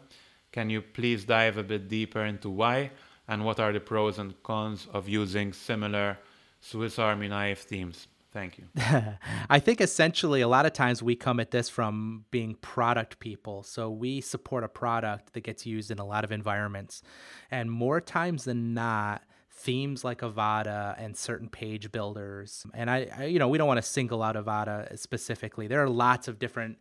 Can 0.52 0.70
you 0.70 0.82
please 0.82 1.24
dive 1.24 1.58
a 1.58 1.64
bit 1.64 1.88
deeper 1.88 2.24
into 2.24 2.50
why 2.50 2.92
and 3.28 3.46
what 3.46 3.60
are 3.60 3.72
the 3.72 3.80
pros 3.80 4.18
and 4.18 4.42
cons 4.44 4.88
of 4.94 5.08
using 5.08 5.54
similar 5.54 6.18
Swiss 6.62 6.98
Army 6.98 7.28
knife 7.28 7.64
themes? 7.64 8.08
Thank 8.32 8.58
you. 8.58 8.66
I 9.50 9.60
think 9.60 9.82
essentially 9.82 10.42
a 10.42 10.48
lot 10.48 10.66
of 10.66 10.74
times 10.74 11.02
we 11.02 11.16
come 11.16 11.40
at 11.40 11.52
this 11.52 11.70
from 11.70 12.26
being 12.30 12.56
product 12.56 13.20
people. 13.20 13.64
So 13.64 13.90
we 13.90 14.22
support 14.22 14.64
a 14.64 14.68
product 14.68 15.34
that 15.34 15.42
gets 15.42 15.66
used 15.66 15.92
in 15.92 16.00
a 16.00 16.06
lot 16.06 16.24
of 16.24 16.32
environments. 16.32 17.02
And 17.50 17.72
more 17.72 18.02
times 18.02 18.44
than 18.44 18.74
not, 18.74 19.24
themes 19.58 20.04
like 20.04 20.20
Avada 20.20 20.96
and 21.04 21.18
certain 21.18 21.50
page 21.50 21.92
builders. 21.92 22.66
And 22.76 22.92
I, 22.92 23.10
I 23.18 23.26
you 23.26 23.40
know, 23.40 23.50
we 23.50 23.58
don't 23.58 23.68
want 23.68 23.80
to 23.80 23.90
single 23.90 24.22
out 24.22 24.36
Avada 24.36 24.98
specifically. 24.98 25.68
There 25.68 25.84
are 25.84 25.90
lots 25.90 26.28
of 26.28 26.38
different 26.38 26.78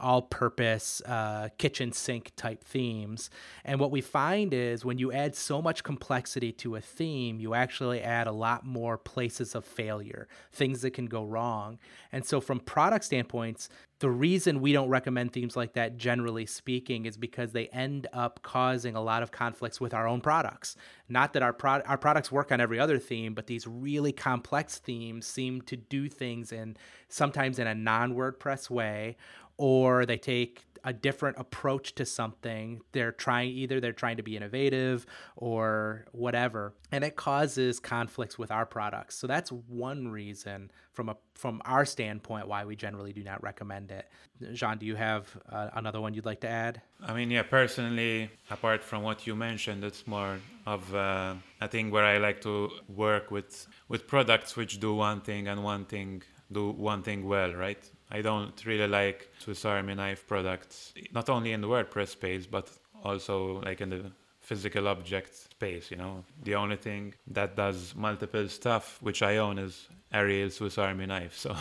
all-purpose 0.00 1.02
uh, 1.02 1.50
kitchen 1.58 1.92
sink 1.92 2.32
type 2.36 2.64
themes. 2.64 3.28
And 3.64 3.78
what 3.78 3.90
we 3.90 4.00
find 4.00 4.54
is 4.54 4.84
when 4.84 4.98
you 4.98 5.12
add 5.12 5.36
so 5.36 5.60
much 5.60 5.84
complexity 5.84 6.50
to 6.52 6.76
a 6.76 6.80
theme, 6.80 7.38
you 7.38 7.52
actually 7.52 8.00
add 8.00 8.26
a 8.26 8.32
lot 8.32 8.64
more 8.64 8.96
places 8.96 9.54
of 9.54 9.64
failure, 9.64 10.26
things 10.50 10.80
that 10.80 10.92
can 10.92 11.06
go 11.06 11.24
wrong. 11.24 11.78
And 12.10 12.24
so 12.24 12.40
from 12.40 12.58
product 12.58 13.04
standpoints, 13.04 13.68
the 14.00 14.10
reason 14.10 14.60
we 14.60 14.72
don't 14.72 14.88
recommend 14.88 15.32
themes 15.32 15.56
like 15.56 15.74
that, 15.74 15.96
generally 15.96 16.46
speaking, 16.46 17.06
is 17.06 17.16
because 17.16 17.52
they 17.52 17.68
end 17.68 18.06
up 18.12 18.40
causing 18.42 18.96
a 18.96 19.00
lot 19.00 19.22
of 19.22 19.30
conflicts 19.30 19.80
with 19.80 19.94
our 19.94 20.08
own 20.08 20.20
products. 20.20 20.76
Not 21.08 21.32
that 21.34 21.42
our 21.42 21.52
pro- 21.52 21.82
our 21.82 21.96
products 21.96 22.32
work 22.32 22.50
on 22.50 22.60
every 22.60 22.80
other 22.80 22.98
theme, 22.98 23.34
but 23.34 23.46
these 23.46 23.66
really 23.66 24.12
complex 24.12 24.78
themes 24.78 25.26
seem 25.26 25.62
to 25.62 25.76
do 25.76 26.08
things 26.08 26.50
in 26.50 26.76
sometimes 27.08 27.58
in 27.58 27.66
a 27.66 27.74
non 27.74 28.14
WordPress 28.14 28.68
way, 28.68 29.16
or 29.56 30.06
they 30.06 30.18
take 30.18 30.64
a 30.84 30.92
different 30.92 31.38
approach 31.38 31.94
to 31.94 32.04
something. 32.04 32.80
They're 32.92 33.12
trying 33.12 33.50
either 33.50 33.80
they're 33.80 33.92
trying 33.92 34.18
to 34.18 34.22
be 34.22 34.36
innovative 34.36 35.06
or 35.36 36.04
whatever, 36.12 36.74
and 36.92 37.02
it 37.02 37.16
causes 37.16 37.80
conflicts 37.80 38.38
with 38.38 38.50
our 38.50 38.66
products. 38.66 39.16
So 39.16 39.26
that's 39.26 39.50
one 39.50 40.08
reason 40.08 40.70
from 40.92 41.08
a 41.08 41.16
from 41.34 41.62
our 41.64 41.84
standpoint 41.84 42.46
why 42.46 42.64
we 42.64 42.76
generally 42.76 43.12
do 43.12 43.24
not 43.24 43.42
recommend 43.42 43.90
it. 43.90 44.08
Jean, 44.52 44.78
do 44.78 44.86
you 44.86 44.94
have 44.94 45.36
uh, 45.50 45.70
another 45.74 46.00
one 46.00 46.14
you'd 46.14 46.26
like 46.26 46.40
to 46.40 46.48
add? 46.48 46.80
I 47.02 47.14
mean, 47.14 47.30
yeah, 47.30 47.42
personally, 47.42 48.30
apart 48.50 48.84
from 48.84 49.02
what 49.02 49.26
you 49.26 49.34
mentioned, 49.34 49.82
it's 49.84 50.06
more 50.06 50.38
of 50.66 50.94
uh, 50.94 51.34
a 51.60 51.68
thing 51.68 51.90
where 51.90 52.04
I 52.04 52.18
like 52.18 52.40
to 52.42 52.70
work 52.88 53.30
with 53.30 53.66
with 53.88 54.06
products 54.06 54.54
which 54.54 54.80
do 54.80 54.94
one 54.94 55.22
thing 55.22 55.48
and 55.48 55.64
one 55.64 55.86
thing 55.86 56.22
do 56.52 56.70
one 56.70 57.02
thing 57.02 57.26
well, 57.26 57.54
right? 57.54 57.82
I 58.14 58.22
don't 58.22 58.56
really 58.64 58.86
like 58.86 59.28
Swiss 59.40 59.64
Army 59.64 59.94
knife 59.96 60.24
products, 60.28 60.94
not 61.12 61.28
only 61.28 61.50
in 61.52 61.60
the 61.60 61.66
WordPress 61.66 62.10
space, 62.10 62.46
but 62.46 62.70
also 63.02 63.60
like 63.62 63.80
in 63.80 63.90
the 63.90 64.12
physical 64.40 64.86
object 64.86 65.34
space, 65.34 65.90
you 65.90 65.96
know. 65.96 66.24
The 66.44 66.54
only 66.54 66.76
thing 66.76 67.14
that 67.26 67.56
does 67.56 67.94
multiple 67.96 68.48
stuff, 68.48 69.02
which 69.02 69.20
I 69.22 69.38
own, 69.38 69.58
is 69.58 69.88
Ariel 70.12 70.50
Swiss 70.50 70.78
Army 70.78 71.06
knife. 71.06 71.36
So 71.36 71.56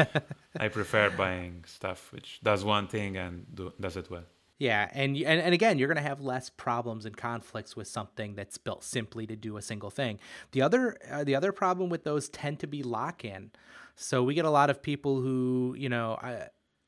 I 0.64 0.68
prefer 0.68 1.10
buying 1.10 1.64
stuff 1.66 2.12
which 2.12 2.40
does 2.40 2.64
one 2.64 2.86
thing 2.86 3.16
and 3.16 3.44
do, 3.52 3.72
does 3.80 3.96
it 3.96 4.08
well. 4.08 4.26
Yeah, 4.58 4.88
and, 4.92 5.16
and 5.16 5.40
and 5.40 5.52
again, 5.52 5.78
you're 5.78 5.88
going 5.88 6.02
to 6.04 6.08
have 6.08 6.20
less 6.20 6.48
problems 6.48 7.04
and 7.04 7.14
conflicts 7.14 7.76
with 7.76 7.88
something 7.88 8.36
that's 8.36 8.56
built 8.56 8.84
simply 8.84 9.26
to 9.26 9.36
do 9.36 9.56
a 9.58 9.62
single 9.62 9.90
thing. 9.90 10.18
The 10.52 10.62
other 10.62 10.96
uh, 11.10 11.24
the 11.24 11.34
other 11.34 11.52
problem 11.52 11.90
with 11.90 12.04
those 12.04 12.28
tend 12.28 12.60
to 12.60 12.66
be 12.66 12.82
lock-in. 12.82 13.50
So 13.96 14.22
we 14.22 14.34
get 14.34 14.44
a 14.44 14.50
lot 14.50 14.70
of 14.70 14.82
people 14.82 15.20
who, 15.20 15.74
you 15.78 15.88
know, 15.88 16.18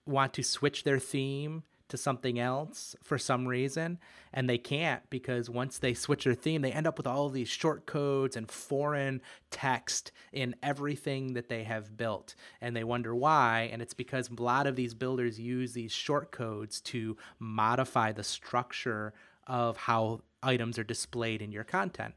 want 0.06 0.34
to 0.34 0.42
switch 0.42 0.84
their 0.84 0.98
theme 0.98 1.62
to 1.88 1.96
something 1.96 2.38
else 2.38 2.94
for 3.02 3.16
some 3.18 3.48
reason 3.48 3.98
and 4.32 4.48
they 4.48 4.58
can't 4.58 5.02
because 5.08 5.48
once 5.48 5.78
they 5.78 5.94
switch 5.94 6.24
their 6.24 6.34
theme 6.34 6.60
they 6.60 6.72
end 6.72 6.86
up 6.86 6.98
with 6.98 7.06
all 7.06 7.30
these 7.30 7.48
short 7.48 7.86
codes 7.86 8.36
and 8.36 8.50
foreign 8.50 9.22
text 9.50 10.12
in 10.32 10.54
everything 10.62 11.32
that 11.32 11.48
they 11.48 11.64
have 11.64 11.96
built 11.96 12.34
and 12.60 12.76
they 12.76 12.84
wonder 12.84 13.14
why 13.14 13.70
and 13.72 13.80
it's 13.80 13.94
because 13.94 14.28
a 14.28 14.42
lot 14.42 14.66
of 14.66 14.76
these 14.76 14.92
builders 14.92 15.40
use 15.40 15.72
these 15.72 15.92
short 15.92 16.30
codes 16.30 16.80
to 16.82 17.16
modify 17.38 18.12
the 18.12 18.24
structure 18.24 19.14
of 19.46 19.78
how 19.78 20.20
items 20.42 20.78
are 20.78 20.84
displayed 20.84 21.42
in 21.42 21.52
your 21.52 21.64
content. 21.64 22.14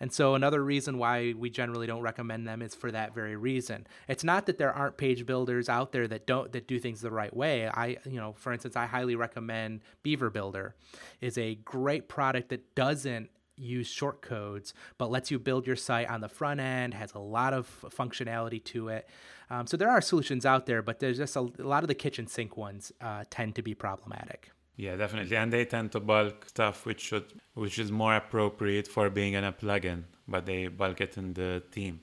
And 0.00 0.12
so 0.12 0.34
another 0.34 0.62
reason 0.62 0.98
why 0.98 1.34
we 1.36 1.50
generally 1.50 1.86
don't 1.86 2.02
recommend 2.02 2.46
them 2.46 2.62
is 2.62 2.74
for 2.74 2.90
that 2.92 3.14
very 3.14 3.36
reason. 3.36 3.86
It's 4.06 4.24
not 4.24 4.46
that 4.46 4.58
there 4.58 4.72
aren't 4.72 4.96
page 4.96 5.26
builders 5.26 5.68
out 5.68 5.92
there 5.92 6.06
that 6.08 6.26
don't 6.26 6.52
that 6.52 6.68
do 6.68 6.78
things 6.78 7.00
the 7.00 7.10
right 7.10 7.34
way. 7.34 7.68
I 7.68 7.98
you 8.04 8.20
know, 8.20 8.32
for 8.32 8.52
instance, 8.52 8.76
I 8.76 8.86
highly 8.86 9.16
recommend 9.16 9.80
Beaver 10.02 10.30
Builder 10.30 10.74
is 11.20 11.36
a 11.36 11.56
great 11.56 12.08
product 12.08 12.50
that 12.50 12.74
doesn't 12.74 13.30
use 13.60 13.88
short 13.88 14.22
codes 14.22 14.72
but 14.98 15.10
lets 15.10 15.32
you 15.32 15.38
build 15.38 15.66
your 15.66 15.74
site 15.74 16.08
on 16.08 16.20
the 16.20 16.28
front 16.28 16.60
end 16.60 16.94
has 16.94 17.12
a 17.14 17.18
lot 17.18 17.52
of 17.52 17.68
functionality 17.90 18.62
to 18.62 18.88
it 18.88 19.08
um, 19.50 19.66
so 19.66 19.76
there 19.76 19.90
are 19.90 20.00
solutions 20.00 20.46
out 20.46 20.66
there 20.66 20.80
but 20.80 21.00
there's 21.00 21.18
just 21.18 21.34
a, 21.34 21.40
a 21.40 21.66
lot 21.66 21.82
of 21.82 21.88
the 21.88 21.94
kitchen 21.94 22.28
sink 22.28 22.56
ones 22.56 22.92
uh, 23.00 23.24
tend 23.30 23.56
to 23.56 23.62
be 23.62 23.74
problematic 23.74 24.52
yeah, 24.78 24.94
definitely. 24.96 25.36
And 25.36 25.52
they 25.52 25.64
tend 25.64 25.92
to 25.92 26.00
bulk 26.00 26.48
stuff 26.48 26.86
which 26.86 27.00
should 27.00 27.26
which 27.54 27.78
is 27.80 27.90
more 27.90 28.14
appropriate 28.14 28.86
for 28.86 29.10
being 29.10 29.34
in 29.34 29.42
a 29.42 29.52
plugin, 29.52 30.04
but 30.28 30.46
they 30.46 30.68
bulk 30.68 31.00
it 31.00 31.18
in 31.18 31.34
the 31.34 31.62
theme. 31.72 32.00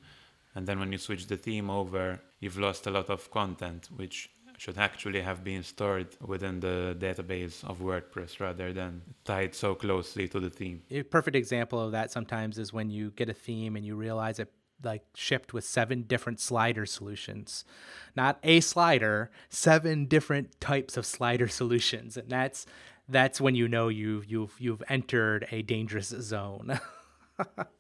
And 0.54 0.68
then 0.68 0.80
when 0.80 0.92
you 0.92 0.98
switch 0.98 1.28
the 1.28 1.38
theme 1.38 1.70
over, 1.70 2.22
you've 2.42 2.60
lost 2.60 2.86
a 2.86 2.92
lot 2.92 3.10
of 3.10 3.32
content, 3.32 3.88
which 3.96 4.30
should 4.58 4.78
actually 4.78 5.22
have 5.22 5.44
been 5.44 5.64
stored 5.64 6.08
within 6.22 6.60
the 6.60 6.96
database 7.00 7.64
of 7.64 7.80
WordPress 7.80 8.40
rather 8.42 8.74
than 8.74 9.02
tied 9.24 9.56
so 9.56 9.76
closely 9.76 10.28
to 10.28 10.40
the 10.40 10.50
theme. 10.50 10.82
A 10.92 11.04
perfect 11.04 11.36
example 11.36 11.80
of 11.80 11.94
that 11.94 12.12
sometimes 12.12 12.58
is 12.58 12.74
when 12.74 12.90
you 12.90 13.12
get 13.12 13.30
a 13.30 13.34
theme 13.34 13.76
and 13.78 13.86
you 13.86 13.96
realize 13.96 14.40
it 14.40 14.52
like 14.84 15.04
shipped 15.16 15.54
with 15.54 15.64
seven 15.64 16.04
different 16.04 16.40
slider 16.40 16.86
solutions 16.86 17.66
not 18.16 18.40
a 18.44 18.60
slider 18.60 19.32
seven 19.50 20.06
different 20.06 20.60
types 20.60 20.98
of 20.98 21.06
slider 21.06 21.48
solutions 21.60 22.18
and 22.18 22.30
that's 22.30 22.66
that's 23.08 23.40
when 23.40 23.56
you 23.56 23.68
know 23.68 23.88
you've 23.88 24.26
you've 24.26 24.56
you've 24.60 24.84
entered 24.90 25.48
a 25.52 25.62
dangerous 25.62 26.10
zone 26.10 26.80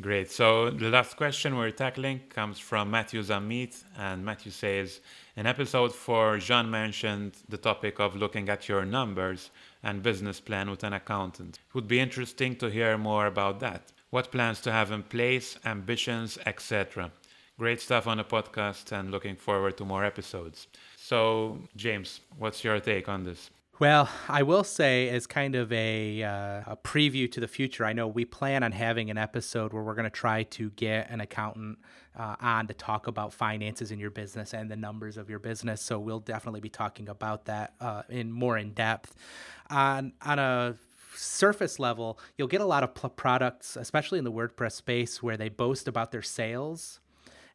Great. 0.00 0.30
So 0.30 0.70
the 0.70 0.88
last 0.88 1.18
question 1.18 1.54
we're 1.54 1.70
tackling 1.70 2.20
comes 2.30 2.58
from 2.58 2.90
Matthew 2.90 3.20
Zammit, 3.22 3.84
and 3.98 4.24
Matthew 4.24 4.50
says, 4.50 5.00
in 5.36 5.46
episode 5.46 5.94
four, 5.94 6.38
Jean 6.38 6.70
mentioned 6.70 7.34
the 7.50 7.58
topic 7.58 8.00
of 8.00 8.16
looking 8.16 8.48
at 8.48 8.70
your 8.70 8.86
numbers 8.86 9.50
and 9.82 10.02
business 10.02 10.40
plan 10.40 10.70
with 10.70 10.82
an 10.82 10.94
accountant. 10.94 11.58
It 11.68 11.74
would 11.74 11.88
be 11.88 12.00
interesting 12.00 12.56
to 12.56 12.70
hear 12.70 12.96
more 12.96 13.26
about 13.26 13.60
that. 13.60 13.92
What 14.12 14.30
plans 14.30 14.60
to 14.60 14.72
have 14.72 14.90
in 14.90 15.04
place, 15.04 15.56
ambitions, 15.64 16.36
etc. 16.44 17.10
Great 17.58 17.80
stuff 17.80 18.06
on 18.06 18.18
the 18.18 18.24
podcast, 18.24 18.92
and 18.92 19.10
looking 19.10 19.36
forward 19.36 19.78
to 19.78 19.86
more 19.86 20.04
episodes. 20.04 20.66
So, 20.98 21.60
James, 21.76 22.20
what's 22.36 22.62
your 22.62 22.78
take 22.78 23.08
on 23.08 23.24
this? 23.24 23.48
Well, 23.78 24.10
I 24.28 24.42
will 24.42 24.64
say, 24.64 25.08
as 25.08 25.26
kind 25.26 25.54
of 25.54 25.72
a, 25.72 26.22
uh, 26.22 26.72
a 26.72 26.76
preview 26.84 27.32
to 27.32 27.40
the 27.40 27.48
future, 27.48 27.86
I 27.86 27.94
know 27.94 28.06
we 28.06 28.26
plan 28.26 28.62
on 28.62 28.72
having 28.72 29.08
an 29.08 29.16
episode 29.16 29.72
where 29.72 29.82
we're 29.82 29.94
going 29.94 30.04
to 30.04 30.10
try 30.10 30.42
to 30.42 30.68
get 30.72 31.08
an 31.08 31.22
accountant 31.22 31.78
uh, 32.14 32.36
on 32.38 32.66
to 32.66 32.74
talk 32.74 33.06
about 33.06 33.32
finances 33.32 33.92
in 33.92 33.98
your 33.98 34.10
business 34.10 34.52
and 34.52 34.70
the 34.70 34.76
numbers 34.76 35.16
of 35.16 35.30
your 35.30 35.38
business. 35.38 35.80
So 35.80 35.98
we'll 35.98 36.20
definitely 36.20 36.60
be 36.60 36.68
talking 36.68 37.08
about 37.08 37.46
that 37.46 37.72
uh, 37.80 38.02
in 38.10 38.30
more 38.30 38.58
in 38.58 38.74
depth. 38.74 39.14
On 39.70 40.12
on 40.20 40.38
a 40.38 40.76
surface 41.14 41.78
level, 41.78 42.18
you'll 42.36 42.48
get 42.48 42.60
a 42.60 42.66
lot 42.66 42.82
of 42.82 42.94
pl- 42.94 43.10
products, 43.10 43.76
especially 43.76 44.18
in 44.18 44.24
the 44.24 44.32
WordPress 44.32 44.72
space, 44.72 45.22
where 45.22 45.36
they 45.36 45.48
boast 45.48 45.88
about 45.88 46.12
their 46.12 46.22
sales 46.22 47.00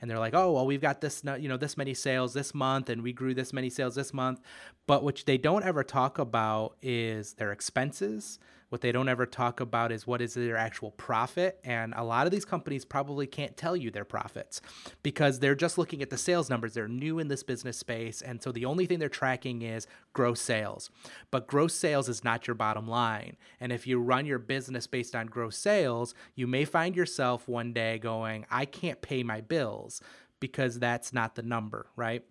and 0.02 0.10
they're 0.10 0.20
like, 0.20 0.36
oh, 0.36 0.52
well, 0.52 0.66
we've 0.66 0.82
got 0.82 1.02
this, 1.02 1.24
you 1.40 1.50
know, 1.50 1.58
this 1.58 1.78
many 1.78 1.94
sales 1.94 2.34
this 2.34 2.54
month, 2.54 2.90
and 2.90 3.02
we 3.02 3.14
grew 3.14 3.34
this 3.34 3.52
many 3.52 3.70
sales 3.70 3.96
this 3.96 4.14
month. 4.14 4.42
But 4.86 5.04
what 5.04 5.24
they 5.26 5.38
don't 5.38 5.64
ever 5.64 5.84
talk 5.84 6.20
about 6.20 6.76
is 6.82 7.34
their 7.34 7.52
expenses. 7.52 8.40
What 8.70 8.82
they 8.82 8.92
don't 8.92 9.08
ever 9.08 9.26
talk 9.26 9.60
about 9.60 9.92
is 9.92 10.06
what 10.06 10.22
is 10.22 10.34
their 10.34 10.58
actual 10.58 10.92
profit. 10.92 11.60
And 11.64 11.94
a 11.96 12.04
lot 12.04 12.28
of 12.28 12.32
these 12.32 12.44
companies 12.44 12.84
probably 12.84 13.26
can't 13.26 13.56
tell 13.56 13.78
you 13.78 13.92
their 13.92 14.04
profits 14.04 14.62
because 15.04 15.40
they're 15.40 15.56
just 15.56 15.78
looking 15.78 16.02
at 16.02 16.10
the 16.10 16.18
sales 16.18 16.50
numbers. 16.50 16.74
They're 16.74 16.88
new 16.88 17.20
in 17.20 17.30
this 17.30 17.44
business 17.44 17.78
space. 17.78 18.22
And 18.22 18.42
so 18.42 18.52
the 18.52 18.66
only 18.66 18.86
thing 18.86 19.00
they're 19.00 19.10
tracking 19.10 19.62
is 19.62 19.88
gross 20.14 20.42
sales. 20.42 20.90
But 21.32 21.48
gross 21.48 21.74
sales 21.74 22.10
is 22.10 22.24
not 22.24 22.48
your 22.48 22.56
bottom 22.56 22.88
line. 22.88 23.38
And 23.60 23.72
if 23.72 23.88
you 23.88 24.00
run 24.00 24.26
your 24.26 24.40
business 24.40 24.86
based 24.86 25.16
on 25.16 25.28
gross 25.28 25.58
sales, 25.58 26.14
you 26.36 26.46
may 26.46 26.66
find 26.66 26.96
yourself 26.96 27.48
one 27.48 27.72
day 27.72 27.98
going, 27.98 28.46
I 28.52 28.66
can't 28.66 29.02
pay 29.02 29.24
my 29.24 29.42
bills 29.42 30.02
because 30.40 30.80
that's 30.80 31.14
not 31.14 31.36
the 31.36 31.42
number, 31.42 31.88
right? 31.96 32.24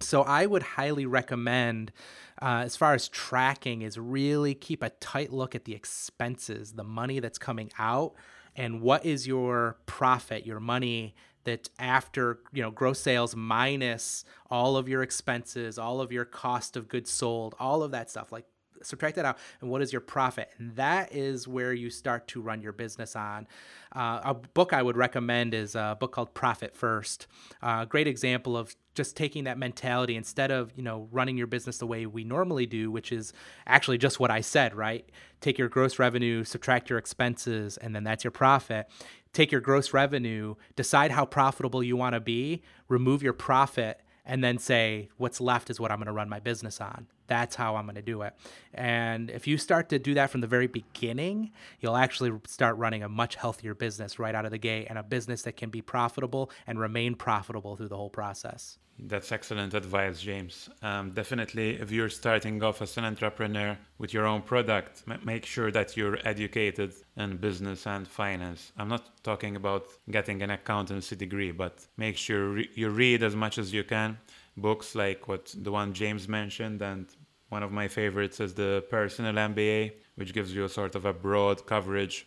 So 0.00 0.22
I 0.22 0.46
would 0.46 0.62
highly 0.62 1.06
recommend, 1.06 1.92
uh, 2.40 2.62
as 2.64 2.76
far 2.76 2.94
as 2.94 3.08
tracking, 3.08 3.82
is 3.82 3.98
really 3.98 4.54
keep 4.54 4.82
a 4.82 4.90
tight 4.90 5.32
look 5.32 5.54
at 5.54 5.64
the 5.64 5.74
expenses, 5.74 6.72
the 6.72 6.84
money 6.84 7.18
that's 7.20 7.38
coming 7.38 7.70
out, 7.78 8.14
and 8.54 8.80
what 8.80 9.04
is 9.06 9.26
your 9.26 9.78
profit, 9.86 10.46
your 10.46 10.60
money 10.60 11.14
that 11.44 11.70
after 11.78 12.40
you 12.52 12.60
know 12.60 12.70
gross 12.70 13.00
sales 13.00 13.34
minus 13.34 14.24
all 14.50 14.76
of 14.76 14.88
your 14.88 15.02
expenses, 15.02 15.78
all 15.78 16.00
of 16.00 16.12
your 16.12 16.24
cost 16.24 16.76
of 16.76 16.88
goods 16.88 17.10
sold, 17.10 17.54
all 17.58 17.82
of 17.82 17.92
that 17.92 18.10
stuff. 18.10 18.32
Like 18.32 18.46
subtract 18.86 19.16
that 19.16 19.24
out 19.24 19.38
and 19.60 19.70
what 19.70 19.82
is 19.82 19.92
your 19.92 20.00
profit? 20.00 20.50
And 20.58 20.74
that 20.76 21.14
is 21.14 21.46
where 21.46 21.72
you 21.72 21.90
start 21.90 22.28
to 22.28 22.40
run 22.40 22.62
your 22.62 22.72
business 22.72 23.16
on. 23.16 23.46
Uh, 23.94 24.20
a 24.24 24.34
book 24.34 24.72
i 24.72 24.82
would 24.82 24.96
recommend 24.96 25.54
is 25.54 25.74
a 25.74 25.96
book 25.98 26.12
called 26.12 26.34
profit 26.34 26.74
first. 26.74 27.26
Uh, 27.62 27.84
great 27.84 28.06
example 28.06 28.56
of 28.56 28.74
just 28.94 29.16
taking 29.16 29.44
that 29.44 29.58
mentality 29.58 30.16
instead 30.16 30.50
of 30.50 30.72
you 30.76 30.82
know 30.82 31.08
running 31.12 31.36
your 31.36 31.46
business 31.46 31.78
the 31.78 31.86
way 31.86 32.06
we 32.06 32.24
normally 32.24 32.66
do 32.66 32.90
which 32.90 33.12
is 33.12 33.32
actually 33.66 33.98
just 33.98 34.18
what 34.18 34.30
i 34.30 34.40
said 34.40 34.74
right? 34.74 35.08
Take 35.40 35.58
your 35.58 35.68
gross 35.68 35.98
revenue 35.98 36.44
subtract 36.44 36.90
your 36.90 36.98
expenses 36.98 37.76
and 37.76 37.94
then 37.94 38.04
that's 38.04 38.24
your 38.24 38.30
profit. 38.30 38.88
Take 39.32 39.52
your 39.52 39.60
gross 39.60 39.92
revenue 39.92 40.54
decide 40.76 41.10
how 41.10 41.24
profitable 41.24 41.82
you 41.82 41.96
want 41.96 42.14
to 42.14 42.20
be 42.20 42.62
remove 42.88 43.22
your 43.22 43.32
profit 43.32 44.00
and 44.26 44.42
then 44.42 44.58
say 44.58 45.08
what's 45.16 45.40
left 45.40 45.70
is 45.70 45.80
what 45.80 45.90
I'm 45.90 45.98
going 45.98 46.06
to 46.06 46.12
run 46.12 46.28
my 46.28 46.40
business 46.40 46.80
on. 46.80 47.06
That's 47.28 47.56
how 47.56 47.76
I'm 47.76 47.86
going 47.86 47.96
to 47.96 48.02
do 48.02 48.22
it. 48.22 48.34
And 48.74 49.30
if 49.30 49.46
you 49.46 49.56
start 49.56 49.88
to 49.90 49.98
do 49.98 50.14
that 50.14 50.30
from 50.30 50.40
the 50.40 50.46
very 50.46 50.66
beginning, 50.66 51.52
you'll 51.80 51.96
actually 51.96 52.32
start 52.46 52.76
running 52.76 53.02
a 53.02 53.08
much 53.08 53.36
healthier 53.36 53.74
business 53.74 54.18
right 54.18 54.34
out 54.34 54.44
of 54.44 54.50
the 54.50 54.58
gate 54.58 54.86
and 54.90 54.98
a 54.98 55.02
business 55.02 55.42
that 55.42 55.56
can 55.56 55.70
be 55.70 55.80
profitable 55.80 56.50
and 56.66 56.78
remain 56.78 57.14
profitable 57.14 57.76
through 57.76 57.88
the 57.88 57.96
whole 57.96 58.10
process. 58.10 58.78
That's 58.98 59.30
excellent 59.30 59.74
advice, 59.74 60.22
James. 60.22 60.70
Um, 60.80 61.10
definitely, 61.10 61.78
if 61.78 61.90
you're 61.90 62.08
starting 62.08 62.62
off 62.62 62.80
as 62.80 62.96
an 62.96 63.04
entrepreneur 63.04 63.76
with 63.98 64.14
your 64.14 64.26
own 64.26 64.40
product, 64.40 65.02
m- 65.08 65.20
make 65.22 65.44
sure 65.44 65.70
that 65.70 65.96
you're 65.98 66.18
educated 66.26 66.94
in 67.16 67.36
business 67.36 67.86
and 67.86 68.08
finance. 68.08 68.72
I'm 68.78 68.88
not 68.88 69.22
talking 69.22 69.54
about 69.56 69.88
getting 70.10 70.40
an 70.42 70.50
accountancy 70.50 71.14
degree, 71.14 71.52
but 71.52 71.86
make 71.98 72.16
sure 72.16 72.48
re- 72.48 72.70
you 72.74 72.88
read 72.88 73.22
as 73.22 73.36
much 73.36 73.58
as 73.58 73.70
you 73.72 73.84
can. 73.84 74.16
Books 74.56 74.94
like 74.94 75.28
what 75.28 75.54
the 75.58 75.70
one 75.70 75.92
James 75.92 76.26
mentioned, 76.26 76.80
and 76.80 77.06
one 77.50 77.62
of 77.62 77.72
my 77.72 77.88
favorites 77.88 78.40
is 78.40 78.54
the 78.54 78.82
Personal 78.88 79.34
MBA, 79.34 79.92
which 80.14 80.32
gives 80.32 80.54
you 80.54 80.64
a 80.64 80.70
sort 80.70 80.94
of 80.94 81.04
a 81.04 81.12
broad 81.12 81.66
coverage 81.66 82.26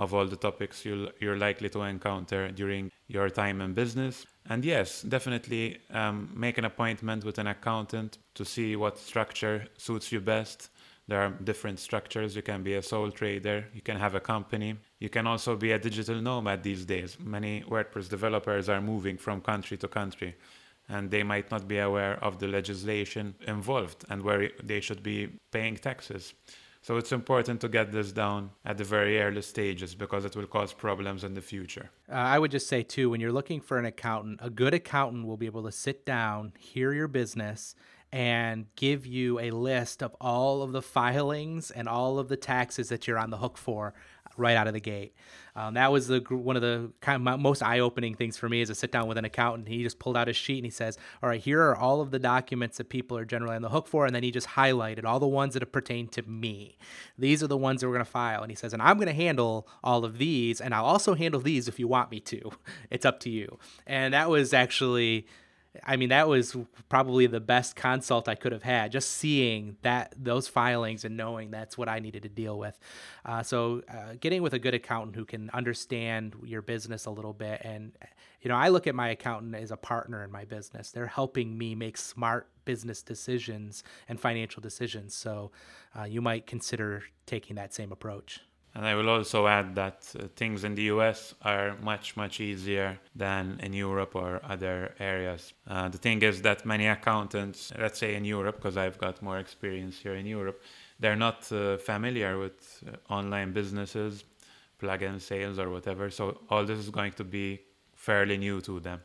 of 0.00 0.14
all 0.14 0.26
the 0.26 0.42
topics 0.48 0.84
you 0.84 1.10
are 1.22 1.36
likely 1.36 1.68
to 1.68 1.82
encounter 1.82 2.50
during 2.50 2.90
your 3.06 3.28
time 3.28 3.60
in 3.60 3.74
business. 3.74 4.26
And 4.48 4.64
yes, 4.64 5.02
definitely 5.02 5.78
um, 5.92 6.30
make 6.34 6.56
an 6.56 6.64
appointment 6.64 7.22
with 7.22 7.38
an 7.38 7.46
accountant 7.46 8.18
to 8.34 8.44
see 8.44 8.76
what 8.76 8.98
structure 8.98 9.66
suits 9.76 10.10
you 10.10 10.20
best. 10.20 10.70
There 11.06 11.20
are 11.20 11.30
different 11.44 11.78
structures. 11.78 12.34
You 12.34 12.42
can 12.42 12.62
be 12.62 12.74
a 12.74 12.82
sole 12.82 13.10
trader, 13.10 13.66
you 13.74 13.82
can 13.82 13.98
have 13.98 14.14
a 14.14 14.20
company, 14.20 14.76
you 15.00 15.10
can 15.10 15.26
also 15.26 15.54
be 15.54 15.72
a 15.72 15.78
digital 15.78 16.18
nomad 16.20 16.62
these 16.62 16.86
days. 16.86 17.18
Many 17.20 17.62
WordPress 17.68 18.08
developers 18.08 18.70
are 18.70 18.80
moving 18.80 19.18
from 19.18 19.42
country 19.42 19.76
to 19.78 19.88
country 19.88 20.34
and 20.88 21.10
they 21.10 21.22
might 21.22 21.50
not 21.50 21.68
be 21.68 21.78
aware 21.78 22.22
of 22.24 22.38
the 22.38 22.48
legislation 22.48 23.34
involved 23.46 24.04
and 24.08 24.22
where 24.22 24.50
they 24.62 24.80
should 24.80 25.02
be 25.02 25.28
paying 25.52 25.76
taxes. 25.76 26.34
So 26.82 26.96
it's 26.96 27.12
important 27.12 27.60
to 27.60 27.68
get 27.68 27.92
this 27.92 28.10
down 28.10 28.50
at 28.64 28.78
the 28.78 28.84
very 28.84 29.20
early 29.20 29.42
stages 29.42 29.94
because 29.94 30.24
it 30.24 30.34
will 30.34 30.46
cause 30.46 30.72
problems 30.72 31.24
in 31.24 31.34
the 31.34 31.42
future. 31.42 31.90
Uh, 32.10 32.14
I 32.14 32.38
would 32.38 32.50
just 32.50 32.68
say, 32.68 32.82
too, 32.82 33.10
when 33.10 33.20
you're 33.20 33.32
looking 33.32 33.60
for 33.60 33.78
an 33.78 33.84
accountant, 33.84 34.40
a 34.42 34.48
good 34.48 34.72
accountant 34.72 35.26
will 35.26 35.36
be 35.36 35.46
able 35.46 35.64
to 35.64 35.72
sit 35.72 36.06
down, 36.06 36.54
hear 36.58 36.94
your 36.94 37.08
business, 37.08 37.74
and 38.12 38.66
give 38.76 39.06
you 39.06 39.38
a 39.38 39.50
list 39.50 40.02
of 40.02 40.16
all 40.20 40.62
of 40.62 40.72
the 40.72 40.82
filings 40.82 41.70
and 41.70 41.88
all 41.88 42.18
of 42.18 42.28
the 42.28 42.36
taxes 42.36 42.88
that 42.88 43.06
you're 43.06 43.18
on 43.18 43.30
the 43.30 43.36
hook 43.36 43.56
for 43.56 43.94
right 44.40 44.56
out 44.56 44.66
of 44.66 44.72
the 44.74 44.80
gate. 44.80 45.14
Um, 45.56 45.74
that 45.74 45.90
was 45.92 46.06
the 46.06 46.20
one 46.20 46.56
of 46.56 46.62
the 46.62 46.90
kind 47.00 47.26
of 47.26 47.40
most 47.40 47.62
eye-opening 47.62 48.14
things 48.14 48.36
for 48.36 48.48
me 48.48 48.60
is 48.60 48.68
to 48.68 48.74
sit 48.74 48.92
down 48.92 49.08
with 49.08 49.18
an 49.18 49.24
accountant. 49.24 49.68
He 49.68 49.82
just 49.82 49.98
pulled 49.98 50.16
out 50.16 50.28
a 50.28 50.32
sheet 50.32 50.58
and 50.58 50.64
he 50.64 50.70
says, 50.70 50.96
"All 51.22 51.28
right, 51.28 51.40
here 51.40 51.62
are 51.62 51.76
all 51.76 52.00
of 52.00 52.10
the 52.10 52.18
documents 52.18 52.78
that 52.78 52.88
people 52.88 53.16
are 53.16 53.24
generally 53.24 53.56
on 53.56 53.62
the 53.62 53.68
hook 53.68 53.86
for," 53.86 54.06
and 54.06 54.14
then 54.14 54.22
he 54.22 54.30
just 54.30 54.48
highlighted 54.48 55.04
all 55.04 55.20
the 55.20 55.26
ones 55.26 55.54
that 55.54 55.72
pertain 55.72 56.08
to 56.08 56.22
me. 56.22 56.78
These 57.18 57.42
are 57.42 57.46
the 57.46 57.56
ones 57.56 57.80
that 57.80 57.88
we're 57.88 57.94
going 57.94 58.04
to 58.04 58.10
file, 58.10 58.42
and 58.42 58.50
he 58.50 58.56
says, 58.56 58.72
"And 58.72 58.82
I'm 58.82 58.96
going 58.96 59.08
to 59.08 59.12
handle 59.12 59.68
all 59.82 60.04
of 60.04 60.18
these, 60.18 60.60
and 60.60 60.74
I'll 60.74 60.84
also 60.84 61.14
handle 61.14 61.40
these 61.40 61.68
if 61.68 61.78
you 61.78 61.88
want 61.88 62.10
me 62.10 62.20
to. 62.20 62.52
It's 62.90 63.04
up 63.04 63.20
to 63.20 63.30
you." 63.30 63.58
And 63.86 64.14
that 64.14 64.30
was 64.30 64.52
actually 64.54 65.26
I 65.84 65.96
mean, 65.96 66.08
that 66.08 66.28
was 66.28 66.56
probably 66.88 67.26
the 67.26 67.38
best 67.38 67.76
consult 67.76 68.28
I 68.28 68.34
could 68.34 68.50
have 68.50 68.64
had. 68.64 68.90
Just 68.90 69.12
seeing 69.12 69.76
that 69.82 70.12
those 70.16 70.48
filings 70.48 71.04
and 71.04 71.16
knowing 71.16 71.50
that's 71.52 71.78
what 71.78 71.88
I 71.88 72.00
needed 72.00 72.24
to 72.24 72.28
deal 72.28 72.58
with. 72.58 72.78
Uh, 73.24 73.42
so, 73.44 73.82
uh, 73.88 74.14
getting 74.18 74.42
with 74.42 74.52
a 74.52 74.58
good 74.58 74.74
accountant 74.74 75.14
who 75.14 75.24
can 75.24 75.48
understand 75.50 76.34
your 76.44 76.60
business 76.60 77.06
a 77.06 77.10
little 77.10 77.32
bit, 77.32 77.60
and 77.62 77.92
you 78.42 78.48
know, 78.48 78.56
I 78.56 78.68
look 78.68 78.86
at 78.86 78.94
my 78.94 79.10
accountant 79.10 79.54
as 79.54 79.70
a 79.70 79.76
partner 79.76 80.24
in 80.24 80.32
my 80.32 80.44
business. 80.44 80.90
They're 80.90 81.06
helping 81.06 81.56
me 81.56 81.74
make 81.74 81.96
smart 81.96 82.48
business 82.64 83.02
decisions 83.02 83.84
and 84.08 84.18
financial 84.18 84.60
decisions. 84.60 85.14
So, 85.14 85.52
uh, 85.96 86.04
you 86.04 86.20
might 86.20 86.46
consider 86.46 87.04
taking 87.26 87.56
that 87.56 87.72
same 87.72 87.92
approach. 87.92 88.40
And 88.74 88.86
I 88.86 88.94
will 88.94 89.08
also 89.08 89.48
add 89.48 89.74
that 89.74 90.12
uh, 90.14 90.28
things 90.36 90.62
in 90.62 90.74
the 90.76 90.84
US 90.94 91.34
are 91.42 91.76
much, 91.82 92.16
much 92.16 92.40
easier 92.40 93.00
than 93.16 93.58
in 93.62 93.72
Europe 93.72 94.14
or 94.14 94.40
other 94.44 94.94
areas. 95.00 95.52
Uh, 95.66 95.88
the 95.88 95.98
thing 95.98 96.22
is 96.22 96.42
that 96.42 96.64
many 96.64 96.86
accountants, 96.86 97.72
let's 97.78 97.98
say 97.98 98.14
in 98.14 98.24
Europe, 98.24 98.56
because 98.56 98.76
I've 98.76 98.98
got 98.98 99.20
more 99.22 99.38
experience 99.38 99.98
here 99.98 100.14
in 100.14 100.26
Europe, 100.26 100.62
they're 101.00 101.16
not 101.16 101.50
uh, 101.50 101.78
familiar 101.78 102.38
with 102.38 102.84
uh, 102.86 103.12
online 103.12 103.52
businesses, 103.52 104.24
plug-in 104.78 105.18
sales, 105.18 105.58
or 105.58 105.68
whatever. 105.70 106.08
So 106.10 106.38
all 106.48 106.64
this 106.64 106.78
is 106.78 106.90
going 106.90 107.12
to 107.12 107.24
be 107.24 107.60
fairly 107.94 108.38
new 108.38 108.60
to 108.62 108.78
them. 108.78 109.00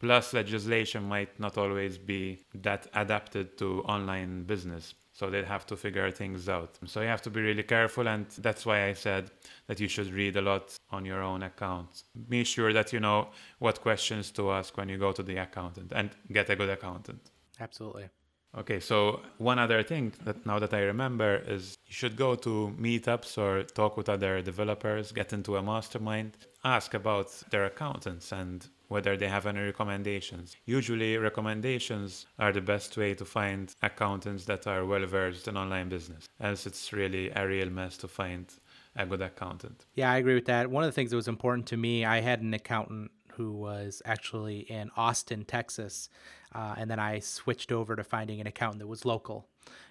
Plus, 0.00 0.32
legislation 0.32 1.04
might 1.04 1.38
not 1.38 1.56
always 1.58 1.98
be 1.98 2.44
that 2.54 2.86
adapted 2.94 3.56
to 3.58 3.82
online 3.84 4.44
business. 4.44 4.94
So 5.14 5.30
they 5.30 5.44
have 5.44 5.64
to 5.66 5.76
figure 5.76 6.10
things 6.10 6.48
out. 6.48 6.76
So 6.86 7.00
you 7.00 7.06
have 7.06 7.22
to 7.22 7.30
be 7.30 7.40
really 7.40 7.62
careful, 7.62 8.08
and 8.08 8.26
that's 8.38 8.66
why 8.66 8.88
I 8.88 8.94
said 8.94 9.30
that 9.68 9.78
you 9.78 9.86
should 9.86 10.12
read 10.12 10.36
a 10.36 10.42
lot 10.42 10.76
on 10.90 11.06
your 11.06 11.22
own 11.22 11.44
account. 11.44 12.02
Be 12.28 12.42
sure 12.42 12.72
that 12.72 12.92
you 12.92 12.98
know 12.98 13.28
what 13.60 13.80
questions 13.80 14.32
to 14.32 14.50
ask 14.50 14.76
when 14.76 14.88
you 14.88 14.98
go 14.98 15.12
to 15.12 15.22
the 15.22 15.36
accountant 15.36 15.92
and 15.94 16.10
get 16.32 16.50
a 16.50 16.56
good 16.56 16.68
accountant. 16.68 17.30
Absolutely. 17.60 18.08
Okay, 18.56 18.80
so 18.80 19.20
one 19.38 19.58
other 19.58 19.82
thing 19.82 20.12
that 20.24 20.44
now 20.46 20.58
that 20.58 20.74
I 20.74 20.82
remember 20.82 21.42
is 21.46 21.76
you 21.86 21.94
should 21.94 22.16
go 22.16 22.34
to 22.36 22.74
meetups 22.78 23.38
or 23.38 23.64
talk 23.64 23.96
with 23.96 24.08
other 24.08 24.42
developers, 24.42 25.12
get 25.12 25.32
into 25.32 25.56
a 25.56 25.62
mastermind, 25.62 26.36
ask 26.64 26.94
about 26.94 27.30
their 27.50 27.64
accountants 27.64 28.30
and 28.32 28.68
whether 28.88 29.16
they 29.16 29.28
have 29.28 29.46
any 29.46 29.60
recommendations. 29.60 30.56
Usually, 30.66 31.16
recommendations 31.16 32.26
are 32.38 32.52
the 32.52 32.60
best 32.60 32.96
way 32.96 33.14
to 33.14 33.24
find 33.24 33.74
accountants 33.82 34.44
that 34.44 34.66
are 34.66 34.84
well 34.84 35.06
versed 35.06 35.48
in 35.48 35.56
online 35.56 35.88
business, 35.88 36.28
else, 36.40 36.66
it's 36.66 36.92
really 36.92 37.30
a 37.30 37.46
real 37.46 37.70
mess 37.70 37.96
to 37.98 38.08
find 38.08 38.46
a 38.96 39.06
good 39.06 39.22
accountant. 39.22 39.86
Yeah, 39.94 40.12
I 40.12 40.18
agree 40.18 40.34
with 40.34 40.46
that. 40.46 40.70
One 40.70 40.84
of 40.84 40.88
the 40.88 40.92
things 40.92 41.10
that 41.10 41.16
was 41.16 41.28
important 41.28 41.66
to 41.68 41.76
me, 41.76 42.04
I 42.04 42.20
had 42.20 42.42
an 42.42 42.54
accountant 42.54 43.10
who 43.36 43.52
was 43.52 44.00
actually 44.04 44.60
in 44.60 44.90
Austin, 44.96 45.44
Texas. 45.44 46.08
Uh, 46.54 46.74
and 46.78 46.90
then 46.90 46.98
I 46.98 47.18
switched 47.18 47.72
over 47.72 47.96
to 47.96 48.04
finding 48.04 48.40
an 48.40 48.46
accountant 48.46 48.78
that 48.80 48.86
was 48.86 49.04
local. 49.04 49.48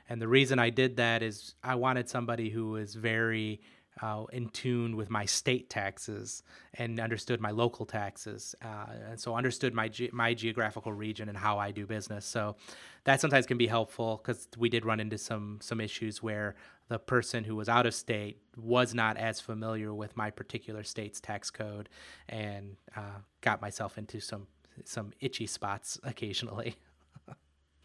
And 0.09 0.21
the 0.21 0.27
reason 0.27 0.59
I 0.59 0.69
did 0.69 0.97
that 0.97 1.21
is 1.21 1.55
I 1.63 1.75
wanted 1.75 2.09
somebody 2.09 2.49
who 2.49 2.71
was 2.71 2.95
very 2.95 3.61
uh, 4.01 4.23
in 4.31 4.49
tune 4.49 4.95
with 4.95 5.09
my 5.09 5.25
state 5.25 5.69
taxes 5.69 6.43
and 6.75 6.99
understood 6.99 7.39
my 7.39 7.51
local 7.51 7.85
taxes, 7.85 8.55
uh, 8.63 8.85
and 9.09 9.19
so 9.19 9.35
understood 9.35 9.73
my 9.73 9.87
ge- 9.87 10.11
my 10.11 10.33
geographical 10.33 10.91
region 10.91 11.29
and 11.29 11.37
how 11.37 11.59
I 11.59 11.71
do 11.71 11.85
business. 11.85 12.25
So 12.25 12.55
that 13.03 13.21
sometimes 13.21 13.45
can 13.45 13.57
be 13.57 13.67
helpful 13.67 14.21
because 14.23 14.47
we 14.57 14.69
did 14.69 14.85
run 14.85 14.99
into 14.99 15.17
some 15.17 15.59
some 15.61 15.79
issues 15.79 16.23
where 16.23 16.55
the 16.89 16.99
person 16.99 17.43
who 17.43 17.55
was 17.55 17.69
out 17.69 17.85
of 17.85 17.93
state 17.93 18.41
was 18.57 18.93
not 18.93 19.17
as 19.17 19.39
familiar 19.39 19.93
with 19.93 20.17
my 20.17 20.29
particular 20.29 20.83
state's 20.83 21.21
tax 21.21 21.49
code, 21.51 21.89
and 22.29 22.75
uh, 22.95 23.19
got 23.41 23.61
myself 23.61 23.97
into 23.97 24.19
some 24.19 24.47
some 24.85 25.11
itchy 25.19 25.45
spots 25.47 25.99
occasionally. 26.03 26.75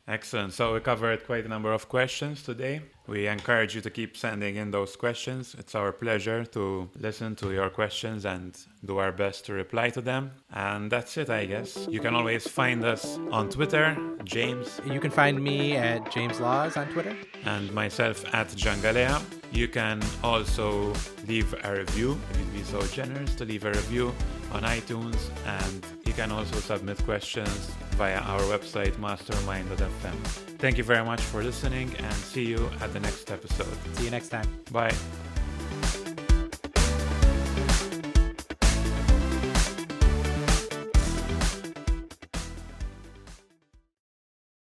Excellent. 0.09 0.55
So 0.55 0.73
we 0.73 0.81
covered 0.81 1.27
quite 1.27 1.45
a 1.45 1.49
number 1.49 1.71
of 1.71 1.91
questions 1.91 2.43
today. 2.43 2.81
We 3.07 3.27
encourage 3.27 3.75
you 3.75 3.83
to 3.83 3.91
keep 3.91 4.17
sending 4.17 4.57
in 4.57 4.71
those 4.71 4.97
questions. 4.97 5.55
It's 5.59 5.75
our 5.75 5.93
pleasure 5.93 6.47
to 6.47 6.89
listen 6.99 7.37
to 7.37 7.53
your 7.53 7.69
questions 7.69 8.25
and 8.25 8.57
do 8.87 8.97
our 8.97 9.13
best 9.13 9.45
to 9.47 9.53
reply 9.53 9.91
to 9.91 10.01
them. 10.01 10.31
And 10.51 10.91
that's 10.91 11.19
it, 11.19 11.29
I 11.29 11.45
guess. 11.45 11.87
You 11.91 12.01
can 12.01 12.15
always 12.15 12.49
find 12.49 12.83
us 12.85 13.19
on 13.31 13.51
Twitter, 13.51 13.97
James. 14.25 14.81
You 14.87 14.99
can 14.99 15.11
find 15.11 15.43
me 15.43 15.77
at 15.77 16.11
James 16.11 16.41
Laws 16.41 16.79
on 16.79 16.89
Twitter. 16.89 17.15
And 17.45 17.71
myself 17.75 18.25
at 18.35 18.49
jeangalea. 18.49 19.23
You 19.53 19.69
can 19.69 20.01
also 20.25 20.95
leave 21.27 21.55
a 21.65 21.75
review 21.77 22.19
if 22.31 22.39
you'd 22.39 22.53
be 22.55 22.63
so 22.63 22.81
generous 22.87 23.35
to 23.35 23.45
leave 23.45 23.67
a 23.67 23.73
review 23.73 24.15
on 24.53 24.63
iTunes. 24.63 25.19
And 25.47 25.87
can 26.19 26.33
also 26.33 26.57
submit 26.57 26.99
questions 27.05 27.71
via 27.97 28.19
our 28.19 28.41
website, 28.53 28.99
mastermind.fm. 28.99 30.17
Thank 30.59 30.77
you 30.77 30.83
very 30.83 31.05
much 31.05 31.21
for 31.21 31.45
listening 31.45 31.95
and 31.97 32.13
see 32.13 32.45
you 32.45 32.69
at 32.81 32.93
the 32.93 32.99
next 32.99 33.31
episode. 33.31 33.77
See 33.93 34.07
you 34.07 34.11
next 34.11 34.31
time. 34.31 34.49
Bye. 34.73 35.28